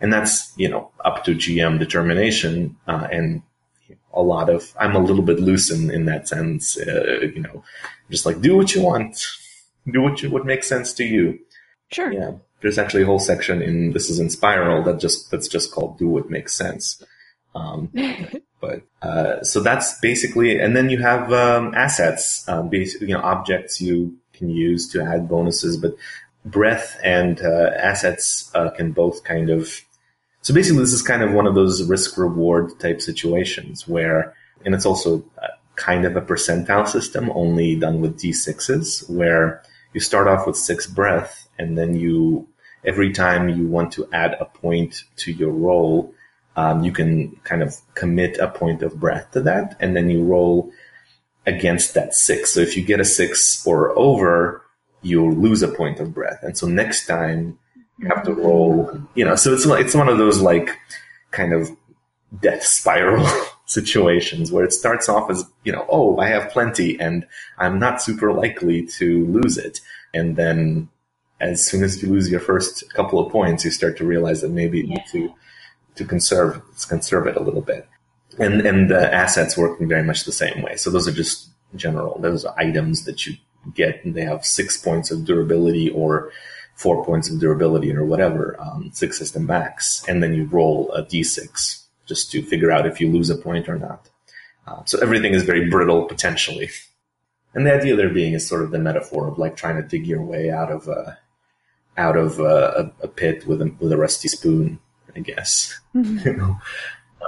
And 0.00 0.12
that's, 0.12 0.52
you 0.56 0.68
know, 0.68 0.90
up 1.04 1.24
to 1.24 1.34
GM 1.34 1.78
determination. 1.78 2.76
Uh, 2.86 3.08
and 3.10 3.42
a 4.12 4.22
lot 4.22 4.50
of, 4.50 4.74
I'm 4.78 4.96
a 4.96 4.98
little 4.98 5.22
bit 5.22 5.40
loose 5.40 5.70
in, 5.70 5.90
in 5.90 6.06
that 6.06 6.28
sense. 6.28 6.76
Uh, 6.76 7.20
you 7.34 7.40
know, 7.40 7.64
just 8.10 8.26
like 8.26 8.40
do 8.40 8.56
what 8.56 8.74
you 8.74 8.82
want, 8.82 9.24
do 9.90 10.02
what 10.02 10.22
you, 10.22 10.30
what 10.30 10.44
makes 10.44 10.68
sense 10.68 10.92
to 10.94 11.04
you. 11.04 11.38
Sure. 11.90 12.12
Yeah. 12.12 12.32
There's 12.60 12.78
actually 12.78 13.04
a 13.04 13.06
whole 13.06 13.18
section 13.18 13.62
in, 13.62 13.92
this 13.92 14.10
is 14.10 14.18
in 14.18 14.30
Spiral 14.30 14.82
that 14.84 14.98
just, 14.98 15.30
that's 15.30 15.48
just 15.48 15.72
called 15.72 15.98
do 15.98 16.08
what 16.08 16.30
makes 16.30 16.54
sense. 16.54 17.02
Um, 17.56 17.90
but 18.60 18.82
uh, 19.02 19.42
so 19.42 19.60
that's 19.60 19.98
basically, 20.00 20.60
and 20.60 20.76
then 20.76 20.90
you 20.90 20.98
have 20.98 21.32
um, 21.32 21.74
assets, 21.74 22.46
um, 22.48 22.68
basically, 22.68 23.08
you 23.08 23.14
know, 23.14 23.22
objects 23.22 23.80
you 23.80 24.16
can 24.32 24.50
use 24.50 24.88
to 24.92 25.02
add 25.02 25.28
bonuses. 25.28 25.76
But 25.76 25.96
breath 26.44 26.98
and 27.02 27.40
uh, 27.40 27.70
assets 27.76 28.50
uh, 28.54 28.70
can 28.70 28.92
both 28.92 29.24
kind 29.24 29.50
of. 29.50 29.82
So 30.42 30.54
basically, 30.54 30.80
this 30.80 30.92
is 30.92 31.02
kind 31.02 31.22
of 31.22 31.32
one 31.32 31.46
of 31.46 31.54
those 31.54 31.82
risk 31.88 32.16
reward 32.16 32.78
type 32.78 33.00
situations 33.00 33.88
where, 33.88 34.34
and 34.64 34.74
it's 34.74 34.86
also 34.86 35.24
kind 35.74 36.04
of 36.04 36.16
a 36.16 36.22
percentile 36.22 36.86
system, 36.86 37.30
only 37.34 37.76
done 37.76 38.00
with 38.00 38.18
d6s, 38.18 39.10
where 39.10 39.62
you 39.92 40.00
start 40.00 40.28
off 40.28 40.46
with 40.46 40.56
six 40.56 40.86
breath, 40.86 41.48
and 41.58 41.76
then 41.76 41.96
you 41.96 42.46
every 42.84 43.12
time 43.12 43.48
you 43.48 43.66
want 43.66 43.92
to 43.92 44.08
add 44.12 44.36
a 44.38 44.44
point 44.44 45.02
to 45.16 45.32
your 45.32 45.50
roll, 45.50 46.14
um, 46.56 46.82
you 46.82 46.90
can 46.90 47.36
kind 47.44 47.62
of 47.62 47.76
commit 47.94 48.38
a 48.38 48.48
point 48.48 48.82
of 48.82 48.98
breath 48.98 49.30
to 49.32 49.40
that, 49.42 49.76
and 49.78 49.94
then 49.94 50.10
you 50.10 50.24
roll 50.24 50.72
against 51.46 51.94
that 51.94 52.14
six. 52.14 52.52
So 52.52 52.60
if 52.60 52.76
you 52.76 52.84
get 52.84 53.00
a 53.00 53.04
six 53.04 53.64
or 53.66 53.96
over, 53.96 54.62
you'll 55.02 55.32
lose 55.32 55.62
a 55.62 55.68
point 55.68 56.00
of 56.00 56.12
breath. 56.12 56.40
And 56.42 56.58
so 56.58 56.66
next 56.66 57.06
time 57.06 57.58
you 57.98 58.08
have 58.08 58.24
to 58.24 58.32
roll, 58.32 59.00
you 59.14 59.24
know, 59.24 59.36
so 59.36 59.54
it's, 59.54 59.64
it's 59.64 59.94
one 59.94 60.08
of 60.08 60.18
those 60.18 60.40
like 60.40 60.76
kind 61.30 61.52
of 61.52 61.70
death 62.40 62.64
spiral 62.64 63.26
situations 63.66 64.50
where 64.50 64.64
it 64.64 64.72
starts 64.72 65.08
off 65.08 65.30
as, 65.30 65.44
you 65.62 65.72
know, 65.72 65.86
oh, 65.88 66.18
I 66.18 66.28
have 66.28 66.50
plenty 66.50 66.98
and 66.98 67.26
I'm 67.58 67.78
not 67.78 68.02
super 68.02 68.32
likely 68.32 68.84
to 68.98 69.26
lose 69.26 69.56
it. 69.56 69.80
And 70.12 70.36
then 70.36 70.88
as 71.40 71.64
soon 71.64 71.84
as 71.84 72.02
you 72.02 72.08
lose 72.08 72.30
your 72.30 72.40
first 72.40 72.92
couple 72.94 73.24
of 73.24 73.30
points, 73.30 73.64
you 73.64 73.70
start 73.70 73.96
to 73.98 74.04
realize 74.04 74.40
that 74.40 74.50
maybe 74.50 74.78
you 74.78 74.88
need 74.88 75.04
to 75.12 75.32
to 75.96 76.04
conserve 76.04 76.62
conserve 76.88 77.26
it 77.26 77.36
a 77.36 77.42
little 77.42 77.62
bit. 77.62 77.88
And 78.38 78.60
and 78.62 78.90
the 78.90 79.12
assets 79.12 79.56
work 79.56 79.78
very 79.80 80.02
much 80.02 80.24
the 80.24 80.32
same 80.32 80.62
way. 80.62 80.76
So 80.76 80.90
those 80.90 81.08
are 81.08 81.12
just 81.12 81.48
general. 81.74 82.18
Those 82.20 82.44
are 82.44 82.54
items 82.58 83.04
that 83.04 83.26
you 83.26 83.36
get 83.74 84.04
and 84.04 84.14
they 84.14 84.22
have 84.22 84.46
six 84.46 84.76
points 84.76 85.10
of 85.10 85.24
durability 85.24 85.90
or 85.90 86.30
four 86.76 87.04
points 87.04 87.30
of 87.30 87.40
durability 87.40 87.92
or 87.94 88.04
whatever, 88.04 88.56
um, 88.60 88.90
six 88.92 89.18
system 89.18 89.46
max, 89.46 90.04
and 90.06 90.22
then 90.22 90.34
you 90.34 90.44
roll 90.44 90.92
a 90.92 91.02
d6 91.02 91.82
just 92.04 92.30
to 92.30 92.42
figure 92.42 92.70
out 92.70 92.86
if 92.86 93.00
you 93.00 93.10
lose 93.10 93.30
a 93.30 93.36
point 93.36 93.68
or 93.68 93.78
not. 93.78 94.08
Uh, 94.66 94.84
so 94.84 94.98
everything 95.00 95.32
is 95.32 95.42
very 95.42 95.68
brittle 95.70 96.04
potentially. 96.04 96.70
And 97.54 97.66
the 97.66 97.74
idea 97.74 97.96
there 97.96 98.10
being 98.10 98.34
is 98.34 98.46
sort 98.46 98.62
of 98.62 98.70
the 98.70 98.78
metaphor 98.78 99.26
of 99.26 99.38
like 99.38 99.56
trying 99.56 99.76
to 99.76 99.88
dig 99.88 100.06
your 100.06 100.22
way 100.22 100.50
out 100.50 100.70
of 100.70 100.88
a 100.88 101.18
out 101.96 102.16
of 102.16 102.38
a, 102.38 102.92
a 103.02 103.08
pit 103.08 103.46
with 103.46 103.62
a 103.62 103.74
with 103.80 103.90
a 103.90 103.96
rusty 103.96 104.28
spoon, 104.28 104.78
I 105.16 105.20
guess. 105.20 105.78
Mm-hmm. 105.94 106.18
you 106.28 106.36
know? 106.36 106.58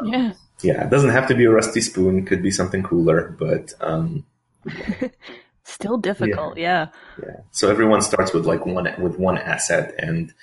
um, 0.01 0.07
yeah. 0.07 0.33
Yeah, 0.61 0.85
it 0.85 0.91
doesn't 0.91 1.11
have 1.11 1.29
to 1.29 1.35
be 1.35 1.45
a 1.45 1.51
rusty 1.51 1.81
spoon. 1.81 2.19
It 2.19 2.27
could 2.27 2.43
be 2.43 2.51
something 2.51 2.83
cooler, 2.83 3.35
but 3.39 3.73
um, 3.81 4.27
still 5.65 5.99
difficult. 5.99 6.59
Yeah. 6.59 6.89
yeah. 7.19 7.25
Yeah. 7.29 7.37
So 7.53 7.71
everyone 7.71 8.03
starts 8.03 8.33
with 8.33 8.45
like 8.45 8.67
one 8.67 8.93
with 8.99 9.19
one 9.19 9.39
asset, 9.39 9.95
and 9.99 10.35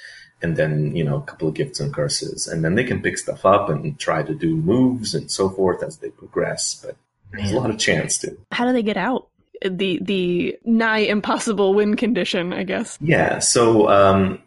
and 0.42 0.56
then 0.56 0.96
you 0.96 1.04
know 1.04 1.18
a 1.18 1.22
couple 1.22 1.50
of 1.50 1.54
gifts 1.54 1.82
and 1.82 1.94
curses, 1.94 2.48
and 2.48 2.64
then 2.64 2.76
they 2.76 2.86
can 2.86 3.02
pick 3.02 3.18
stuff 3.18 3.46
up 3.46 3.68
and 3.68 4.00
try 4.00 4.24
to 4.24 4.34
do 4.34 4.56
moves 4.56 5.14
and 5.14 5.30
so 5.30 5.50
forth 5.50 5.84
as 5.84 5.98
they 5.98 6.10
progress. 6.10 6.82
But 6.82 6.96
there's 7.34 7.52
a 7.52 7.60
lot 7.60 7.70
of 7.70 7.78
chance 7.78 8.18
to. 8.20 8.38
How 8.54 8.66
do 8.66 8.72
they 8.72 8.84
get 8.84 8.98
out? 8.98 9.28
the 9.64 10.00
the 10.02 10.58
nigh 10.66 11.00
impossible 11.00 11.74
win 11.74 11.96
condition, 11.96 12.54
I 12.54 12.64
guess. 12.64 12.98
Yeah. 13.02 13.40
So 13.40 13.90
um, 13.90 14.42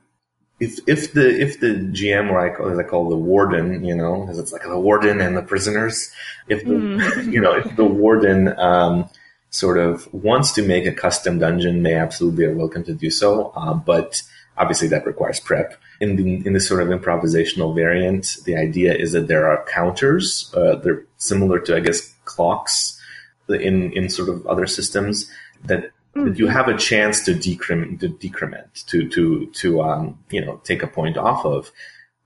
if 0.60 0.78
if 0.88 1.12
the 1.12 1.40
if 1.40 1.60
the 1.60 1.68
GM 1.68 2.30
or 2.30 2.40
I 2.40 2.54
call, 2.54 2.68
as 2.70 2.78
I 2.78 2.82
call 2.82 3.08
the 3.08 3.16
warden, 3.16 3.84
you 3.84 3.94
know, 3.94 4.22
because 4.22 4.38
it's 4.38 4.52
like 4.52 4.62
the 4.62 4.78
warden 4.78 5.20
and 5.20 5.36
the 5.36 5.42
prisoners. 5.42 6.10
If 6.48 6.64
the 6.64 6.72
mm. 6.72 7.32
you 7.32 7.40
know 7.40 7.52
if 7.52 7.76
the 7.76 7.84
warden 7.84 8.58
um, 8.58 9.08
sort 9.50 9.78
of 9.78 10.12
wants 10.12 10.52
to 10.52 10.62
make 10.62 10.86
a 10.86 10.92
custom 10.92 11.38
dungeon, 11.38 11.82
they 11.82 11.94
absolutely 11.94 12.44
are 12.44 12.54
welcome 12.54 12.82
to 12.84 12.92
do 12.92 13.10
so. 13.10 13.52
Uh, 13.54 13.74
but 13.74 14.22
obviously 14.56 14.88
that 14.88 15.06
requires 15.06 15.38
prep. 15.38 15.80
In 16.00 16.16
the 16.16 16.46
in 16.46 16.52
this 16.52 16.66
sort 16.66 16.82
of 16.82 16.88
improvisational 16.88 17.74
variant, 17.74 18.38
the 18.44 18.56
idea 18.56 18.94
is 18.94 19.12
that 19.12 19.28
there 19.28 19.48
are 19.48 19.64
counters. 19.66 20.52
Uh, 20.54 20.76
they're 20.76 21.04
similar 21.18 21.60
to 21.60 21.76
I 21.76 21.80
guess 21.80 22.14
clocks 22.24 23.00
in 23.48 23.92
in 23.92 24.08
sort 24.08 24.28
of 24.28 24.44
other 24.46 24.66
systems 24.66 25.30
that 25.64 25.92
that 26.24 26.38
you 26.38 26.46
mm-hmm. 26.46 26.54
have 26.54 26.68
a 26.68 26.76
chance 26.76 27.24
to 27.24 27.34
decrement 27.34 28.00
to 28.00 28.08
decrement 28.08 28.84
to 28.86 29.08
to 29.08 29.46
to 29.46 29.80
um, 29.82 30.18
you 30.30 30.44
know 30.44 30.60
take 30.64 30.82
a 30.82 30.86
point 30.86 31.16
off 31.16 31.44
of 31.44 31.70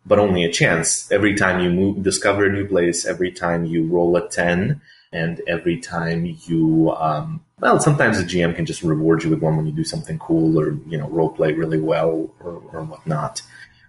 but 0.05 0.19
only 0.19 0.45
a 0.45 0.51
chance 0.51 1.11
every 1.13 1.35
time 1.35 1.61
you 1.61 1.71
move 1.71 2.03
discover 2.03 2.47
a 2.47 2.53
new 2.53 2.67
place 2.67 3.07
every 3.07 3.31
time 3.31 3.65
you 3.65 3.87
roll 3.87 4.17
a 4.17 4.29
10 4.29 4.81
and 5.13 5.41
every 5.47 5.79
time 5.79 6.37
you 6.47 6.93
um, 6.93 7.45
well 7.61 7.79
sometimes 7.79 8.19
the 8.19 8.25
gm 8.25 8.55
can 8.55 8.67
just 8.67 8.83
reward 8.83 9.23
you 9.23 9.31
with 9.31 9.41
one 9.41 9.57
when 9.57 9.67
you 9.67 9.73
do 9.73 9.85
something 9.85 10.19
cool 10.19 10.59
or 10.59 10.77
you 10.87 10.99
know 10.99 11.09
role 11.09 11.31
play 11.31 11.53
really 11.53 11.81
well 11.81 12.31
or, 12.41 12.63
or 12.73 12.83
whatnot 12.85 13.43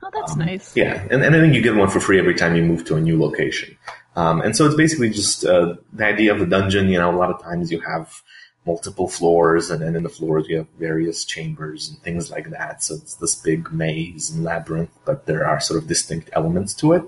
oh 0.03 0.09
that's 0.13 0.33
um, 0.33 0.39
nice 0.39 0.75
yeah 0.75 1.05
and, 1.09 1.23
and 1.23 1.35
i 1.35 1.39
think 1.39 1.53
you 1.53 1.61
get 1.61 1.75
one 1.75 1.89
for 1.89 1.99
free 1.99 2.19
every 2.19 2.35
time 2.35 2.55
you 2.55 2.63
move 2.63 2.85
to 2.85 2.95
a 2.95 3.01
new 3.01 3.19
location 3.19 3.75
um, 4.15 4.41
and 4.41 4.55
so 4.55 4.65
it's 4.65 4.75
basically 4.75 5.09
just 5.09 5.45
uh, 5.45 5.75
the 5.91 6.05
idea 6.05 6.31
of 6.31 6.39
the 6.39 6.45
dungeon. 6.45 6.89
You 6.89 6.99
know, 6.99 7.09
a 7.09 7.17
lot 7.17 7.31
of 7.31 7.41
times 7.41 7.71
you 7.71 7.79
have 7.81 8.21
multiple 8.65 9.07
floors, 9.07 9.69
and 9.69 9.81
then 9.81 9.95
in 9.95 10.03
the 10.03 10.09
floors 10.09 10.47
you 10.47 10.57
have 10.57 10.67
various 10.79 11.25
chambers 11.25 11.89
and 11.89 11.97
things 11.99 12.31
like 12.31 12.49
that. 12.49 12.83
So 12.83 12.95
it's 12.95 13.15
this 13.15 13.35
big 13.35 13.71
maze 13.71 14.29
and 14.29 14.43
labyrinth, 14.43 14.91
but 15.05 15.25
there 15.25 15.47
are 15.47 15.59
sort 15.59 15.81
of 15.81 15.87
distinct 15.87 16.29
elements 16.33 16.73
to 16.75 16.93
it. 16.93 17.03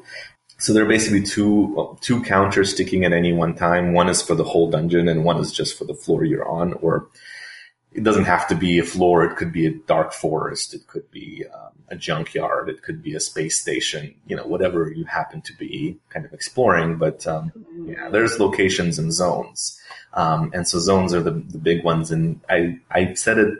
So 0.58 0.74
there 0.74 0.84
are 0.84 0.88
basically 0.88 1.22
two 1.22 1.98
two 2.02 2.24
counters 2.24 2.72
sticking 2.72 3.04
at 3.04 3.14
any 3.14 3.34
one 3.34 3.56
time. 3.56 3.94
One 3.94 4.10
is 4.10 4.22
for 4.22 4.36
the 4.36 4.44
whole 4.44 4.70
dungeon, 4.70 5.08
and 5.08 5.26
one 5.26 5.38
is 5.38 5.52
just 5.52 5.78
for 5.78 5.86
the 5.86 5.94
floor 5.94 6.24
you're 6.24 6.48
on, 6.48 6.74
or 6.74 7.10
it 7.92 8.04
doesn't 8.04 8.26
have 8.26 8.48
to 8.48 8.56
be 8.56 8.80
a 8.80 8.84
floor. 8.84 9.24
It 9.24 9.36
could 9.38 9.52
be 9.52 9.66
a 9.66 9.74
dark 9.74 10.14
forest. 10.14 10.74
It 10.74 10.88
could 10.88 11.10
be 11.12 11.46
um, 11.54 11.72
a 11.90 11.96
junkyard. 11.96 12.70
It 12.70 12.84
could 12.84 13.02
be 13.04 13.16
a 13.16 13.20
space 13.20 13.60
station. 13.60 14.16
You 14.28 14.36
know, 14.38 14.46
whatever 14.46 14.92
you 14.92 15.06
happen 15.06 15.42
to 15.42 15.54
be 15.54 15.98
kind 16.10 16.26
of 16.26 16.34
exploring. 16.34 16.98
But 16.98 17.28
um, 17.28 17.52
yeah, 17.86 18.10
there's 18.10 18.40
locations 18.40 18.98
and 18.98 19.14
zones, 19.14 19.80
um, 20.16 20.52
and 20.54 20.68
so 20.68 20.80
zones 20.80 21.14
are 21.14 21.22
the, 21.22 21.32
the 21.32 21.58
big 21.58 21.84
ones. 21.84 22.12
And 22.12 22.40
I 22.50 22.80
I 22.90 23.14
said 23.14 23.38
it 23.38 23.60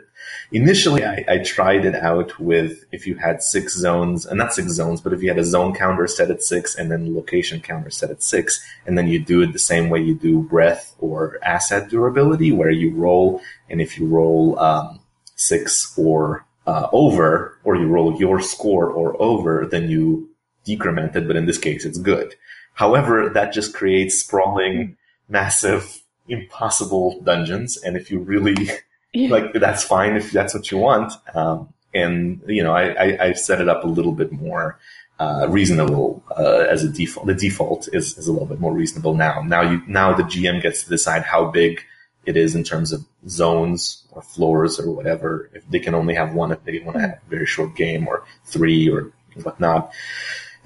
initially 0.50 1.04
I, 1.04 1.24
I, 1.28 1.38
tried 1.38 1.84
it 1.84 1.94
out 1.94 2.38
with 2.38 2.84
if 2.92 3.06
you 3.06 3.16
had 3.16 3.42
six 3.42 3.76
zones, 3.76 4.26
and 4.26 4.38
not 4.38 4.54
six 4.54 4.72
zones, 4.72 5.00
but 5.00 5.12
if 5.12 5.22
you 5.22 5.28
had 5.28 5.38
a 5.38 5.44
zone 5.44 5.74
counter 5.74 6.06
set 6.06 6.30
at 6.30 6.42
six 6.42 6.74
and 6.74 6.90
then 6.90 7.14
location 7.14 7.60
counter 7.60 7.90
set 7.90 8.10
at 8.10 8.22
six, 8.22 8.64
and 8.86 8.96
then 8.96 9.08
you 9.08 9.18
do 9.18 9.42
it 9.42 9.52
the 9.52 9.58
same 9.58 9.90
way 9.90 10.00
you 10.00 10.14
do 10.14 10.42
breath 10.42 10.94
or 10.98 11.38
asset 11.42 11.88
durability, 11.90 12.52
where 12.52 12.70
you 12.70 12.94
roll, 12.94 13.40
and 13.68 13.80
if 13.80 13.98
you 13.98 14.06
roll 14.06 14.58
um, 14.58 15.00
six 15.34 15.96
or 15.98 16.44
uh, 16.66 16.88
over, 16.92 17.58
or 17.64 17.76
you 17.76 17.86
roll 17.86 18.18
your 18.18 18.40
score 18.40 18.88
or 18.88 19.20
over, 19.22 19.66
then 19.66 19.88
you 19.88 20.28
decrement 20.64 21.14
it, 21.14 21.26
but 21.26 21.36
in 21.36 21.46
this 21.46 21.58
case 21.58 21.84
it's 21.84 21.98
good. 21.98 22.34
However, 22.74 23.30
that 23.30 23.52
just 23.52 23.72
creates 23.72 24.18
sprawling, 24.18 24.96
massive, 25.28 26.02
impossible 26.28 27.20
dungeons, 27.22 27.76
and 27.76 27.96
if 27.96 28.10
you 28.10 28.18
really 28.20 28.70
yeah. 29.12 29.28
like 29.28 29.52
that's 29.54 29.84
fine 29.84 30.16
if 30.16 30.30
that's 30.30 30.54
what 30.54 30.70
you 30.70 30.78
want. 30.78 31.12
Um, 31.34 31.72
and 31.94 32.42
you 32.46 32.62
know, 32.62 32.72
I, 32.72 32.88
I, 32.88 33.24
I, 33.26 33.32
set 33.32 33.60
it 33.60 33.68
up 33.68 33.84
a 33.84 33.86
little 33.86 34.12
bit 34.12 34.30
more 34.30 34.78
uh, 35.18 35.46
reasonable 35.48 36.22
uh, 36.36 36.66
as 36.68 36.84
a 36.84 36.88
default. 36.88 37.26
The 37.26 37.34
default 37.34 37.88
is, 37.92 38.18
is 38.18 38.28
a 38.28 38.32
little 38.32 38.46
bit 38.46 38.60
more 38.60 38.72
reasonable 38.72 39.14
now. 39.14 39.42
Now 39.42 39.62
you 39.62 39.82
now 39.86 40.12
the 40.14 40.24
GM 40.24 40.60
gets 40.62 40.84
to 40.84 40.90
decide 40.90 41.22
how 41.22 41.50
big 41.50 41.82
it 42.26 42.36
is 42.36 42.54
in 42.54 42.64
terms 42.64 42.92
of 42.92 43.04
zones 43.28 44.04
or 44.10 44.20
floors 44.20 44.78
or 44.78 44.90
whatever. 44.90 45.48
If 45.54 45.68
they 45.70 45.78
can 45.78 45.94
only 45.94 46.14
have 46.14 46.34
one, 46.34 46.52
if 46.52 46.62
they 46.64 46.80
want 46.80 46.96
to 46.96 47.02
have 47.02 47.10
a 47.10 47.30
very 47.30 47.46
short 47.46 47.76
game 47.76 48.06
or 48.06 48.24
three 48.44 48.90
or 48.90 49.12
whatnot. 49.42 49.92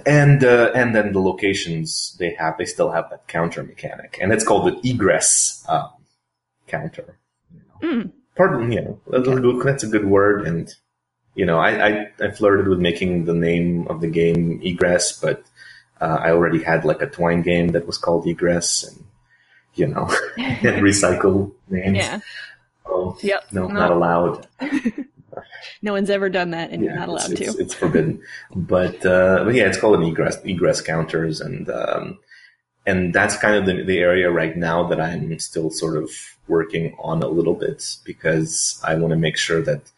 And 0.06 0.44
uh, 0.44 0.70
and 0.74 0.94
then 0.94 1.12
the 1.12 1.20
locations 1.20 2.16
they 2.18 2.34
have, 2.34 2.58
they 2.58 2.64
still 2.64 2.90
have 2.90 3.10
that 3.10 3.26
counter 3.28 3.62
mechanic, 3.62 4.18
and 4.20 4.32
it's 4.32 4.44
called 4.44 4.66
the 4.66 4.88
egress 4.88 5.64
um, 5.68 5.90
counter. 6.66 7.18
You 7.52 7.60
know. 7.60 7.94
mm 7.94 8.12
pardon, 8.40 8.72
you 8.72 8.80
know, 8.80 9.00
that's 9.06 9.28
a 9.28 9.36
good, 9.36 9.62
that's 9.66 9.82
a 9.82 9.88
good 9.88 10.06
word. 10.06 10.46
And, 10.46 10.74
you 11.34 11.44
know, 11.44 11.58
I, 11.58 11.88
I, 11.88 12.10
I, 12.20 12.30
flirted 12.30 12.68
with 12.68 12.80
making 12.80 13.26
the 13.26 13.34
name 13.34 13.86
of 13.88 14.00
the 14.00 14.08
game 14.08 14.60
Egress, 14.62 15.20
but 15.20 15.44
uh, 16.00 16.18
I 16.20 16.30
already 16.30 16.62
had 16.62 16.86
like 16.86 17.02
a 17.02 17.06
Twine 17.06 17.42
game 17.42 17.68
that 17.68 17.86
was 17.86 17.98
called 17.98 18.26
Egress 18.26 18.88
and, 18.88 19.04
you 19.74 19.88
know, 19.88 20.10
and 20.38 20.58
recycle 20.88 21.52
names. 21.68 21.98
Yeah. 21.98 22.20
Oh, 22.86 23.18
yep. 23.20 23.44
No, 23.52 23.66
no, 23.68 23.74
not 23.74 23.90
allowed. 23.90 24.48
no 25.82 25.92
one's 25.92 26.10
ever 26.10 26.28
done 26.28 26.50
that 26.50 26.70
and 26.70 26.82
yeah, 26.82 26.90
you're 26.90 26.98
not 26.98 27.08
allowed 27.08 27.32
it's, 27.32 27.40
to. 27.40 27.46
It's, 27.46 27.54
it's 27.56 27.74
forbidden. 27.74 28.22
But, 28.54 29.04
uh, 29.04 29.44
but 29.44 29.54
yeah, 29.54 29.66
it's 29.66 29.78
called 29.78 30.00
an 30.00 30.04
egress, 30.04 30.38
egress 30.44 30.80
counters. 30.80 31.40
And, 31.40 31.68
um, 31.70 32.18
and 32.86 33.14
that's 33.14 33.36
kind 33.36 33.56
of 33.56 33.66
the, 33.66 33.84
the 33.84 33.98
area 33.98 34.30
right 34.30 34.56
now 34.56 34.86
that 34.88 35.00
I'm 35.00 35.38
still 35.38 35.70
sort 35.70 35.96
of 35.96 36.10
working 36.48 36.96
on 36.98 37.22
a 37.22 37.28
little 37.28 37.54
bit 37.54 37.96
because 38.04 38.80
I 38.84 38.94
want 38.96 39.12
to 39.12 39.16
make 39.16 39.36
sure 39.36 39.62
that 39.62 39.90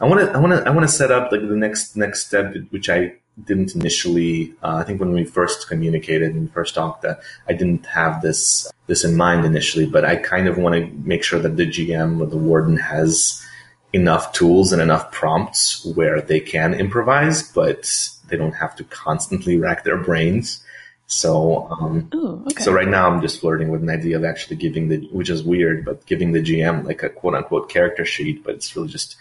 I 0.00 0.06
want 0.06 0.20
to 0.20 0.32
I 0.32 0.38
want 0.38 0.52
to 0.52 0.66
I 0.66 0.70
want 0.70 0.88
to 0.88 0.92
set 0.92 1.10
up 1.10 1.32
like 1.32 1.40
the 1.40 1.56
next 1.56 1.96
next 1.96 2.26
step, 2.26 2.54
which 2.70 2.88
I 2.88 3.14
didn't 3.44 3.74
initially. 3.74 4.54
Uh, 4.62 4.76
I 4.76 4.84
think 4.84 5.00
when 5.00 5.12
we 5.12 5.24
first 5.24 5.68
communicated 5.68 6.34
and 6.34 6.52
first 6.52 6.74
talked, 6.74 7.02
that 7.02 7.20
I 7.48 7.52
didn't 7.52 7.86
have 7.86 8.22
this 8.22 8.70
this 8.86 9.04
in 9.04 9.16
mind 9.16 9.44
initially, 9.44 9.86
but 9.86 10.04
I 10.04 10.16
kind 10.16 10.46
of 10.46 10.56
want 10.56 10.74
to 10.76 10.86
make 11.08 11.24
sure 11.24 11.40
that 11.40 11.56
the 11.56 11.66
GM 11.66 12.20
or 12.20 12.26
the 12.26 12.38
warden 12.38 12.76
has 12.76 13.44
enough 13.92 14.32
tools 14.32 14.72
and 14.72 14.82
enough 14.82 15.10
prompts 15.12 15.84
where 15.84 16.20
they 16.20 16.40
can 16.40 16.74
improvise, 16.74 17.42
but 17.42 17.90
they 18.28 18.36
don't 18.36 18.52
have 18.52 18.76
to 18.76 18.84
constantly 18.84 19.56
rack 19.56 19.84
their 19.84 19.96
brains 19.96 20.62
so, 21.10 21.68
um, 21.70 22.10
Ooh, 22.14 22.44
okay. 22.46 22.62
so 22.62 22.70
right 22.70 22.86
now 22.86 23.10
I'm 23.10 23.22
just 23.22 23.40
flirting 23.40 23.70
with 23.70 23.82
an 23.82 23.88
idea 23.88 24.18
of 24.18 24.24
actually 24.24 24.56
giving 24.56 24.88
the, 24.88 24.98
which 25.10 25.30
is 25.30 25.42
weird, 25.42 25.86
but 25.86 26.04
giving 26.04 26.32
the 26.32 26.42
GM 26.42 26.84
like 26.84 27.02
a 27.02 27.08
quote 27.08 27.34
unquote 27.34 27.70
character 27.70 28.04
sheet, 28.04 28.44
but 28.44 28.56
it's 28.56 28.76
really 28.76 28.88
just 28.88 29.16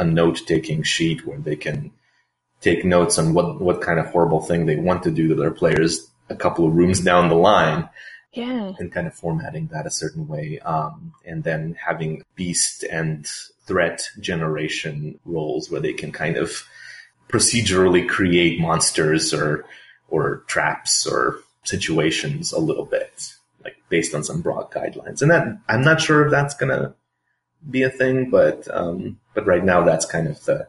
a 0.00 0.04
note 0.04 0.42
taking 0.46 0.82
sheet 0.82 1.24
where 1.24 1.38
they 1.38 1.54
can 1.54 1.92
take 2.60 2.84
notes 2.84 3.18
on 3.18 3.34
what, 3.34 3.60
what 3.60 3.80
kind 3.80 4.00
of 4.00 4.06
horrible 4.06 4.40
thing 4.40 4.66
they 4.66 4.74
want 4.74 5.04
to 5.04 5.12
do 5.12 5.28
to 5.28 5.36
their 5.36 5.52
players 5.52 6.10
a 6.28 6.34
couple 6.34 6.66
of 6.66 6.74
rooms 6.74 7.00
down 7.00 7.28
the 7.28 7.36
line. 7.36 7.88
Yeah. 8.32 8.72
And 8.78 8.92
kind 8.92 9.06
of 9.06 9.14
formatting 9.14 9.68
that 9.68 9.86
a 9.86 9.90
certain 9.90 10.28
way. 10.28 10.58
Um, 10.60 11.12
and 11.24 11.44
then 11.44 11.76
having 11.86 12.24
beast 12.34 12.84
and 12.84 13.26
threat 13.66 14.08
generation 14.20 15.18
roles 15.24 15.70
where 15.70 15.80
they 15.80 15.92
can 15.92 16.12
kind 16.12 16.36
of 16.36 16.64
procedurally 17.28 18.08
create 18.08 18.60
monsters 18.60 19.32
or 19.34 19.64
or 20.08 20.42
traps 20.46 21.06
or 21.06 21.40
situations 21.64 22.52
a 22.52 22.58
little 22.58 22.86
bit, 22.86 23.34
like 23.62 23.76
based 23.88 24.14
on 24.14 24.24
some 24.24 24.40
broad 24.40 24.70
guidelines. 24.70 25.20
And 25.20 25.30
that 25.30 25.58
I'm 25.68 25.82
not 25.82 26.00
sure 26.00 26.24
if 26.24 26.30
that's 26.30 26.54
gonna 26.54 26.94
be 27.68 27.82
a 27.82 27.90
thing, 27.90 28.30
but 28.30 28.66
um, 28.74 29.18
but 29.34 29.46
right 29.46 29.64
now 29.64 29.84
that's 29.84 30.06
kind 30.06 30.28
of 30.28 30.44
the 30.44 30.68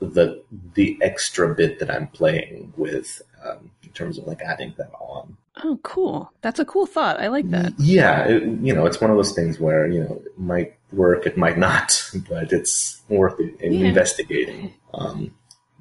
the 0.00 0.42
the 0.74 0.98
extra 1.00 1.54
bit 1.54 1.78
that 1.78 1.90
I'm 1.90 2.08
playing 2.08 2.72
with 2.76 3.22
um, 3.44 3.70
in 3.82 3.90
terms 3.90 4.18
of 4.18 4.26
like 4.26 4.42
adding 4.42 4.74
that 4.76 4.92
on. 5.00 5.36
Oh, 5.64 5.78
cool. 5.82 6.30
That's 6.42 6.58
a 6.60 6.64
cool 6.64 6.86
thought. 6.86 7.20
I 7.20 7.28
like 7.28 7.50
that. 7.50 7.72
Yeah, 7.78 8.24
it, 8.26 8.42
you 8.60 8.74
know, 8.74 8.84
it's 8.86 9.00
one 9.00 9.10
of 9.10 9.16
those 9.16 9.32
things 9.32 9.58
where 9.58 9.86
you 9.86 10.00
know 10.00 10.22
it 10.24 10.38
might 10.38 10.76
work, 10.92 11.26
it 11.26 11.36
might 11.36 11.58
not, 11.58 12.10
but 12.28 12.52
it's 12.52 13.00
worth 13.08 13.40
it, 13.40 13.54
Yeah. 13.60 13.86
investigating. 13.88 14.74
Um, 14.94 15.34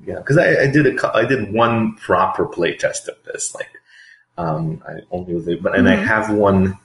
yeah, 0.05 0.15
because 0.17 0.38
I, 0.38 0.63
I 0.63 0.67
did 0.67 0.88
a, 0.88 1.15
I 1.15 1.26
did 1.26 1.53
one 1.53 1.95
proper 1.95 2.45
play 2.45 2.76
test 2.78 3.07
of 3.09 3.15
this, 3.26 3.53
like 3.55 3.69
um, 4.38 4.84
I 4.88 4.99
only 5.11 5.34
was 5.36 5.47
able, 5.49 5.63
but 5.63 5.76
and 5.78 5.89
I 5.89 5.97
Mhm. 5.97 6.05
have 6.05 6.32
one, 6.34 6.78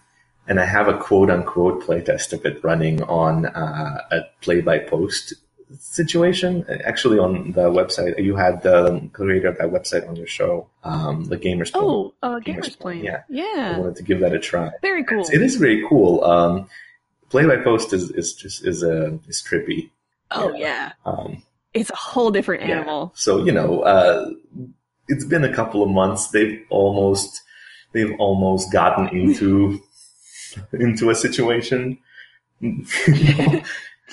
and 0.48 0.58
I 0.58 0.64
have 0.64 0.88
a 0.88 0.98
quote 0.98 1.30
unquote 1.30 1.82
play 1.84 2.00
test 2.02 2.32
of 2.32 2.44
it 2.44 2.62
running 2.64 3.02
on 3.04 3.46
uh, 3.46 4.02
a 4.10 4.20
play 4.40 4.60
by 4.62 4.78
post 4.80 5.34
situation. 5.78 6.64
Actually, 6.84 7.18
on 7.18 7.52
the 7.52 7.70
website, 7.70 8.22
you 8.22 8.36
had 8.36 8.62
the 8.62 9.08
creator 9.12 9.48
of 9.48 9.58
that 9.58 9.70
website 9.70 10.08
on 10.08 10.16
your 10.16 10.26
show, 10.26 10.68
um, 10.84 11.24
the 11.24 11.36
Gamers. 11.36 11.72
Plane. 11.72 11.84
Oh, 11.84 12.14
uh, 12.22 12.40
Gamers 12.40 12.64
Gamers 12.70 12.78
Plane. 12.78 13.04
yeah. 13.04 13.16
I 13.18 13.22
Yeah. 13.28 13.78
wanted 13.78 13.96
to 13.96 14.02
give 14.02 14.20
that 14.20 14.32
a 14.32 14.38
try. 14.38 14.70
Very 14.82 15.04
cool. 15.04 15.24
It 15.32 15.42
is 15.42 15.56
very 15.56 15.84
cool. 15.88 16.24
Um, 16.24 16.68
play 17.28 17.46
by 17.46 17.56
post 17.58 17.92
is, 17.92 18.10
is 18.10 18.34
just 18.34 18.66
is 18.66 18.82
a 18.82 19.18
is 19.28 19.42
trippy. 19.48 19.90
Oh, 20.32 20.52
yeah. 20.54 20.92
Um, 21.04 21.42
It's 21.74 21.90
a 21.90 21.96
whole 21.96 22.30
different 22.30 22.62
yeah. 22.62 22.76
animal. 22.78 23.12
So 23.14 23.44
you 23.44 23.52
know, 23.52 23.80
uh, 23.82 24.30
it's 25.08 25.24
been 25.24 25.44
a 25.44 25.54
couple 25.54 25.82
of 25.82 25.88
months. 25.90 26.28
They've 26.28 26.64
almost 26.70 27.42
they've 27.92 28.12
almost 28.18 28.72
gotten 28.72 29.08
into 29.08 29.80
into 30.72 31.10
a 31.10 31.14
situation. 31.14 31.98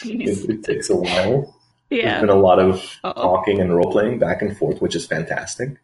it 0.06 0.64
takes 0.64 0.90
a 0.90 0.96
while. 0.96 1.54
There's 1.90 2.04
Yeah. 2.04 2.20
been 2.22 2.30
a 2.30 2.36
lot 2.36 2.60
of 2.60 2.84
Uh-oh. 3.04 3.22
talking 3.22 3.60
and 3.62 3.74
role 3.76 3.92
playing 3.92 4.20
back 4.20 4.42
and 4.42 4.56
forth, 4.58 4.82
which 4.82 4.96
is 4.96 5.06
fantastic. 5.08 5.78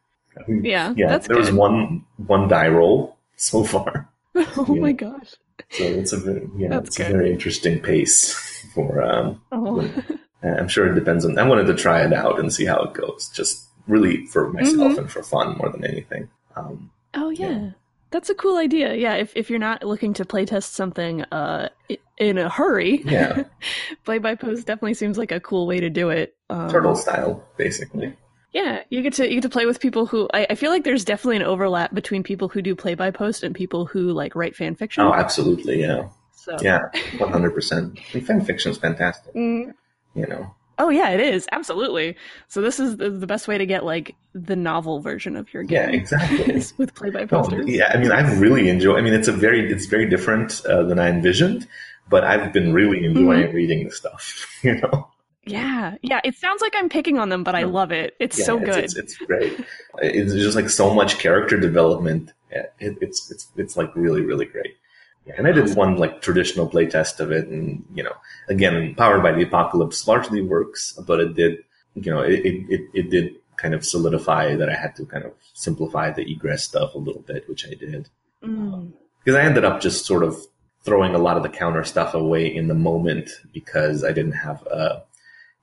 Yeah, 0.48 0.94
yeah. 0.98 1.18
there 1.20 1.38
was 1.38 1.52
one 1.52 2.04
one 2.18 2.48
die 2.48 2.68
roll 2.68 3.16
so 3.38 3.64
far. 3.64 4.10
oh 4.36 4.66
Yeah. 4.76 4.82
my 4.82 4.92
gosh. 4.92 5.36
So 5.70 5.84
it's 5.84 6.12
a 6.14 6.18
very, 6.18 6.48
yeah, 6.58 6.70
That's 6.70 6.90
it's 6.90 7.00
a 7.00 7.12
very 7.12 7.32
interesting 7.32 7.80
pace 7.80 8.34
for. 8.74 9.02
Um, 9.04 9.42
Oh. 9.52 9.88
I'm 10.44 10.68
sure 10.68 10.88
it 10.92 10.96
depends 10.96 11.24
on. 11.24 11.38
I 11.40 11.48
wanted 11.48 11.68
to 11.68 11.74
try 11.76 12.04
it 12.04 12.12
out 12.12 12.38
and 12.40 12.52
see 12.52 12.66
how 12.66 12.82
it 12.84 12.94
goes, 12.94 13.30
just 13.34 13.66
really 13.88 14.26
for 14.26 14.52
myself 14.52 14.94
Mhm. 14.94 14.98
and 14.98 15.12
for 15.12 15.24
fun 15.24 15.56
more 15.58 15.70
than 15.70 15.86
anything. 15.86 16.28
Um, 16.58 16.90
Oh 17.14 17.30
yeah. 17.30 17.50
Yeah. 17.50 17.70
That's 18.12 18.30
a 18.30 18.36
cool 18.36 18.58
idea. 18.58 18.94
Yeah, 18.96 19.14
if 19.16 19.32
if 19.38 19.50
you're 19.50 19.60
not 19.60 19.84
looking 19.84 20.14
to 20.16 20.26
playtest 20.26 20.72
something 20.74 21.22
uh 21.32 21.70
i- 21.90 21.98
in 22.18 22.38
a 22.38 22.50
hurry, 22.50 23.02
Yeah. 23.06 23.44
play 24.06 24.18
by 24.20 24.36
post 24.36 24.68
definitely 24.68 24.94
seems 24.94 25.18
like 25.18 25.32
a 25.32 25.40
cool 25.40 25.66
way 25.68 25.80
to 25.80 25.90
do 25.90 26.10
it. 26.10 26.36
Um, 26.50 26.70
turtle 26.70 26.96
style, 26.96 27.44
basically. 27.58 28.14
Yeah, 28.54 28.84
you 28.90 29.02
get 29.02 29.14
to 29.14 29.28
you 29.28 29.36
get 29.36 29.42
to 29.44 29.50
play 29.50 29.66
with 29.66 29.80
people 29.80 30.06
who 30.06 30.30
I, 30.32 30.46
I 30.52 30.56
feel 30.56 30.70
like 30.70 30.84
there's 30.84 31.04
definitely 31.04 31.38
an 31.38 31.44
overlap 31.44 31.92
between 31.94 32.22
people 32.22 32.50
who 32.50 32.62
do 32.62 32.76
play 32.76 32.94
by 32.94 33.10
post 33.10 33.42
and 33.42 33.56
people 33.56 33.86
who 33.88 34.12
like 34.12 34.36
write 34.36 34.56
fan 34.56 34.76
fiction. 34.76 35.04
Oh, 35.04 35.12
absolutely, 35.14 35.82
yeah, 35.82 36.10
so 36.36 36.56
yeah, 36.62 36.82
one 37.18 37.32
hundred 37.32 37.56
percent. 37.56 37.98
Fan 38.00 38.46
fiction 38.46 38.72
is 38.72 38.78
fantastic, 38.78 39.34
Mm. 39.34 39.74
you 40.14 40.28
know. 40.28 40.54
Oh 40.78 40.90
yeah, 40.90 41.10
it 41.10 41.20
is 41.20 41.48
absolutely. 41.52 42.16
So 42.48 42.62
this 42.62 42.80
is 42.80 42.98
the, 42.98 43.10
the 43.10 43.26
best 43.26 43.48
way 43.48 43.58
to 43.58 43.66
get 43.66 43.86
like 43.86 44.16
the 44.36 44.56
novel 44.56 45.00
version 45.02 45.36
of 45.36 45.52
your 45.52 45.64
game. 45.64 45.90
Yeah, 45.90 45.96
exactly. 45.96 46.62
with 46.78 46.94
play 46.94 47.10
by 47.10 47.22
No, 47.22 47.28
posters. 47.28 47.68
yeah, 47.68 47.92
I 47.92 47.98
mean, 47.98 48.12
I've 48.12 48.40
really 48.40 48.70
enjoyed. 48.70 48.98
I 49.00 49.02
mean, 49.02 49.14
it's 49.14 49.28
a 49.28 49.32
very, 49.32 49.72
it's 49.72 49.86
very 49.88 50.08
different 50.08 50.64
uh, 50.66 50.84
than 50.84 51.00
I 51.00 51.10
envisioned, 51.10 51.68
but 52.10 52.24
I've 52.24 52.52
been 52.54 52.74
really 52.74 53.06
enjoying 53.06 53.44
Mm-hmm. 53.48 53.56
reading 53.56 53.86
the 53.86 53.92
stuff. 53.92 54.46
You 54.64 54.80
know. 54.82 55.10
Yeah, 55.46 55.96
yeah. 56.02 56.22
It 56.24 56.36
sounds 56.36 56.62
like 56.62 56.74
I'm 56.78 56.88
picking 56.88 57.20
on 57.20 57.28
them, 57.28 57.44
but 57.44 57.54
I 57.54 57.64
love 57.64 57.92
it. 57.92 58.16
It's 58.20 58.40
Yeah, 58.40 58.46
so 58.46 58.60
good. 58.60 58.84
It's, 58.86 58.96
it's 58.96 59.18
great. 59.18 59.60
It's 60.02 60.32
just 60.34 60.56
like 60.56 60.70
so 60.70 60.94
much 60.94 61.20
character 61.20 61.60
development. 61.60 62.32
It, 62.50 62.72
it's 62.80 63.30
it's 63.30 63.48
it's 63.58 63.76
like 63.76 63.94
really 63.96 64.22
really 64.22 64.46
great. 64.46 64.78
Yeah, 65.26 65.34
and 65.38 65.46
I 65.48 65.52
did 65.52 65.76
one 65.76 65.98
like 65.98 66.22
traditional 66.22 66.70
playtest 66.70 67.20
of 67.20 67.32
it, 67.34 67.48
and 67.48 67.84
you 67.94 68.04
know, 68.04 68.14
again, 68.48 68.96
powered 68.96 69.22
by 69.24 69.34
the 69.34 69.42
apocalypse 69.44 70.08
largely 70.08 70.42
works, 70.42 70.94
but 71.06 71.20
it 71.20 71.34
did, 71.36 71.58
you 71.96 72.12
know, 72.12 72.22
it 72.22 72.40
it, 72.46 72.82
it, 72.94 73.10
did 73.10 73.36
kind 73.58 73.74
of 73.74 73.86
solidify 73.86 74.56
that 74.56 74.70
I 74.70 74.76
had 74.76 74.96
to 74.98 75.06
kind 75.06 75.26
of 75.26 75.34
simplify 75.54 76.12
the 76.12 76.24
egress 76.30 76.64
stuff 76.64 76.94
a 76.96 76.98
little 77.00 77.22
bit, 77.22 77.50
which 77.50 77.66
I 77.68 77.74
did 77.74 78.08
Mm. 78.44 78.92
because 79.24 79.38
I 79.38 79.44
ended 79.44 79.64
up 79.66 79.80
just 79.82 80.06
sort 80.06 80.24
of 80.24 80.38
throwing 80.84 81.16
a 81.16 81.20
lot 81.20 81.38
of 81.38 81.44
the 81.44 81.50
counter 81.50 81.84
stuff 81.84 82.14
away 82.14 82.54
in 82.54 82.68
the 82.68 82.74
moment 82.74 83.30
because 83.54 84.04
I 84.04 84.12
didn't 84.12 84.34
have 84.34 84.62
a. 84.68 85.04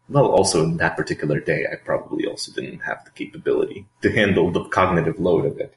Well, 0.08 0.26
also 0.26 0.64
in 0.64 0.78
that 0.78 0.96
particular 0.96 1.38
day, 1.38 1.66
I 1.70 1.76
probably 1.76 2.26
also 2.26 2.50
didn't 2.52 2.80
have 2.80 3.04
the 3.04 3.12
capability 3.12 3.86
to 4.02 4.10
handle 4.10 4.50
the 4.50 4.64
cognitive 4.64 5.20
load 5.20 5.44
of 5.46 5.58
it. 5.60 5.74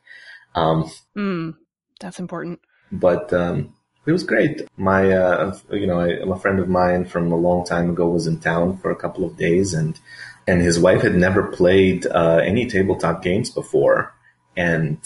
Um, 0.56 0.90
Mm. 1.16 1.56
That's 2.00 2.20
important. 2.20 2.60
but 2.92 3.32
um, 3.32 3.74
it 4.06 4.12
was 4.12 4.24
great. 4.24 4.64
My, 4.76 5.12
uh, 5.12 5.56
you 5.72 5.86
know, 5.88 6.00
I, 6.00 6.08
a 6.10 6.36
friend 6.36 6.60
of 6.60 6.68
mine 6.68 7.06
from 7.06 7.32
a 7.32 7.38
long 7.38 7.64
time 7.66 7.90
ago 7.92 8.10
was 8.10 8.28
in 8.28 8.40
town 8.40 8.78
for 8.78 8.90
a 8.92 8.96
couple 8.96 9.24
of 9.24 9.38
days, 9.38 9.74
and 9.74 10.00
and 10.48 10.62
his 10.62 10.80
wife 10.80 11.02
had 11.04 11.16
never 11.16 11.44
played 11.44 12.06
uh, 12.08 12.42
any 12.44 12.66
tabletop 12.66 13.22
games 13.24 13.50
before, 13.50 14.14
and 14.58 14.98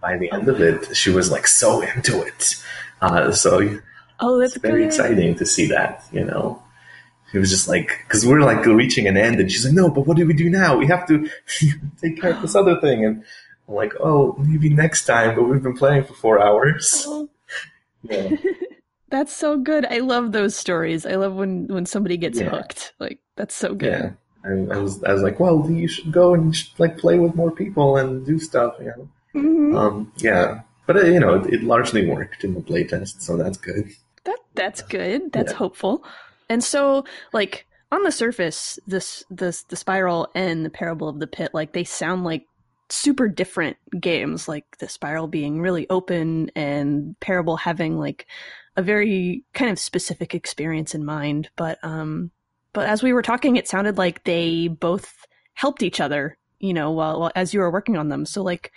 by 0.00 0.16
the 0.18 0.30
end 0.30 0.48
of 0.48 0.60
it, 0.60 0.94
she 0.96 1.10
was 1.10 1.30
like 1.32 1.46
so 1.48 1.80
into 1.80 2.22
it. 2.22 2.54
Uh, 3.00 3.32
so 3.32 3.78
Oh, 4.20 4.38
that's 4.40 4.56
it's 4.56 4.62
very 4.62 4.80
good. 4.82 4.86
exciting 4.88 5.34
to 5.36 5.46
see 5.46 5.66
that. 5.68 6.04
You 6.12 6.24
know, 6.24 6.60
he 7.32 7.38
was 7.38 7.50
just 7.50 7.68
like, 7.68 8.00
because 8.06 8.26
we're 8.26 8.40
like 8.40 8.64
reaching 8.66 9.06
an 9.06 9.16
end, 9.16 9.38
and 9.40 9.50
she's 9.50 9.64
like, 9.64 9.74
no, 9.74 9.88
but 9.90 10.06
what 10.06 10.16
do 10.16 10.26
we 10.26 10.34
do 10.34 10.50
now? 10.50 10.76
We 10.76 10.86
have 10.88 11.06
to 11.08 11.28
take 12.02 12.20
care 12.20 12.32
of 12.32 12.42
this 12.42 12.54
other 12.56 12.80
thing, 12.80 13.04
and 13.04 13.22
I'm 13.68 13.74
like, 13.74 13.92
oh, 14.00 14.34
maybe 14.38 14.68
next 14.70 15.04
time. 15.06 15.36
But 15.36 15.44
we've 15.44 15.62
been 15.62 15.76
playing 15.76 16.04
for 16.04 16.14
four 16.14 16.40
hours. 16.42 17.04
Oh, 17.06 17.28
Yeah. 18.02 18.30
that's 19.10 19.32
so 19.34 19.58
good. 19.58 19.84
I 19.86 19.98
love 19.98 20.32
those 20.32 20.54
stories. 20.56 21.04
I 21.06 21.14
love 21.16 21.34
when 21.34 21.66
when 21.68 21.86
somebody 21.86 22.16
gets 22.16 22.38
Yeah. 22.40 22.50
hooked. 22.50 22.92
Like 22.98 23.18
that's 23.36 23.54
so 23.54 23.74
good. 23.74 23.90
Yeah. 23.92 24.10
I, 24.44 24.74
I 24.74 24.78
was 24.78 25.02
I 25.04 25.12
was 25.12 25.22
like, 25.22 25.38
well, 25.40 25.68
you 25.70 25.88
should 25.88 26.12
go 26.12 26.32
and 26.34 26.54
should, 26.54 26.78
like 26.78 26.96
play 26.98 27.18
with 27.18 27.34
more 27.34 27.50
people 27.50 27.96
and 27.96 28.24
do 28.26 28.38
stuff. 28.38 28.74
You 28.80 28.86
know. 28.96 29.08
Mhm. 29.34 29.76
Um. 29.78 30.12
Yeah. 30.18 30.60
But 30.88 30.96
uh, 30.96 31.04
you 31.04 31.20
know, 31.20 31.34
it, 31.34 31.52
it 31.52 31.62
largely 31.62 32.06
worked 32.06 32.44
in 32.44 32.54
the 32.54 32.62
playtest, 32.62 33.20
so 33.20 33.36
that's 33.36 33.58
good. 33.58 33.90
That 34.24 34.38
that's 34.54 34.80
good. 34.80 35.30
That's 35.34 35.52
Yeah. 35.52 35.58
hopeful. 35.58 36.02
And 36.48 36.64
so, 36.64 37.04
like 37.34 37.66
on 37.92 38.04
the 38.04 38.10
surface, 38.10 38.78
this 38.86 39.22
this 39.28 39.64
the 39.64 39.76
spiral 39.76 40.28
and 40.34 40.64
the 40.64 40.70
parable 40.70 41.06
of 41.06 41.20
the 41.20 41.26
pit, 41.26 41.50
like 41.52 41.74
they 41.74 41.84
sound 41.84 42.24
like 42.24 42.46
super 42.88 43.28
different 43.28 43.76
games. 44.00 44.48
Like 44.48 44.64
the 44.78 44.88
spiral 44.88 45.28
being 45.28 45.60
really 45.60 45.86
open, 45.90 46.50
and 46.56 47.20
parable 47.20 47.58
having 47.58 47.98
like 47.98 48.26
a 48.74 48.80
very 48.80 49.44
kind 49.52 49.70
of 49.70 49.78
specific 49.78 50.34
experience 50.34 50.94
in 50.94 51.04
mind. 51.04 51.50
But 51.54 51.78
um, 51.82 52.30
but 52.72 52.88
as 52.88 53.02
we 53.02 53.12
were 53.12 53.20
talking, 53.20 53.56
it 53.56 53.68
sounded 53.68 53.98
like 53.98 54.24
they 54.24 54.68
both 54.68 55.26
helped 55.52 55.82
each 55.82 56.00
other. 56.00 56.38
You 56.60 56.72
know, 56.72 56.92
while, 56.92 57.20
while 57.20 57.32
as 57.36 57.52
you 57.52 57.60
were 57.60 57.70
working 57.70 57.98
on 57.98 58.08
them. 58.08 58.24
So 58.24 58.42
like, 58.42 58.72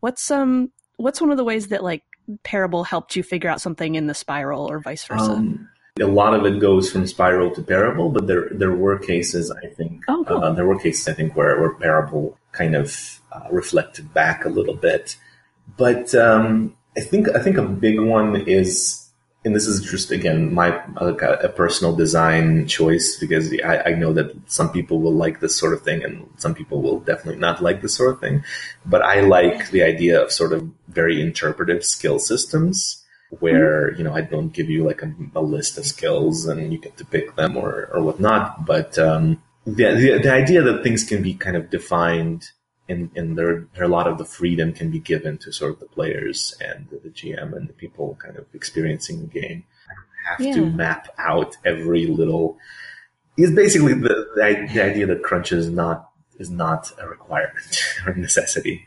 what's 0.00 0.30
um 0.30 0.70
what's 0.96 1.20
one 1.20 1.30
of 1.30 1.36
the 1.36 1.44
ways 1.44 1.68
that 1.68 1.82
like 1.82 2.02
parable 2.42 2.84
helped 2.84 3.16
you 3.16 3.22
figure 3.22 3.50
out 3.50 3.60
something 3.60 3.94
in 3.94 4.06
the 4.06 4.14
spiral 4.14 4.70
or 4.70 4.78
vice 4.80 5.04
versa? 5.04 5.32
Um, 5.32 5.68
a 6.00 6.04
lot 6.06 6.34
of 6.34 6.44
it 6.44 6.58
goes 6.60 6.90
from 6.90 7.06
spiral 7.06 7.54
to 7.54 7.62
parable, 7.62 8.10
but 8.10 8.26
there 8.26 8.48
there 8.50 8.72
were 8.72 8.98
cases 8.98 9.50
I 9.50 9.68
think 9.68 10.02
Oh, 10.08 10.24
cool. 10.26 10.42
uh, 10.42 10.52
there 10.52 10.66
were 10.66 10.78
cases 10.78 11.06
I 11.06 11.12
think 11.12 11.36
where 11.36 11.60
where 11.60 11.74
parable 11.74 12.38
kind 12.52 12.74
of 12.74 13.20
uh, 13.32 13.46
reflected 13.50 14.12
back 14.14 14.44
a 14.44 14.48
little 14.48 14.74
bit, 14.74 15.16
but 15.76 16.14
um, 16.14 16.74
I 16.96 17.00
think 17.00 17.28
I 17.28 17.40
think 17.40 17.56
a 17.58 17.62
big 17.62 18.00
one 18.00 18.36
is. 18.48 19.03
And 19.44 19.54
this 19.54 19.66
is 19.66 19.80
just 19.82 20.10
again 20.10 20.54
my 20.54 20.82
like 21.00 21.20
a, 21.22 21.34
a 21.42 21.48
personal 21.48 21.94
design 21.94 22.66
choice 22.66 23.18
because 23.18 23.52
I, 23.62 23.82
I 23.86 23.94
know 23.94 24.12
that 24.14 24.34
some 24.46 24.72
people 24.72 25.00
will 25.00 25.12
like 25.12 25.40
this 25.40 25.56
sort 25.56 25.74
of 25.74 25.82
thing 25.82 26.02
and 26.02 26.26
some 26.38 26.54
people 26.54 26.80
will 26.80 27.00
definitely 27.00 27.40
not 27.40 27.62
like 27.62 27.82
this 27.82 27.94
sort 27.94 28.14
of 28.14 28.20
thing. 28.20 28.42
But 28.86 29.02
I 29.02 29.20
like 29.20 29.70
the 29.70 29.82
idea 29.82 30.22
of 30.22 30.32
sort 30.32 30.52
of 30.52 30.70
very 30.88 31.20
interpretive 31.20 31.84
skill 31.84 32.18
systems 32.18 33.04
where 33.40 33.94
you 33.94 34.04
know 34.04 34.14
I 34.14 34.22
don't 34.22 34.52
give 34.52 34.70
you 34.70 34.84
like 34.84 35.02
a, 35.02 35.12
a 35.34 35.42
list 35.42 35.76
of 35.78 35.86
skills 35.86 36.46
and 36.46 36.72
you 36.72 36.78
get 36.78 36.96
to 36.96 37.04
pick 37.04 37.36
them 37.36 37.56
or 37.56 37.90
or 37.92 38.02
whatnot. 38.02 38.64
But 38.64 38.98
um, 38.98 39.42
the, 39.66 39.94
the 39.94 40.18
the 40.22 40.32
idea 40.32 40.62
that 40.62 40.82
things 40.82 41.04
can 41.04 41.22
be 41.22 41.34
kind 41.34 41.56
of 41.56 41.70
defined 41.70 42.50
and 42.88 43.10
and 43.16 43.36
there 43.38 43.66
there 43.74 43.84
a 43.84 43.88
lot 43.88 44.06
of 44.06 44.18
the 44.18 44.24
freedom 44.24 44.72
can 44.72 44.90
be 44.90 44.98
given 44.98 45.38
to 45.38 45.52
sort 45.52 45.72
of 45.72 45.80
the 45.80 45.86
players 45.86 46.54
and 46.60 46.88
the, 46.90 47.08
GM 47.08 47.56
and 47.56 47.68
the 47.68 47.72
people 47.72 48.18
kind 48.20 48.36
of 48.36 48.46
experiencing 48.54 49.20
the 49.20 49.26
game. 49.26 49.64
I 49.90 50.42
don't 50.42 50.46
have 50.46 50.56
to 50.56 50.70
map 50.70 51.08
out 51.18 51.56
every 51.64 52.06
little. 52.06 52.58
Is 53.36 53.52
basically 53.52 53.94
the, 53.94 54.28
the 54.34 54.68
the 54.72 54.84
idea 54.84 55.06
that 55.06 55.22
crunch 55.22 55.52
is 55.52 55.68
not 55.68 56.10
is 56.38 56.50
not 56.50 56.92
a 56.98 57.08
requirement 57.08 57.82
or 58.06 58.14
necessity. 58.14 58.86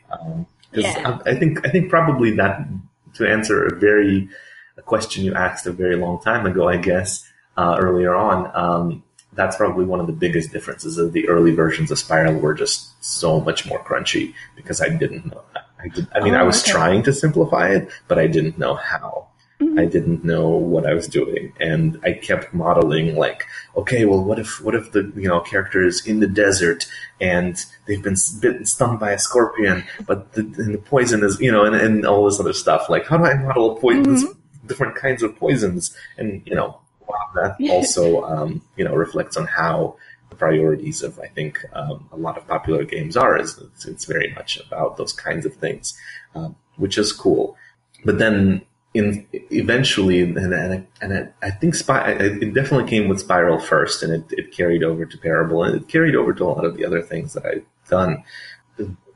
Because 0.70 0.94
Yeah. 0.94 1.20
I, 1.26 1.30
I 1.30 1.34
think 1.38 1.66
I 1.66 1.70
think 1.70 1.90
probably 1.90 2.32
that 2.36 2.66
to 3.14 3.28
answer 3.28 3.66
a 3.66 3.74
very 3.74 4.28
a 4.76 4.82
question 4.82 5.24
you 5.24 5.34
asked 5.34 5.66
a 5.66 5.72
very 5.72 5.96
long 5.96 6.20
time 6.20 6.46
ago, 6.46 6.68
I 6.68 6.76
guess 6.76 7.28
uh, 7.56 7.76
earlier 7.80 8.14
on. 8.14 8.50
Um, 8.54 9.02
that's 9.38 9.56
probably 9.56 9.84
one 9.84 10.00
of 10.00 10.06
the 10.08 10.12
biggest 10.12 10.52
differences. 10.52 10.98
Of 10.98 11.12
the 11.12 11.28
early 11.28 11.52
versions 11.54 11.90
of 11.92 11.98
Spiral 11.98 12.34
were 12.34 12.54
just 12.54 12.92
so 13.04 13.40
much 13.40 13.64
more 13.66 13.82
crunchy 13.84 14.34
because 14.56 14.80
I 14.82 14.88
didn't 14.88 15.26
know. 15.26 15.42
I, 15.80 15.88
did, 15.88 16.08
I 16.14 16.20
mean, 16.20 16.34
Oh, 16.34 16.40
I 16.40 16.42
was 16.42 16.60
okay. 16.62 16.72
trying 16.72 17.04
to 17.04 17.12
simplify 17.12 17.68
it, 17.68 17.88
but 18.08 18.18
I 18.18 18.26
didn't 18.26 18.58
know 18.58 18.74
how. 18.74 19.28
Mhm. 19.60 19.80
I 19.80 19.86
didn't 19.86 20.24
know 20.24 20.48
what 20.50 20.86
I 20.86 20.94
was 20.94 21.06
doing, 21.08 21.52
and 21.60 21.98
I 22.04 22.12
kept 22.12 22.54
modeling 22.54 23.16
like, 23.16 23.44
okay, 23.76 24.04
well, 24.04 24.22
what 24.22 24.38
if 24.38 24.60
what 24.60 24.74
if 24.74 24.92
the 24.92 25.12
you 25.16 25.28
know 25.28 25.40
character 25.40 25.84
is 25.84 26.04
in 26.06 26.20
the 26.20 26.28
desert 26.28 26.86
and 27.20 27.64
they've 27.86 28.02
been 28.02 28.16
bitten, 28.40 28.64
stung 28.64 28.98
by 28.98 29.10
a 29.12 29.18
scorpion, 29.18 29.84
but 30.06 30.32
the, 30.34 30.42
and 30.42 30.74
the 30.74 30.78
poison 30.78 31.24
is 31.24 31.40
you 31.40 31.50
know, 31.50 31.64
and, 31.64 31.74
and 31.74 32.06
all 32.06 32.24
this 32.24 32.38
other 32.40 32.52
stuff. 32.52 32.88
Like, 32.88 33.06
how 33.06 33.16
do 33.18 33.24
I 33.24 33.34
model 33.34 33.74
poisons, 33.76 34.24
different 34.66 34.94
kinds 34.94 35.22
of 35.24 35.34
poisons, 35.36 35.96
and 36.16 36.42
you 36.44 36.54
know, 36.54 36.66
a 36.66 36.70
lot 36.70 36.76
of 36.76 36.87
that 37.34 37.56
also 37.70 38.22
um, 38.32 38.62
you 38.76 38.84
know 38.84 38.94
reflects 38.94 39.36
on 39.36 39.46
how 39.46 39.96
the 40.30 40.36
priorities 40.36 41.02
of 41.02 41.18
I 41.20 41.26
think 41.28 41.64
um, 41.72 42.08
a 42.12 42.16
lot 42.16 42.36
of 42.36 42.46
popular 42.46 42.84
games 42.84 43.16
are. 43.16 43.38
Is 43.38 43.58
it's, 43.58 43.86
it's 43.86 44.04
very 44.04 44.32
much 44.34 44.58
about 44.58 44.96
those 44.96 45.12
kinds 45.12 45.46
of 45.46 45.54
things, 45.54 45.96
um, 46.34 46.56
which 46.76 46.98
is 46.98 47.12
cool. 47.12 47.56
But 48.04 48.18
then 48.18 48.62
in 48.94 49.26
eventually, 49.32 50.22
and, 50.22 50.36
and, 50.38 50.54
I- 50.54 50.86
and 51.02 51.12
I, 51.42 51.46
I 51.46 51.50
think 51.50 51.74
Spy, 51.74 52.12
it 52.12 52.54
definitely 52.54 52.88
came 52.88 53.08
with 53.08 53.20
Spiral 53.20 53.58
first, 53.58 54.02
and 54.02 54.12
it, 54.12 54.24
it 54.38 54.52
carried 54.52 54.82
over 54.82 55.04
to 55.04 55.18
Parable, 55.18 55.62
and 55.62 55.74
it 55.76 55.88
carried 55.88 56.14
over 56.16 56.32
to 56.32 56.44
a 56.44 56.46
lot 56.46 56.64
of 56.64 56.76
the 56.76 56.84
other 56.84 57.02
things 57.02 57.34
that 57.34 57.44
I've 57.46 57.66
done. 57.90 58.22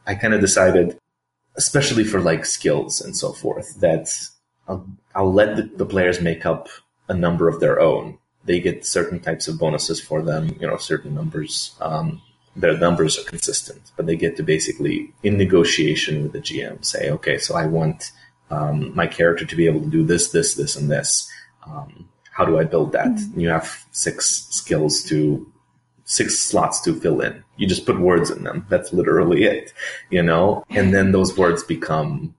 I 0.06 0.14
kind 0.14 0.34
of 0.34 0.40
decided, 0.40 0.98
especially 1.56 2.04
for 2.04 2.20
like 2.20 2.44
skills 2.44 3.00
and 3.00 3.16
so 3.16 3.32
forth, 3.32 3.80
that 3.80 4.10
I'll, 4.68 4.86
I'll 5.14 5.32
let 5.32 5.56
the, 5.56 5.62
the 5.64 5.86
players 5.86 6.20
make 6.20 6.44
up 6.46 6.68
a 7.12 7.14
number 7.14 7.48
of 7.48 7.60
their 7.60 7.78
own. 7.80 8.18
They 8.44 8.58
get 8.58 8.86
certain 8.86 9.20
types 9.20 9.46
of 9.46 9.58
bonuses 9.58 10.00
for 10.00 10.22
them, 10.22 10.56
you 10.60 10.66
know, 10.66 10.78
certain 10.78 11.14
numbers. 11.14 11.76
Um, 11.80 12.22
their 12.56 12.76
numbers 12.76 13.18
are 13.18 13.24
consistent, 13.34 13.92
but 13.96 14.06
they 14.06 14.16
get 14.16 14.36
to 14.36 14.42
basically, 14.42 15.12
in 15.22 15.36
negotiation 15.36 16.22
with 16.22 16.32
the 16.32 16.40
GM, 16.40 16.84
say, 16.84 17.10
okay, 17.10 17.38
so 17.38 17.54
I 17.54 17.66
want 17.66 18.10
um, 18.50 18.94
my 18.94 19.06
character 19.06 19.44
to 19.44 19.56
be 19.56 19.66
able 19.66 19.80
to 19.80 19.90
do 19.98 20.04
this, 20.04 20.32
this, 20.32 20.54
this, 20.54 20.76
and 20.76 20.90
this. 20.90 21.30
Um, 21.66 22.08
how 22.32 22.44
do 22.44 22.58
I 22.58 22.64
build 22.64 22.92
that? 22.92 23.12
You 23.36 23.48
have 23.48 23.84
six 23.92 24.46
skills 24.50 25.02
to 25.04 25.46
six 26.04 26.38
slots 26.38 26.80
to 26.82 26.98
fill 26.98 27.20
in. 27.20 27.44
You 27.56 27.66
just 27.66 27.86
put 27.86 28.00
words 28.00 28.30
in 28.30 28.42
them. 28.44 28.66
That's 28.68 28.92
literally 28.92 29.44
it, 29.44 29.72
you 30.10 30.22
know. 30.22 30.64
And 30.70 30.92
then 30.92 31.12
those 31.12 31.38
words 31.38 31.62
become 31.62 32.34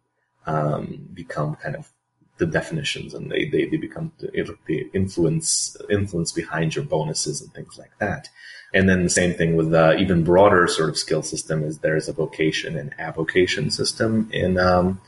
um, 0.45 1.07
become 1.13 1.55
kind 1.55 1.76
of 1.76 1.91
the 2.38 2.46
definitions, 2.46 3.14
and 3.14 3.32
they 3.32 3.46
they, 3.46 3.66
they 3.66 3.78
become 3.78 4.12
the, 4.20 4.90
influence 4.94 5.78
influence 5.90 6.32
behind 6.32 6.76
your 6.76 6.86
bonuses 6.86 7.42
and 7.42 7.54
things 7.54 7.78
like 7.78 7.98
that. 8.00 8.30
And 8.74 8.90
then 8.90 9.04
the 9.04 9.10
same 9.10 9.34
thing 9.36 9.56
with 9.56 9.70
the 9.72 9.96
even 9.98 10.24
broader 10.24 10.68
sort 10.68 10.90
of 10.90 10.98
skill 10.98 11.22
system 11.22 11.64
is 11.64 11.80
there's 11.80 12.10
a 12.10 12.14
vocation 12.14 12.76
and 12.78 12.96
avocation 12.98 13.70
system 13.70 14.30
in 14.34 14.58
um, 14.58 15.00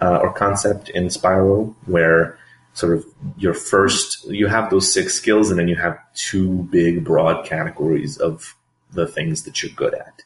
uh, 0.00 0.18
or 0.22 0.32
concept 0.32 0.88
in 0.90 1.10
Spiral 1.10 1.74
where 1.86 2.38
sort 2.74 2.96
of 2.96 3.04
your 3.36 3.54
first 3.54 4.24
you 4.26 4.46
have 4.46 4.70
those 4.70 4.92
six 4.92 5.14
skills 5.14 5.50
and 5.50 5.58
then 5.58 5.68
you 5.68 5.76
have 5.76 5.98
two 6.14 6.62
big 6.70 7.04
broad 7.04 7.44
categories 7.44 8.16
of 8.16 8.54
the 8.92 9.06
things 9.06 9.42
that 9.42 9.62
you're 9.62 9.72
good 9.72 9.94
at 9.94 10.22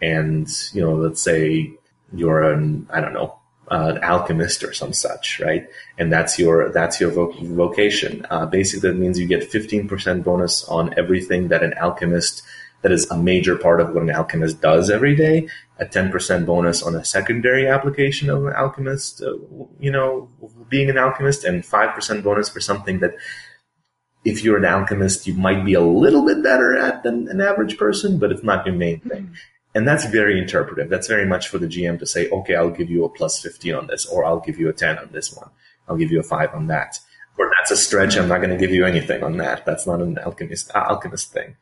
and 0.00 0.48
you 0.72 0.80
know 0.80 0.94
let's 0.94 1.20
say 1.20 1.70
you're 2.12 2.42
an 2.42 2.86
i 2.90 3.00
don't 3.00 3.12
know 3.12 3.38
uh, 3.70 3.94
an 3.94 4.04
alchemist 4.04 4.62
or 4.62 4.72
some 4.72 4.92
such 4.92 5.40
right? 5.40 5.66
And 5.98 6.12
that's 6.12 6.38
your 6.38 6.70
that's 6.70 7.00
your 7.00 7.10
vo- 7.10 7.32
vocation. 7.40 8.26
Uh, 8.30 8.46
basically 8.46 8.90
that 8.90 8.96
means 8.96 9.18
you 9.18 9.26
get 9.26 9.50
15% 9.50 10.24
bonus 10.24 10.64
on 10.64 10.94
everything 10.98 11.48
that 11.48 11.62
an 11.62 11.74
alchemist 11.74 12.42
that 12.82 12.92
is 12.92 13.10
a 13.10 13.16
major 13.16 13.56
part 13.56 13.80
of 13.80 13.94
what 13.94 14.02
an 14.02 14.10
alchemist 14.10 14.60
does 14.60 14.90
every 14.90 15.16
day 15.16 15.48
a 15.78 15.84
10% 15.84 16.46
bonus 16.46 16.82
on 16.82 16.94
a 16.94 17.04
secondary 17.04 17.66
application 17.66 18.30
of 18.30 18.46
an 18.46 18.52
alchemist, 18.52 19.22
uh, 19.22 19.34
you 19.80 19.90
know, 19.90 20.30
being 20.68 20.88
an 20.88 20.98
alchemist, 20.98 21.44
and 21.44 21.64
5% 21.64 22.22
bonus 22.22 22.48
for 22.48 22.60
something 22.60 23.00
that 23.00 23.14
if 24.24 24.44
you're 24.44 24.56
an 24.56 24.64
alchemist, 24.64 25.26
you 25.26 25.34
might 25.34 25.64
be 25.64 25.74
a 25.74 25.80
little 25.80 26.24
bit 26.24 26.42
better 26.42 26.76
at 26.76 27.02
than 27.02 27.28
an 27.28 27.40
average 27.40 27.76
person, 27.76 28.18
but 28.18 28.30
it's 28.30 28.44
not 28.44 28.64
your 28.64 28.74
main 28.74 29.00
thing. 29.00 29.34
And 29.74 29.88
that's 29.88 30.06
very 30.06 30.38
interpretive. 30.38 30.88
That's 30.88 31.08
very 31.08 31.26
much 31.26 31.48
for 31.48 31.58
the 31.58 31.66
GM 31.66 31.98
to 31.98 32.06
say, 32.06 32.28
okay, 32.30 32.54
I'll 32.54 32.70
give 32.70 32.90
you 32.90 33.04
a 33.04 33.08
plus 33.08 33.40
15 33.40 33.74
on 33.74 33.86
this, 33.88 34.06
or 34.06 34.24
I'll 34.24 34.40
give 34.40 34.58
you 34.58 34.68
a 34.68 34.72
10 34.72 34.98
on 34.98 35.08
this 35.12 35.34
one. 35.34 35.50
I'll 35.88 35.96
give 35.96 36.12
you 36.12 36.20
a 36.20 36.24
5 36.24 36.54
on 36.54 36.68
that. 36.68 36.98
Or 37.36 37.50
that's 37.58 37.72
a 37.72 37.76
stretch. 37.76 38.16
I'm 38.16 38.28
not 38.28 38.38
going 38.38 38.50
to 38.50 38.56
give 38.56 38.70
you 38.70 38.84
anything 38.84 39.24
on 39.24 39.38
that. 39.38 39.66
That's 39.66 39.86
not 39.86 40.00
an 40.00 40.16
alchemist, 40.18 40.70
alchemist 40.74 41.32
thing. 41.32 41.56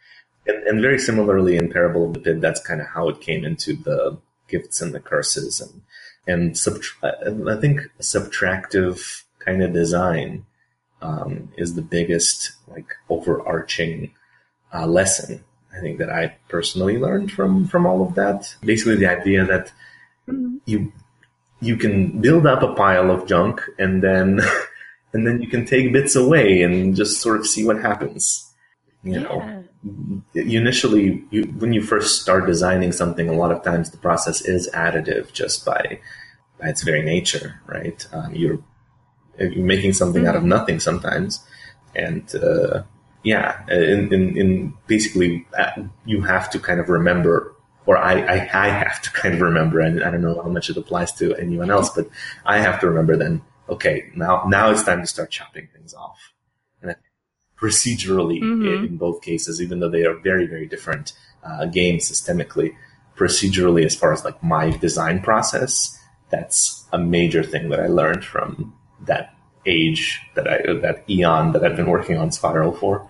And, 0.47 0.63
and 0.65 0.83
very 0.83 0.99
similarly 0.99 1.57
in 1.57 1.73
Parable 1.73 2.07
of 2.07 2.13
the 2.13 2.21
Pit, 2.21 2.41
that's 2.43 2.61
kind 2.61 2.83
of 2.83 2.89
how 2.89 3.09
it 3.09 3.23
came 3.23 3.45
into 3.45 3.75
the 3.75 4.19
gifts 4.49 4.83
and 4.83 4.93
the 4.93 5.01
curses 5.01 5.61
and 5.61 5.83
and 6.27 6.53
subtra- 6.53 7.49
I 7.49 7.61
think 7.61 7.81
subtractive 8.01 9.25
kind 9.41 9.63
of 9.63 9.73
design 9.73 10.47
um, 11.01 11.53
is 11.57 11.75
the 11.75 11.83
biggest 11.83 12.53
like 12.69 12.95
overarching 13.09 14.13
uh, 14.73 14.87
lesson 14.87 15.43
think 15.83 15.99
that 15.99 16.11
I 16.11 16.37
personally 16.49 16.97
learned 16.99 17.31
from 17.31 17.67
from 17.67 17.85
all 17.87 18.01
of 18.07 18.15
that. 18.15 18.55
Basically, 18.63 18.97
the 18.97 19.11
idea 19.19 19.45
that 19.45 19.73
you 20.65 20.93
you 21.61 21.77
can 21.77 22.21
build 22.21 22.47
up 22.47 22.63
a 22.63 22.75
pile 22.75 23.11
of 23.11 23.27
junk 23.27 23.61
and 23.79 24.03
then 24.03 24.41
and 25.13 25.27
then 25.27 25.43
you 25.43 25.49
can 25.49 25.67
take 25.67 25.93
bits 25.93 26.17
away 26.17 26.63
and 26.63 26.97
just 26.97 27.21
sort 27.21 27.39
of 27.39 27.47
see 27.47 27.67
what 27.67 27.81
happens. 27.81 28.49
You 29.05 29.21
know, 29.21 29.65
you 30.33 30.61
initially 30.61 31.25
you, 31.31 31.43
when 31.59 31.73
you 31.73 31.83
first 31.83 32.23
start 32.23 32.47
designing 32.47 32.93
something, 32.93 33.29
a 33.29 33.33
lot 33.33 33.51
of 33.51 33.65
times 33.65 33.91
the 33.91 33.99
process 33.99 34.41
is 34.41 34.71
additive 34.71 35.33
just 35.33 35.67
by 35.67 35.99
by 36.61 36.69
its 36.69 36.83
very 36.83 37.03
nature, 37.03 37.61
right? 37.67 38.07
Um, 38.13 38.35
you're 38.35 38.61
you're 39.39 39.67
making 39.67 39.95
something 39.95 40.27
out 40.27 40.37
of 40.37 40.45
nothing 40.45 40.79
sometimes, 40.79 41.45
and 41.97 42.33
uh, 42.37 42.83
yeah, 43.23 43.65
in, 43.69 44.13
in, 44.13 44.37
in 44.37 44.75
basically 44.87 45.47
uh, 45.59 45.71
you 46.05 46.23
have 46.23 46.51
to 46.51 46.59
kind 46.59 46.81
of 46.81 46.89
remember, 46.89 47.55
or 47.87 47.97
I, 47.97 48.21
I 48.21 48.67
I 48.67 48.69
have 48.69 49.01
to 49.03 49.11
kind 49.21 49.35
of 49.35 49.41
remember, 49.41 49.81
and 49.81 50.03
I 50.03 50.11
don't 50.11 50.23
know 50.23 50.41
how 50.43 50.49
much 50.49 50.71
it 50.71 50.77
applies 50.77 51.13
to 51.15 51.35
anyone 51.37 51.71
else, 51.71 51.91
but 51.91 52.09
I 52.45 52.59
have 52.59 52.81
to 52.81 52.89
remember 52.89 53.17
then. 53.17 53.43
Okay, 53.69 54.11
now 54.15 54.45
now 54.49 54.71
it's 54.71 54.83
time 54.83 55.01
to 55.01 55.07
start 55.07 55.31
chopping 55.31 55.69
things 55.75 55.95
off, 55.95 56.19
and 56.83 56.95
procedurally 57.61 58.41
Mhm. 58.43 58.89
in 58.89 58.97
both 58.97 59.23
cases, 59.23 59.63
even 59.63 59.81
though 59.81 59.89
they 59.91 60.05
are 60.05 60.15
very, 60.15 60.47
very 60.47 60.67
different 60.67 61.13
uh, 61.45 61.67
games 61.67 62.11
systemically, 62.11 62.75
procedurally, 63.17 63.85
as 63.85 63.95
far 63.95 64.13
as 64.13 64.25
like 64.25 64.43
my 64.43 64.71
design 64.71 65.21
process, 65.21 65.99
that's 66.31 66.85
a 66.93 66.99
major 66.99 67.43
thing 67.43 67.69
that 67.69 67.81
I 67.81 67.87
learned 67.87 68.25
from 68.25 68.75
that 69.07 69.35
age 69.67 70.21
that 70.35 70.49
I, 70.49 70.73
that 70.81 71.05
eon 71.09 71.53
that 71.53 71.65
I've 71.65 71.77
been 71.77 71.91
working 71.91 72.17
on 72.19 72.33
Spiral 72.33 72.73
for. 72.73 73.09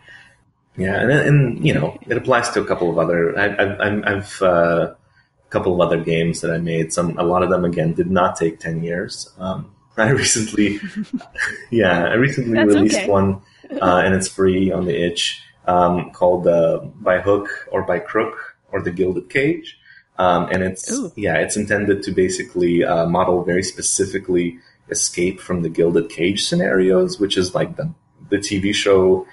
Yeah, 0.76 1.00
and, 1.00 1.10
and 1.10 1.66
you 1.66 1.74
know, 1.74 1.98
it 2.08 2.16
applies 2.16 2.50
to 2.50 2.60
a 2.60 2.64
couple 2.64 2.90
of 2.90 2.98
other. 2.98 3.38
I, 3.38 3.62
I've, 3.62 3.80
I've, 3.80 4.04
I've 4.04 4.42
uh, 4.42 4.94
a 4.94 5.50
couple 5.50 5.74
of 5.74 5.80
other 5.80 6.02
games 6.02 6.40
that 6.40 6.50
I 6.50 6.58
made. 6.58 6.92
Some, 6.92 7.18
a 7.18 7.22
lot 7.22 7.42
of 7.42 7.50
them 7.50 7.64
again 7.64 7.92
did 7.92 8.10
not 8.10 8.36
take 8.36 8.58
ten 8.58 8.82
years. 8.82 9.30
Um, 9.38 9.74
I 9.96 10.10
recently, 10.10 10.80
yeah, 11.70 12.06
I 12.06 12.14
recently 12.14 12.54
That's 12.54 12.74
released 12.74 12.96
okay. 12.96 13.08
one, 13.08 13.42
uh, 13.82 14.02
and 14.04 14.14
it's 14.14 14.28
free 14.28 14.72
on 14.72 14.86
the 14.86 14.96
itch, 14.98 15.42
um, 15.66 16.10
called 16.12 16.46
uh, 16.46 16.78
"By 16.78 17.20
Hook 17.20 17.68
or 17.70 17.82
by 17.82 17.98
Crook" 17.98 18.56
or 18.70 18.80
"The 18.80 18.90
Gilded 18.90 19.28
Cage," 19.28 19.78
um, 20.18 20.48
and 20.50 20.62
it's 20.62 20.90
Ooh. 20.90 21.12
yeah, 21.16 21.36
it's 21.36 21.58
intended 21.58 22.02
to 22.04 22.12
basically 22.12 22.82
uh, 22.82 23.06
model 23.06 23.44
very 23.44 23.62
specifically 23.62 24.58
escape 24.90 25.38
from 25.38 25.60
the 25.60 25.68
Gilded 25.68 26.08
Cage 26.08 26.44
scenarios, 26.44 27.20
which 27.20 27.36
is 27.36 27.54
like 27.54 27.76
the 27.76 27.92
the 28.30 28.38
TV 28.38 28.74
show, 28.74 29.26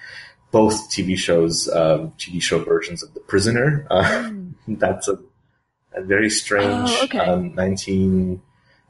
both 0.52 0.89
TV 0.89 1.18
shows, 1.18 1.68
uh, 1.70 2.10
TV 2.18 2.41
show 2.41 2.60
versions 2.60 3.04
of 3.04 3.14
The 3.14 3.20
Prisoner. 3.22 3.86
Uh, 3.89 4.32
that's 4.68 5.08
a, 5.08 5.20
a 5.93 6.02
very 6.02 6.30
strange 6.30 6.89
Oh, 6.91 7.04
okay. 7.06 7.20
um, 7.20 7.54
19, 7.56 8.41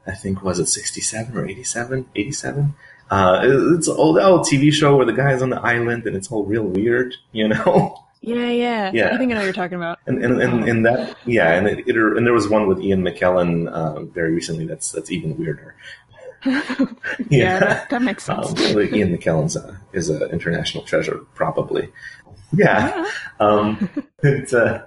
I 0.06 0.12
think 0.14 0.42
was 0.42 0.58
it 0.58 0.66
67 0.66 1.36
or 1.36 1.46
87? 1.46 2.06
87? 2.16 2.74
Uh, 3.10 3.40
it- 3.44 3.76
it's 3.78 3.88
an 3.88 3.96
old, 3.96 4.18
old 4.18 4.42
TV 4.46 4.72
show 4.72 4.96
where 4.96 5.06
the 5.06 5.12
guy's 5.12 5.42
on 5.42 5.50
the 5.50 5.60
island 5.60 6.06
and 6.06 6.16
it's 6.16 6.30
all 6.30 6.44
real 6.44 6.64
weird, 6.64 7.14
you 7.32 7.48
know? 7.48 7.96
Yeah, 8.22 8.50
yeah. 8.50 8.90
Yeah. 8.92 9.14
I 9.14 9.16
think 9.16 9.30
I 9.32 9.34
know 9.34 9.40
what 9.40 9.44
you're 9.44 9.54
talking 9.54 9.76
about. 9.78 9.98
And 10.06 10.22
and, 10.22 10.42
and, 10.42 10.68
and 10.68 10.84
that 10.84 11.16
yeah, 11.24 11.52
and 11.54 11.66
it, 11.66 11.88
it, 11.88 11.96
and 11.96 12.26
there 12.26 12.34
was 12.34 12.50
one 12.50 12.66
with 12.68 12.78
Ian 12.78 13.00
McKellen 13.02 13.66
uh, 13.66 14.02
very 14.02 14.32
recently. 14.34 14.66
That's 14.66 14.92
that's 14.92 15.10
even 15.10 15.38
weirder. 15.38 15.74
Yeah, 17.28 17.58
that, 17.60 17.90
that 17.90 18.02
makes 18.02 18.24
sense. 18.24 18.48
Um, 18.48 18.80
Ian 18.80 19.16
McKellen's 19.16 19.56
a, 19.56 19.78
is 19.92 20.08
an 20.08 20.22
international 20.30 20.84
treasure, 20.84 21.20
probably. 21.34 21.88
Yeah. 22.52 23.06
Um, 23.38 23.88
but, 24.20 24.52
uh, 24.52 24.82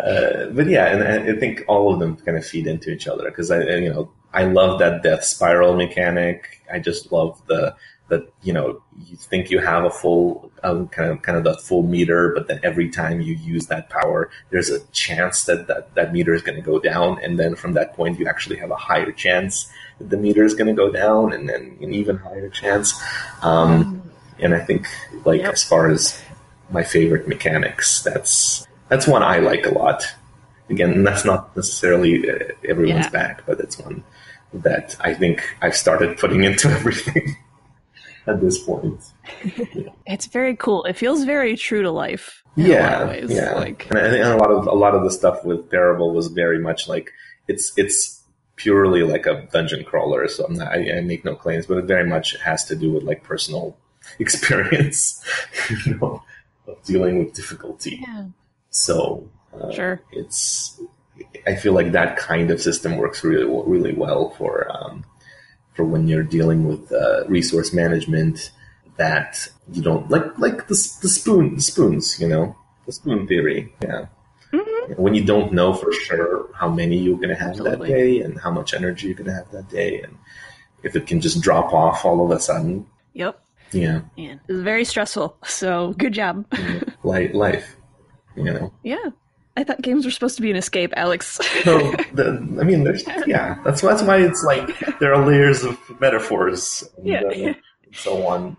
uh, 0.00 0.46
but 0.46 0.66
yeah, 0.66 0.86
and 0.86 1.02
I 1.04 1.32
I 1.32 1.38
think 1.38 1.62
all 1.68 1.92
of 1.92 2.00
them 2.00 2.16
kind 2.16 2.38
of 2.38 2.46
feed 2.46 2.66
into 2.66 2.90
each 2.90 3.06
other 3.06 3.24
because 3.24 3.50
I, 3.50 3.60
you 3.60 3.92
know, 3.92 4.10
I 4.32 4.44
love 4.44 4.78
that 4.78 5.02
death 5.02 5.22
spiral 5.22 5.76
mechanic. 5.76 6.62
I 6.72 6.78
just 6.78 7.12
love 7.12 7.38
the 7.48 7.76
that 8.08 8.30
you 8.42 8.52
know 8.52 8.82
you 9.06 9.16
think 9.16 9.50
you 9.50 9.58
have 9.58 9.84
a 9.84 9.90
full 9.90 10.50
um, 10.62 10.88
kind 10.88 11.10
of 11.10 11.22
kind 11.22 11.38
of 11.38 11.44
the 11.44 11.54
full 11.58 11.82
meter, 11.82 12.32
but 12.34 12.48
then 12.48 12.60
every 12.62 12.88
time 12.88 13.20
you 13.20 13.34
use 13.34 13.66
that 13.66 13.90
power, 13.90 14.30
there's 14.50 14.70
a 14.70 14.80
chance 14.92 15.44
that 15.44 15.66
that, 15.68 15.94
that 15.94 16.12
meter 16.12 16.34
is 16.34 16.42
going 16.42 16.56
to 16.56 16.62
go 16.62 16.78
down, 16.78 17.18
and 17.22 17.38
then 17.38 17.54
from 17.54 17.72
that 17.74 17.94
point 17.94 18.18
you 18.18 18.26
actually 18.26 18.56
have 18.56 18.70
a 18.70 18.76
higher 18.76 19.12
chance 19.12 19.70
the 20.00 20.16
meter 20.16 20.44
is 20.44 20.54
going 20.54 20.68
to 20.68 20.74
go 20.74 20.90
down, 20.90 21.32
and 21.32 21.48
then 21.48 21.76
an 21.80 21.94
even 21.94 22.16
higher 22.16 22.48
chance. 22.48 23.00
Um, 23.42 24.02
and 24.38 24.54
I 24.54 24.60
think 24.60 24.86
like 25.24 25.40
Yep. 25.42 25.52
as 25.52 25.62
far 25.64 25.90
as 25.90 26.20
my 26.70 26.82
favorite 26.82 27.28
mechanics, 27.28 28.02
that's 28.02 28.66
that's 28.88 29.06
one 29.06 29.22
I 29.22 29.38
like 29.38 29.66
a 29.66 29.70
lot. 29.74 30.04
Again, 30.70 31.02
that's 31.04 31.24
not 31.24 31.54
necessarily 31.56 32.28
uh, 32.30 32.38
everyone's 32.68 33.04
Yeah. 33.06 33.10
back, 33.10 33.42
but 33.46 33.60
it's 33.60 33.78
one 33.78 34.02
that 34.54 34.96
I 35.00 35.14
think 35.14 35.42
I've 35.62 35.76
started 35.76 36.18
putting 36.18 36.44
into 36.44 36.68
everything 36.78 37.36
at 38.26 38.40
this 38.40 38.58
point. 38.58 39.00
It's 40.06 40.26
very 40.26 40.56
cool. 40.56 40.84
It 40.84 40.96
feels 40.96 41.24
very 41.24 41.56
true 41.56 41.82
to 41.82 41.90
life. 41.90 42.42
in 42.56 42.66
a 42.66 42.68
lot 42.68 42.78
Yeah, 42.78 43.24
yeah. 43.28 43.52
Like, 43.54 43.86
and 43.90 43.98
I 43.98 44.10
think 44.10 44.24
a 44.24 44.36
lot 44.36 44.50
of 44.50 44.66
a 44.66 44.74
lot 44.74 44.94
of 44.94 45.04
the 45.04 45.10
stuff 45.10 45.44
with 45.44 45.70
Parable 45.70 46.12
was 46.12 46.26
very 46.28 46.58
much 46.58 46.86
like 46.88 47.10
it's 47.48 47.72
it's 47.78 48.21
purely 48.62 49.02
like 49.02 49.26
a 49.26 49.48
dungeon 49.52 49.84
crawler. 49.84 50.28
So 50.28 50.44
I'm 50.44 50.54
not, 50.54 50.68
I, 50.68 50.98
I 50.98 51.00
make 51.00 51.24
no 51.24 51.34
claims, 51.34 51.66
but 51.66 51.78
it 51.78 51.84
very 51.84 52.08
much 52.08 52.36
has 52.40 52.64
to 52.66 52.76
do 52.76 52.92
with 52.92 53.02
like 53.02 53.24
personal 53.24 53.76
experience, 54.18 55.24
you 55.86 55.94
know, 55.96 56.22
of 56.68 56.82
dealing 56.84 57.18
with 57.18 57.34
difficulty. 57.34 57.98
yeah, 58.00 58.26
So 58.70 59.28
uh, 59.52 59.72
sure. 59.72 60.00
it's 60.12 60.80
I 61.46 61.56
feel 61.56 61.72
like 61.72 61.92
that 61.92 62.16
kind 62.16 62.50
of 62.50 62.60
system 62.60 62.96
works 62.96 63.22
really 63.24 63.44
really 63.66 63.92
well 63.92 64.30
for 64.38 64.70
um, 64.74 65.04
for 65.74 65.84
when 65.84 66.08
you're 66.08 66.22
dealing 66.22 66.66
with 66.66 66.90
uh, 66.92 67.24
resource 67.26 67.72
management 67.72 68.50
that 68.96 69.48
you 69.72 69.82
don't 69.82 70.08
like 70.10 70.26
like 70.38 70.68
the, 70.68 70.74
the 71.02 71.08
spoon 71.08 71.56
the 71.56 71.62
spoons 71.62 72.20
you 72.20 72.28
know 72.28 72.56
the 72.86 72.92
spoon 72.92 73.26
theory 73.26 73.72
yeah 73.82 74.06
Mhm. 74.52 74.98
when 74.98 75.14
you 75.14 75.24
don't 75.24 75.52
know 75.52 75.72
for 75.72 75.90
sure 75.92 76.48
how 76.54 76.68
many 76.68 76.96
you're 76.98 77.16
going 77.16 77.30
to 77.30 77.34
have 77.34 77.50
Absolutely. 77.50 77.88
that 77.88 77.94
day 77.94 78.20
and 78.20 78.38
how 78.40 78.50
much 78.50 78.74
energy 78.74 79.06
you're 79.06 79.16
going 79.16 79.30
to 79.30 79.34
have 79.34 79.50
that 79.52 79.68
day 79.70 80.00
and 80.02 80.16
if 80.82 80.94
it 80.96 81.06
can 81.06 81.20
just 81.20 81.40
drop 81.40 81.72
off 81.72 82.04
all 82.04 82.24
of 82.24 82.30
a 82.36 82.40
sudden 82.40 82.86
Yep. 83.14 83.40
yeah 83.72 84.00
Man, 84.16 84.40
it 84.46 84.52
was 84.52 84.62
very 84.62 84.84
stressful. 84.84 85.36
So 85.44 85.94
good 85.96 86.12
job. 86.12 86.44
life 87.02 87.32
life 87.34 87.76
you 88.36 88.44
know 88.44 88.72
yeah. 88.82 89.10
I 89.54 89.64
thought 89.64 89.82
games 89.82 90.06
were 90.06 90.10
supposed 90.10 90.36
to 90.36 90.42
be 90.42 90.50
an 90.50 90.56
escape, 90.56 90.94
Alex. 90.96 91.38
So 91.62 91.78
the, 92.14 92.38
I 92.58 92.64
mean, 92.64 92.84
there's 92.84 93.04
yeah. 93.26 93.58
That's 93.64 93.82
that's 93.82 94.02
why 94.02 94.16
it's 94.16 94.42
like 94.44 94.98
there 94.98 95.12
are 95.14 95.26
layers 95.26 95.62
of 95.62 95.78
metaphors 96.00 96.82
and, 96.96 97.06
Yeah. 97.06 97.20
uh, 97.20 97.30
and 97.32 97.56
so 97.92 98.26
on. 98.26 98.56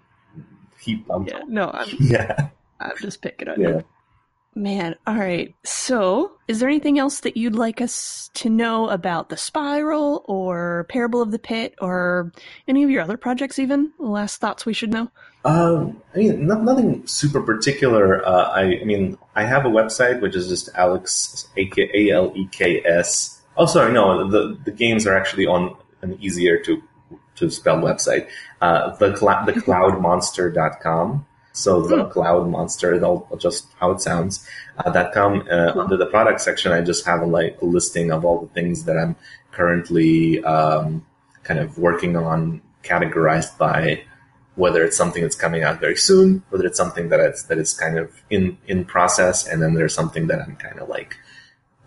Heap 0.80 1.08
yeah. 1.26 1.42
No, 1.48 1.72
I'm, 1.74 1.88
Yeah, 2.00 2.50
I'm 2.80 2.96
just 3.02 3.24
picking 3.24 3.48
on 3.50 3.60
yeah. 3.60 3.70
you. 3.70 3.84
Man, 4.56 4.96
all 5.08 5.16
right. 5.16 5.56
So, 5.64 6.34
is 6.48 6.60
there 6.60 6.70
anything 6.70 7.00
else 7.00 7.22
that 7.22 7.36
you'd 7.36 7.56
like 7.56 7.82
us 7.82 8.30
to 8.36 8.50
know 8.50 8.88
about 8.90 9.30
the 9.30 9.38
Spiral 9.38 10.24
or 10.28 10.86
Parable 10.90 11.22
of 11.22 11.32
the 11.32 11.40
Pit 11.40 11.74
or 11.82 12.32
any 12.68 12.84
of 12.84 12.90
your 12.90 13.02
other 13.02 13.18
projects? 13.18 13.58
Even 13.58 13.92
last 13.98 14.40
thoughts 14.40 14.66
we 14.66 14.74
should 14.74 14.92
know. 14.92 15.10
Um, 15.44 16.02
I 16.14 16.20
mean, 16.20 16.48
no, 16.48 16.62
nothing 16.62 17.06
super 17.08 17.42
particular. 17.42 18.26
Uh, 18.26 18.50
I, 18.50 18.62
I 18.82 18.84
mean, 18.84 19.18
I 19.36 19.44
have 19.44 19.66
a 19.66 19.70
website 19.70 20.22
which 20.22 20.36
is 20.36 20.48
just 20.48 20.70
Alex 20.76 21.48
A 21.58 21.66
K 21.66 21.90
A 21.94 22.12
L 22.12 22.32
E 22.36 22.48
K 22.52 22.84
S. 22.86 23.42
Oh, 23.58 23.66
sorry, 23.66 23.92
no. 23.92 24.30
The 24.30 24.58
the 24.66 24.72
games 24.72 25.08
are 25.08 25.18
actually 25.18 25.48
on 25.48 25.76
an 26.02 26.18
easier 26.22 26.60
to 26.60 26.84
to 27.36 27.50
spell 27.50 27.78
website. 27.78 28.28
Uh, 28.62 28.96
the 28.98 29.16
cl- 29.16 29.46
the 29.46 29.54
cloudmonster.com. 29.54 31.26
So 31.54 31.82
the 31.82 32.06
cloud 32.06 32.50
monster, 32.50 33.00
just 33.38 33.68
how 33.80 33.92
it 33.92 34.02
sounds. 34.02 34.48
Uh, 34.78 34.90
dot 34.92 35.14
com. 35.14 35.48
Uh, 35.50 35.72
Under 35.80 35.98
the 35.98 36.08
product 36.08 36.42
section, 36.42 36.72
I 36.72 36.82
just 36.82 37.06
have 37.06 37.22
a 37.22 37.26
like 37.26 37.62
a 37.62 37.66
listing 37.66 38.12
of 38.12 38.26
all 38.26 38.42
the 38.42 38.48
things 38.54 38.86
that 38.86 38.98
I'm 38.98 39.16
currently 39.52 40.44
um, 40.44 41.06
kind 41.44 41.60
of 41.60 41.78
working 41.78 42.18
on, 42.18 42.62
categorized 42.84 43.56
by 43.60 44.04
whether 44.56 44.84
it's 44.84 44.98
something 44.98 45.22
that's 45.22 45.36
coming 45.36 45.64
out 45.64 45.80
very 45.80 45.96
soon, 45.96 46.44
whether 46.50 46.66
it's 46.66 46.78
something 46.78 47.10
that 47.10 47.20
it's 47.20 47.44
that 47.44 47.60
is 47.60 47.74
kind 47.74 48.00
of 48.00 48.12
in 48.32 48.58
in 48.68 48.84
process, 48.84 49.48
and 49.48 49.62
then 49.62 49.76
there's 49.76 49.94
something 49.94 50.28
that 50.28 50.42
I'm 50.42 50.56
kind 50.56 50.80
of 50.80 50.90
like 50.90 51.18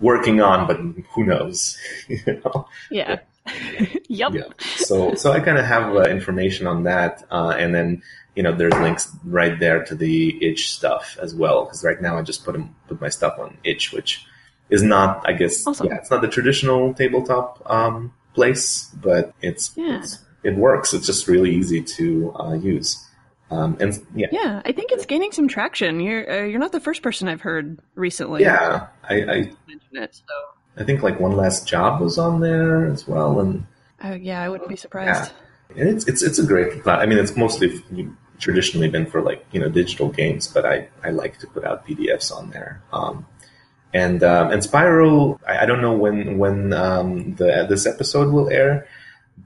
working 0.01 0.41
on, 0.41 0.67
but 0.67 0.77
who 1.14 1.25
knows? 1.25 1.77
you 2.09 2.21
know? 2.45 2.69
Yeah. 2.91 3.19
yep. 4.09 4.33
Yeah. 4.33 4.49
So 4.77 5.14
so 5.14 5.33
I 5.33 5.41
kind 5.41 5.59
of 5.59 5.64
have 5.64 5.95
uh, 5.95 6.03
information 6.03 6.67
on 6.67 6.85
that, 6.85 7.25
uh, 7.31 7.55
and 7.59 7.75
then 7.75 8.03
you 8.37 8.43
know 8.45 8.53
there's 8.55 8.74
links 8.74 9.11
right 9.24 9.59
there 9.59 9.82
to 9.84 9.95
the 9.97 10.39
itch 10.47 10.72
stuff 10.72 11.16
as 11.20 11.34
well. 11.34 11.64
Because 11.64 11.82
right 11.82 12.01
now 12.01 12.16
I 12.18 12.22
just 12.22 12.45
put 12.45 12.55
put 12.87 13.01
my 13.01 13.09
stuff 13.09 13.34
on 13.41 13.57
itch, 13.64 13.93
which 13.93 14.24
is 14.70 14.82
not, 14.82 15.22
I 15.28 15.32
guess, 15.32 15.66
Awesome. 15.66 15.87
yeah, 15.89 15.97
it's 15.97 16.11
not 16.11 16.20
the 16.22 16.28
traditional 16.28 16.93
tabletop 16.95 17.62
um, 17.70 18.12
place, 18.34 18.91
but 19.01 19.32
it's, 19.41 19.72
Yeah. 19.76 19.99
it's 20.01 20.18
it 20.43 20.57
works. 20.57 20.93
It's 20.95 21.07
just 21.07 21.26
really 21.28 21.55
easy 21.55 21.82
to 21.82 22.32
uh, 22.39 22.53
use. 22.55 23.03
Um, 23.51 23.76
and 23.80 23.95
yeah, 24.14 24.26
Yeah, 24.32 24.62
I 24.64 24.72
think 24.72 24.91
it's 24.93 25.07
gaining 25.07 25.30
some 25.32 25.47
traction. 25.49 26.01
You're 26.01 26.28
uh, 26.30 26.45
you're 26.45 26.59
not 26.59 26.72
the 26.72 26.80
first 26.80 27.03
person 27.03 27.28
I've 27.28 27.41
heard 27.43 27.78
recently. 27.95 28.43
yeah, 28.43 28.89
I, 29.09 29.14
I 29.22 29.51
it. 29.93 30.14
So, 30.16 30.34
I 30.76 30.82
think 30.84 31.03
like 31.03 31.18
one 31.20 31.37
last 31.37 31.66
job 31.66 32.01
was 32.01 32.18
on 32.18 32.41
there 32.41 32.87
as 32.87 33.07
well, 33.09 33.39
and 33.41 33.64
uh, 34.05 34.16
yeah, 34.20 34.43
I 34.43 34.49
wouldn't 34.49 34.68
be 34.68 34.76
surprised. 34.76 35.32
Yeah. 35.76 35.82
and 35.82 35.89
it's 35.97 36.07
it's 36.09 36.22
it's 36.22 36.39
a 36.41 36.45
great 36.45 36.82
class. 36.82 37.01
I 37.01 37.07
mean, 37.07 37.18
it's 37.18 37.37
mostly 37.37 37.82
traditionally 38.39 38.89
been 38.89 39.07
for 39.07 39.22
like 39.22 39.45
you 39.53 39.61
know 39.61 39.68
digital 39.68 40.09
games, 40.09 40.47
but 40.49 40.64
I 40.64 40.89
I 41.03 41.11
like 41.11 41.39
to 41.39 41.47
put 41.47 41.64
out 41.64 41.87
PDFs 41.87 42.32
on 42.32 42.51
there. 42.51 42.82
Um, 42.93 43.26
and 43.95 44.22
um, 44.22 44.51
and 44.51 44.62
Spiral, 44.62 45.41
I, 45.47 45.59
I 45.59 45.66
don't 45.66 45.80
know 45.80 45.97
when 45.97 46.39
when 46.39 46.72
um, 46.72 47.34
the 47.37 47.66
this 47.68 47.87
episode 47.87 48.32
will 48.32 48.49
air, 48.51 48.87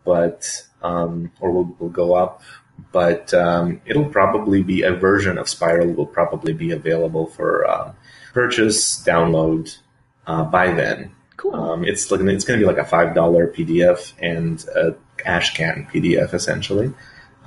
but 0.05 0.67
um, 0.83 1.31
or 1.41 1.53
will 1.53 1.77
will 1.79 1.89
go 1.89 2.15
up. 2.15 2.43
But 2.93 3.33
um, 3.35 3.81
it'll 3.85 4.09
probably 4.09 4.63
be 4.63 4.83
a 4.83 4.93
version 4.93 5.39
of 5.39 5.49
Spiral 5.49 5.93
will 5.93 6.07
probably 6.07 6.53
be 6.53 6.73
available 6.73 7.27
for 7.27 7.71
um, 7.71 7.95
purchase, 8.33 9.05
download 9.05 9.77
uh, 10.27 10.45
by 10.45 10.73
then. 10.73 11.15
Cool. 11.37 11.55
Um, 11.55 11.85
it's 11.85 12.11
looking. 12.11 12.29
It's 12.29 12.45
going 12.45 12.59
to 12.59 12.65
be 12.65 12.71
like 12.71 12.83
a 12.83 12.89
five 12.89 13.15
dollar 13.15 13.47
PDF 13.47 14.13
and 14.19 14.65
a 14.75 14.95
Ashcan 15.27 15.91
PDF 15.91 16.35
essentially. 16.35 16.93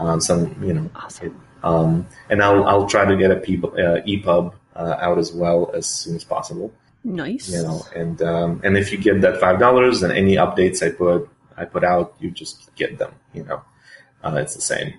Um, 0.03 0.19
some 0.21 0.61
you 0.63 0.73
know, 0.73 0.89
awesome. 0.95 1.41
um, 1.63 2.07
and 2.29 2.43
I'll 2.43 2.63
I'll 2.65 2.87
try 2.87 3.05
to 3.05 3.15
get 3.17 3.31
a 3.31 3.37
P, 3.37 3.57
uh, 3.57 4.01
EPUB 4.05 4.53
uh, 4.75 4.95
out 4.99 5.17
as 5.17 5.31
well 5.33 5.71
as 5.73 5.85
soon 5.87 6.15
as 6.15 6.23
possible. 6.23 6.73
Nice. 7.03 7.49
You 7.49 7.63
know, 7.63 7.85
and 7.95 8.21
um, 8.21 8.61
and 8.63 8.77
if 8.77 8.91
you 8.91 8.97
get 8.97 9.21
that 9.21 9.39
five 9.39 9.59
dollars, 9.59 10.03
and 10.03 10.11
any 10.11 10.35
updates 10.35 10.81
I 10.85 10.89
put 10.91 11.29
I 11.57 11.65
put 11.65 11.83
out, 11.83 12.15
you 12.19 12.31
just 12.31 12.73
get 12.75 12.97
them. 12.97 13.13
You 13.33 13.43
know, 13.43 13.61
uh, 14.23 14.35
it's 14.37 14.55
the 14.55 14.61
same 14.61 14.93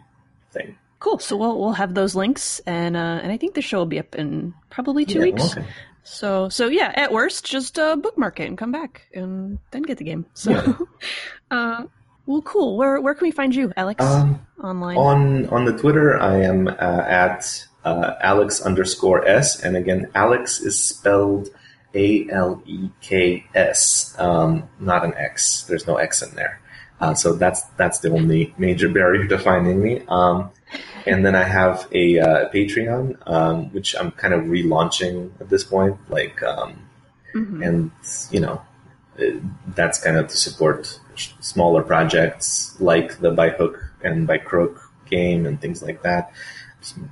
thing. 0.53 0.77
Cool. 1.01 1.19
So 1.19 1.37
we'll 1.37 1.59
we'll 1.59 1.73
have 1.73 1.95
those 1.95 2.15
links, 2.15 2.61
and 2.67 2.97
uh, 2.97 3.21
and 3.23 3.31
I 3.33 3.37
think 3.37 3.55
the 3.55 3.63
show 3.63 3.79
will 3.79 3.87
be 3.87 3.99
up 3.99 4.15
in 4.15 4.55
probably 4.71 5.05
two 5.05 5.19
Yeah, 5.19 5.25
weeks. 5.33 5.57
okay. 5.57 5.67
So 6.03 6.49
so 6.51 6.69
yeah, 6.69 6.93
at 6.95 7.13
worst, 7.13 7.45
just 7.47 7.79
uh, 7.79 7.97
bookmark 7.97 8.39
it 8.41 8.49
and 8.49 8.59
come 8.59 8.73
back, 8.73 9.09
and 9.15 9.59
then 9.71 9.83
get 9.83 9.97
the 9.99 10.05
game. 10.05 10.27
So, 10.35 10.51
Yeah. 10.53 10.77
uh, 11.51 11.85
well, 12.27 12.43
cool. 12.43 12.77
Where 12.77 13.01
where 13.01 13.15
can 13.15 13.27
we 13.27 13.31
find 13.33 13.55
you, 13.55 13.73
Alex, 13.77 14.05
Um, 14.05 14.41
online? 14.63 14.97
On 14.97 15.47
on 15.49 15.65
the 15.65 15.73
Twitter, 15.77 16.19
I 16.21 16.37
am 16.43 16.69
uh, 16.69 16.73
at 16.73 17.67
uh, 17.85 18.15
Alex 18.21 18.61
underscore 18.63 19.27
S, 19.27 19.61
and 19.63 19.77
again, 19.77 20.09
Alex 20.15 20.61
is 20.61 20.83
spelled 20.83 21.49
A 21.95 22.29
L 22.31 22.63
E 22.67 22.89
K 23.01 23.45
S, 23.55 24.15
um, 24.19 24.69
not 24.81 25.05
an 25.05 25.15
X. 25.17 25.65
There's 25.69 25.87
no 25.87 25.97
X 25.97 26.23
in 26.23 26.35
there, 26.35 26.61
uh, 27.01 27.15
so 27.15 27.35
that's 27.35 27.63
that's 27.77 27.99
the 28.01 28.11
only 28.11 28.55
major 28.59 28.89
barrier 28.89 29.27
to 29.29 29.39
finding 29.39 29.83
me. 29.83 30.03
Um, 30.09 30.51
and 31.07 31.25
then 31.25 31.35
I 31.37 31.45
have 31.45 31.87
a 31.93 32.19
uh, 32.19 32.49
Patreon, 32.51 33.17
um, 33.29 33.71
which 33.73 33.95
I'm 33.95 34.11
kind 34.13 34.33
of 34.33 34.45
relaunching 34.45 35.31
at 35.41 35.49
this 35.51 35.65
point, 35.65 35.97
like. 36.09 36.43
Um, 36.43 36.81
Mhm. 37.35 37.67
and 37.67 37.91
you 38.31 38.39
know 38.39 38.63
it- 39.19 39.43
that's 39.75 39.99
kind 40.01 40.17
of 40.17 40.29
to 40.29 40.37
support 40.37 41.01
smaller 41.41 41.83
projects 41.83 42.77
like 42.81 43.19
the 43.21 43.31
by 43.31 43.51
hook 43.51 43.83
and 44.03 44.27
by 44.27 44.39
crook 44.39 44.81
game 45.07 45.47
and 45.47 45.61
things 45.61 45.83
like 45.83 46.03
that. 46.03 46.33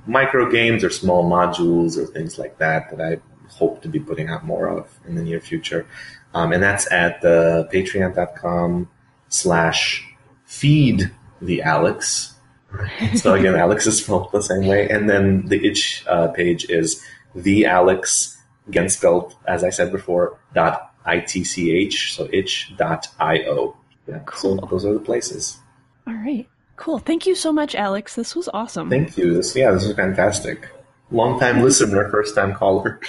Micro 0.05 0.49
games 0.51 0.83
or 0.83 0.89
small 0.89 1.29
modules 1.29 1.97
or 1.97 2.05
things 2.05 2.37
like 2.37 2.57
that 2.59 2.95
that 2.95 3.01
i 3.01 3.17
hope 3.49 3.81
to 3.81 3.87
be 3.87 3.99
putting 3.99 4.29
out 4.29 4.45
more 4.45 4.67
of 4.67 4.99
in 5.07 5.15
the 5.15 5.23
near 5.23 5.39
future. 5.39 5.85
Um, 6.33 6.51
and 6.51 6.61
that's 6.61 6.91
at 6.91 7.21
the 7.21 7.69
patreon.com 7.71 8.89
slash 9.29 10.07
feed 10.45 11.11
the 11.41 11.61
alex. 11.61 12.35
So 13.15 13.35
again 13.35 13.55
alex 13.55 13.85
is 13.85 13.99
spelled 14.03 14.31
the 14.31 14.41
same 14.41 14.65
way. 14.67 14.89
And 14.89 15.09
then 15.09 15.45
the 15.47 15.63
itch 15.63 16.03
uh, 16.07 16.29
page 16.29 16.69
is 16.69 17.03
the 17.35 17.65
alex 17.65 18.41
again 18.67 18.89
spelled 18.89 19.35
as 19.47 19.63
I 19.63 19.69
said 19.69 19.91
before 19.91 20.39
dot 20.53 20.93
itch 21.07 22.15
so 22.15 22.27
itch 22.31 22.73
dot 22.77 23.07
io. 23.19 23.77
Yeah, 24.07 24.19
Cool. 24.25 24.59
so 24.59 24.67
those 24.67 24.85
are 24.85 24.93
the 24.93 24.99
places. 24.99 25.59
All 26.07 26.13
right. 26.13 26.47
Cool. 26.75 26.99
Thank 26.99 27.25
you 27.25 27.35
so 27.35 27.53
much, 27.53 27.75
Alex. 27.75 28.15
This 28.15 28.35
was 28.35 28.49
awesome. 28.53 28.89
Thank 28.89 29.17
you. 29.17 29.33
This, 29.35 29.55
yeah, 29.55 29.71
this 29.71 29.85
was 29.87 29.95
fantastic. 29.95 30.67
Long 31.11 31.39
time 31.39 31.61
listener, 31.61 32.09
first 32.09 32.35
time 32.35 32.53
caller. 32.53 32.99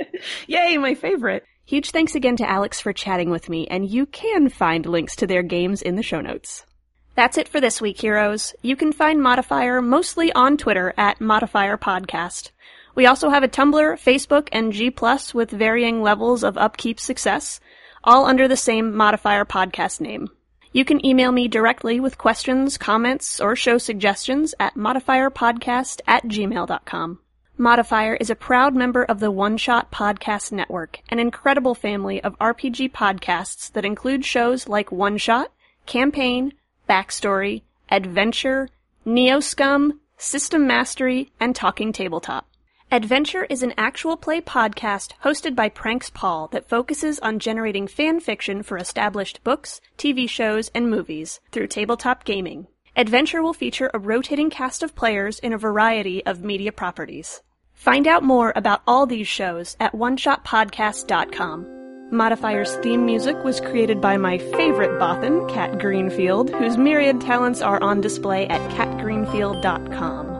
Yay, 0.46 0.76
my 0.76 0.94
favorite. 0.94 1.44
Huge 1.66 1.90
thanks 1.90 2.14
again 2.14 2.36
to 2.36 2.48
Alex 2.48 2.80
for 2.80 2.92
chatting 2.92 3.30
with 3.30 3.48
me, 3.48 3.66
and 3.68 3.88
you 3.88 4.04
can 4.06 4.48
find 4.50 4.84
links 4.84 5.16
to 5.16 5.26
their 5.26 5.42
games 5.42 5.80
in 5.80 5.96
the 5.96 6.02
show 6.02 6.20
notes. 6.20 6.66
That's 7.14 7.38
it 7.38 7.48
for 7.48 7.60
this 7.60 7.80
week, 7.80 8.00
heroes. 8.00 8.54
You 8.60 8.76
can 8.76 8.92
find 8.92 9.22
Modifier 9.22 9.80
mostly 9.80 10.32
on 10.32 10.56
Twitter 10.58 10.92
at 10.98 11.20
Modifier 11.20 11.78
Podcast. 11.78 12.50
We 12.94 13.06
also 13.06 13.30
have 13.30 13.42
a 13.42 13.48
Tumblr, 13.48 13.94
Facebook, 13.98 14.48
and 14.52 14.72
G 14.72 14.90
Plus 14.90 15.32
with 15.32 15.50
varying 15.50 16.02
levels 16.02 16.44
of 16.44 16.58
upkeep 16.58 17.00
success, 17.00 17.60
all 18.02 18.26
under 18.26 18.46
the 18.46 18.56
same 18.56 18.94
Modifier 18.94 19.44
Podcast 19.46 20.00
name. 20.00 20.28
You 20.74 20.84
can 20.84 21.06
email 21.06 21.30
me 21.30 21.46
directly 21.46 22.00
with 22.00 22.18
questions, 22.18 22.78
comments, 22.78 23.40
or 23.40 23.54
show 23.54 23.78
suggestions 23.78 24.56
at 24.58 24.74
modifierpodcast 24.74 26.00
at 26.04 26.24
gmail.com. 26.24 27.20
Modifier 27.56 28.16
is 28.16 28.28
a 28.28 28.34
proud 28.34 28.74
member 28.74 29.04
of 29.04 29.20
the 29.20 29.30
One 29.30 29.56
Shot 29.56 29.92
Podcast 29.92 30.50
Network, 30.50 30.98
an 31.08 31.20
incredible 31.20 31.76
family 31.76 32.20
of 32.24 32.36
RPG 32.40 32.90
podcasts 32.90 33.70
that 33.70 33.84
include 33.84 34.24
shows 34.24 34.66
like 34.66 34.90
One 34.90 35.16
Shot, 35.16 35.52
Campaign, 35.86 36.52
Backstory, 36.90 37.62
Adventure, 37.88 38.68
Neoscum, 39.06 40.00
System 40.18 40.66
Mastery, 40.66 41.30
and 41.38 41.54
Talking 41.54 41.92
Tabletop. 41.92 42.48
Adventure 42.94 43.44
is 43.50 43.64
an 43.64 43.74
actual 43.76 44.16
play 44.16 44.40
podcast 44.40 45.14
hosted 45.24 45.56
by 45.56 45.68
Pranks 45.68 46.10
Paul 46.10 46.46
that 46.52 46.68
focuses 46.68 47.18
on 47.18 47.40
generating 47.40 47.88
fan 47.88 48.20
fiction 48.20 48.62
for 48.62 48.78
established 48.78 49.42
books, 49.42 49.80
TV 49.98 50.30
shows, 50.30 50.70
and 50.76 50.88
movies 50.88 51.40
through 51.50 51.66
tabletop 51.66 52.22
gaming. 52.22 52.68
Adventure 52.94 53.42
will 53.42 53.52
feature 53.52 53.90
a 53.92 53.98
rotating 53.98 54.48
cast 54.48 54.84
of 54.84 54.94
players 54.94 55.40
in 55.40 55.52
a 55.52 55.58
variety 55.58 56.24
of 56.24 56.44
media 56.44 56.70
properties. 56.70 57.42
Find 57.72 58.06
out 58.06 58.22
more 58.22 58.52
about 58.54 58.82
all 58.86 59.06
these 59.06 59.26
shows 59.26 59.76
at 59.80 59.92
oneshotpodcast.com. 59.92 62.10
Modifier's 62.12 62.76
theme 62.76 63.04
music 63.04 63.42
was 63.42 63.60
created 63.60 64.00
by 64.00 64.18
my 64.18 64.38
favorite 64.38 65.00
Bothan, 65.00 65.52
Kat 65.52 65.80
Greenfield, 65.80 66.50
whose 66.50 66.76
myriad 66.76 67.20
talents 67.20 67.60
are 67.60 67.82
on 67.82 68.00
display 68.00 68.46
at 68.46 68.60
katgreenfield.com. 68.70 70.33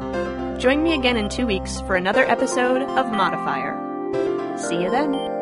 Join 0.59 0.83
me 0.83 0.95
again 0.95 1.17
in 1.17 1.29
two 1.29 1.47
weeks 1.47 1.81
for 1.83 1.97
another 1.97 2.25
episode 2.25 2.83
of 2.83 3.11
Modifier. 3.13 3.75
See 4.57 4.83
you 4.83 4.91
then. 4.91 5.34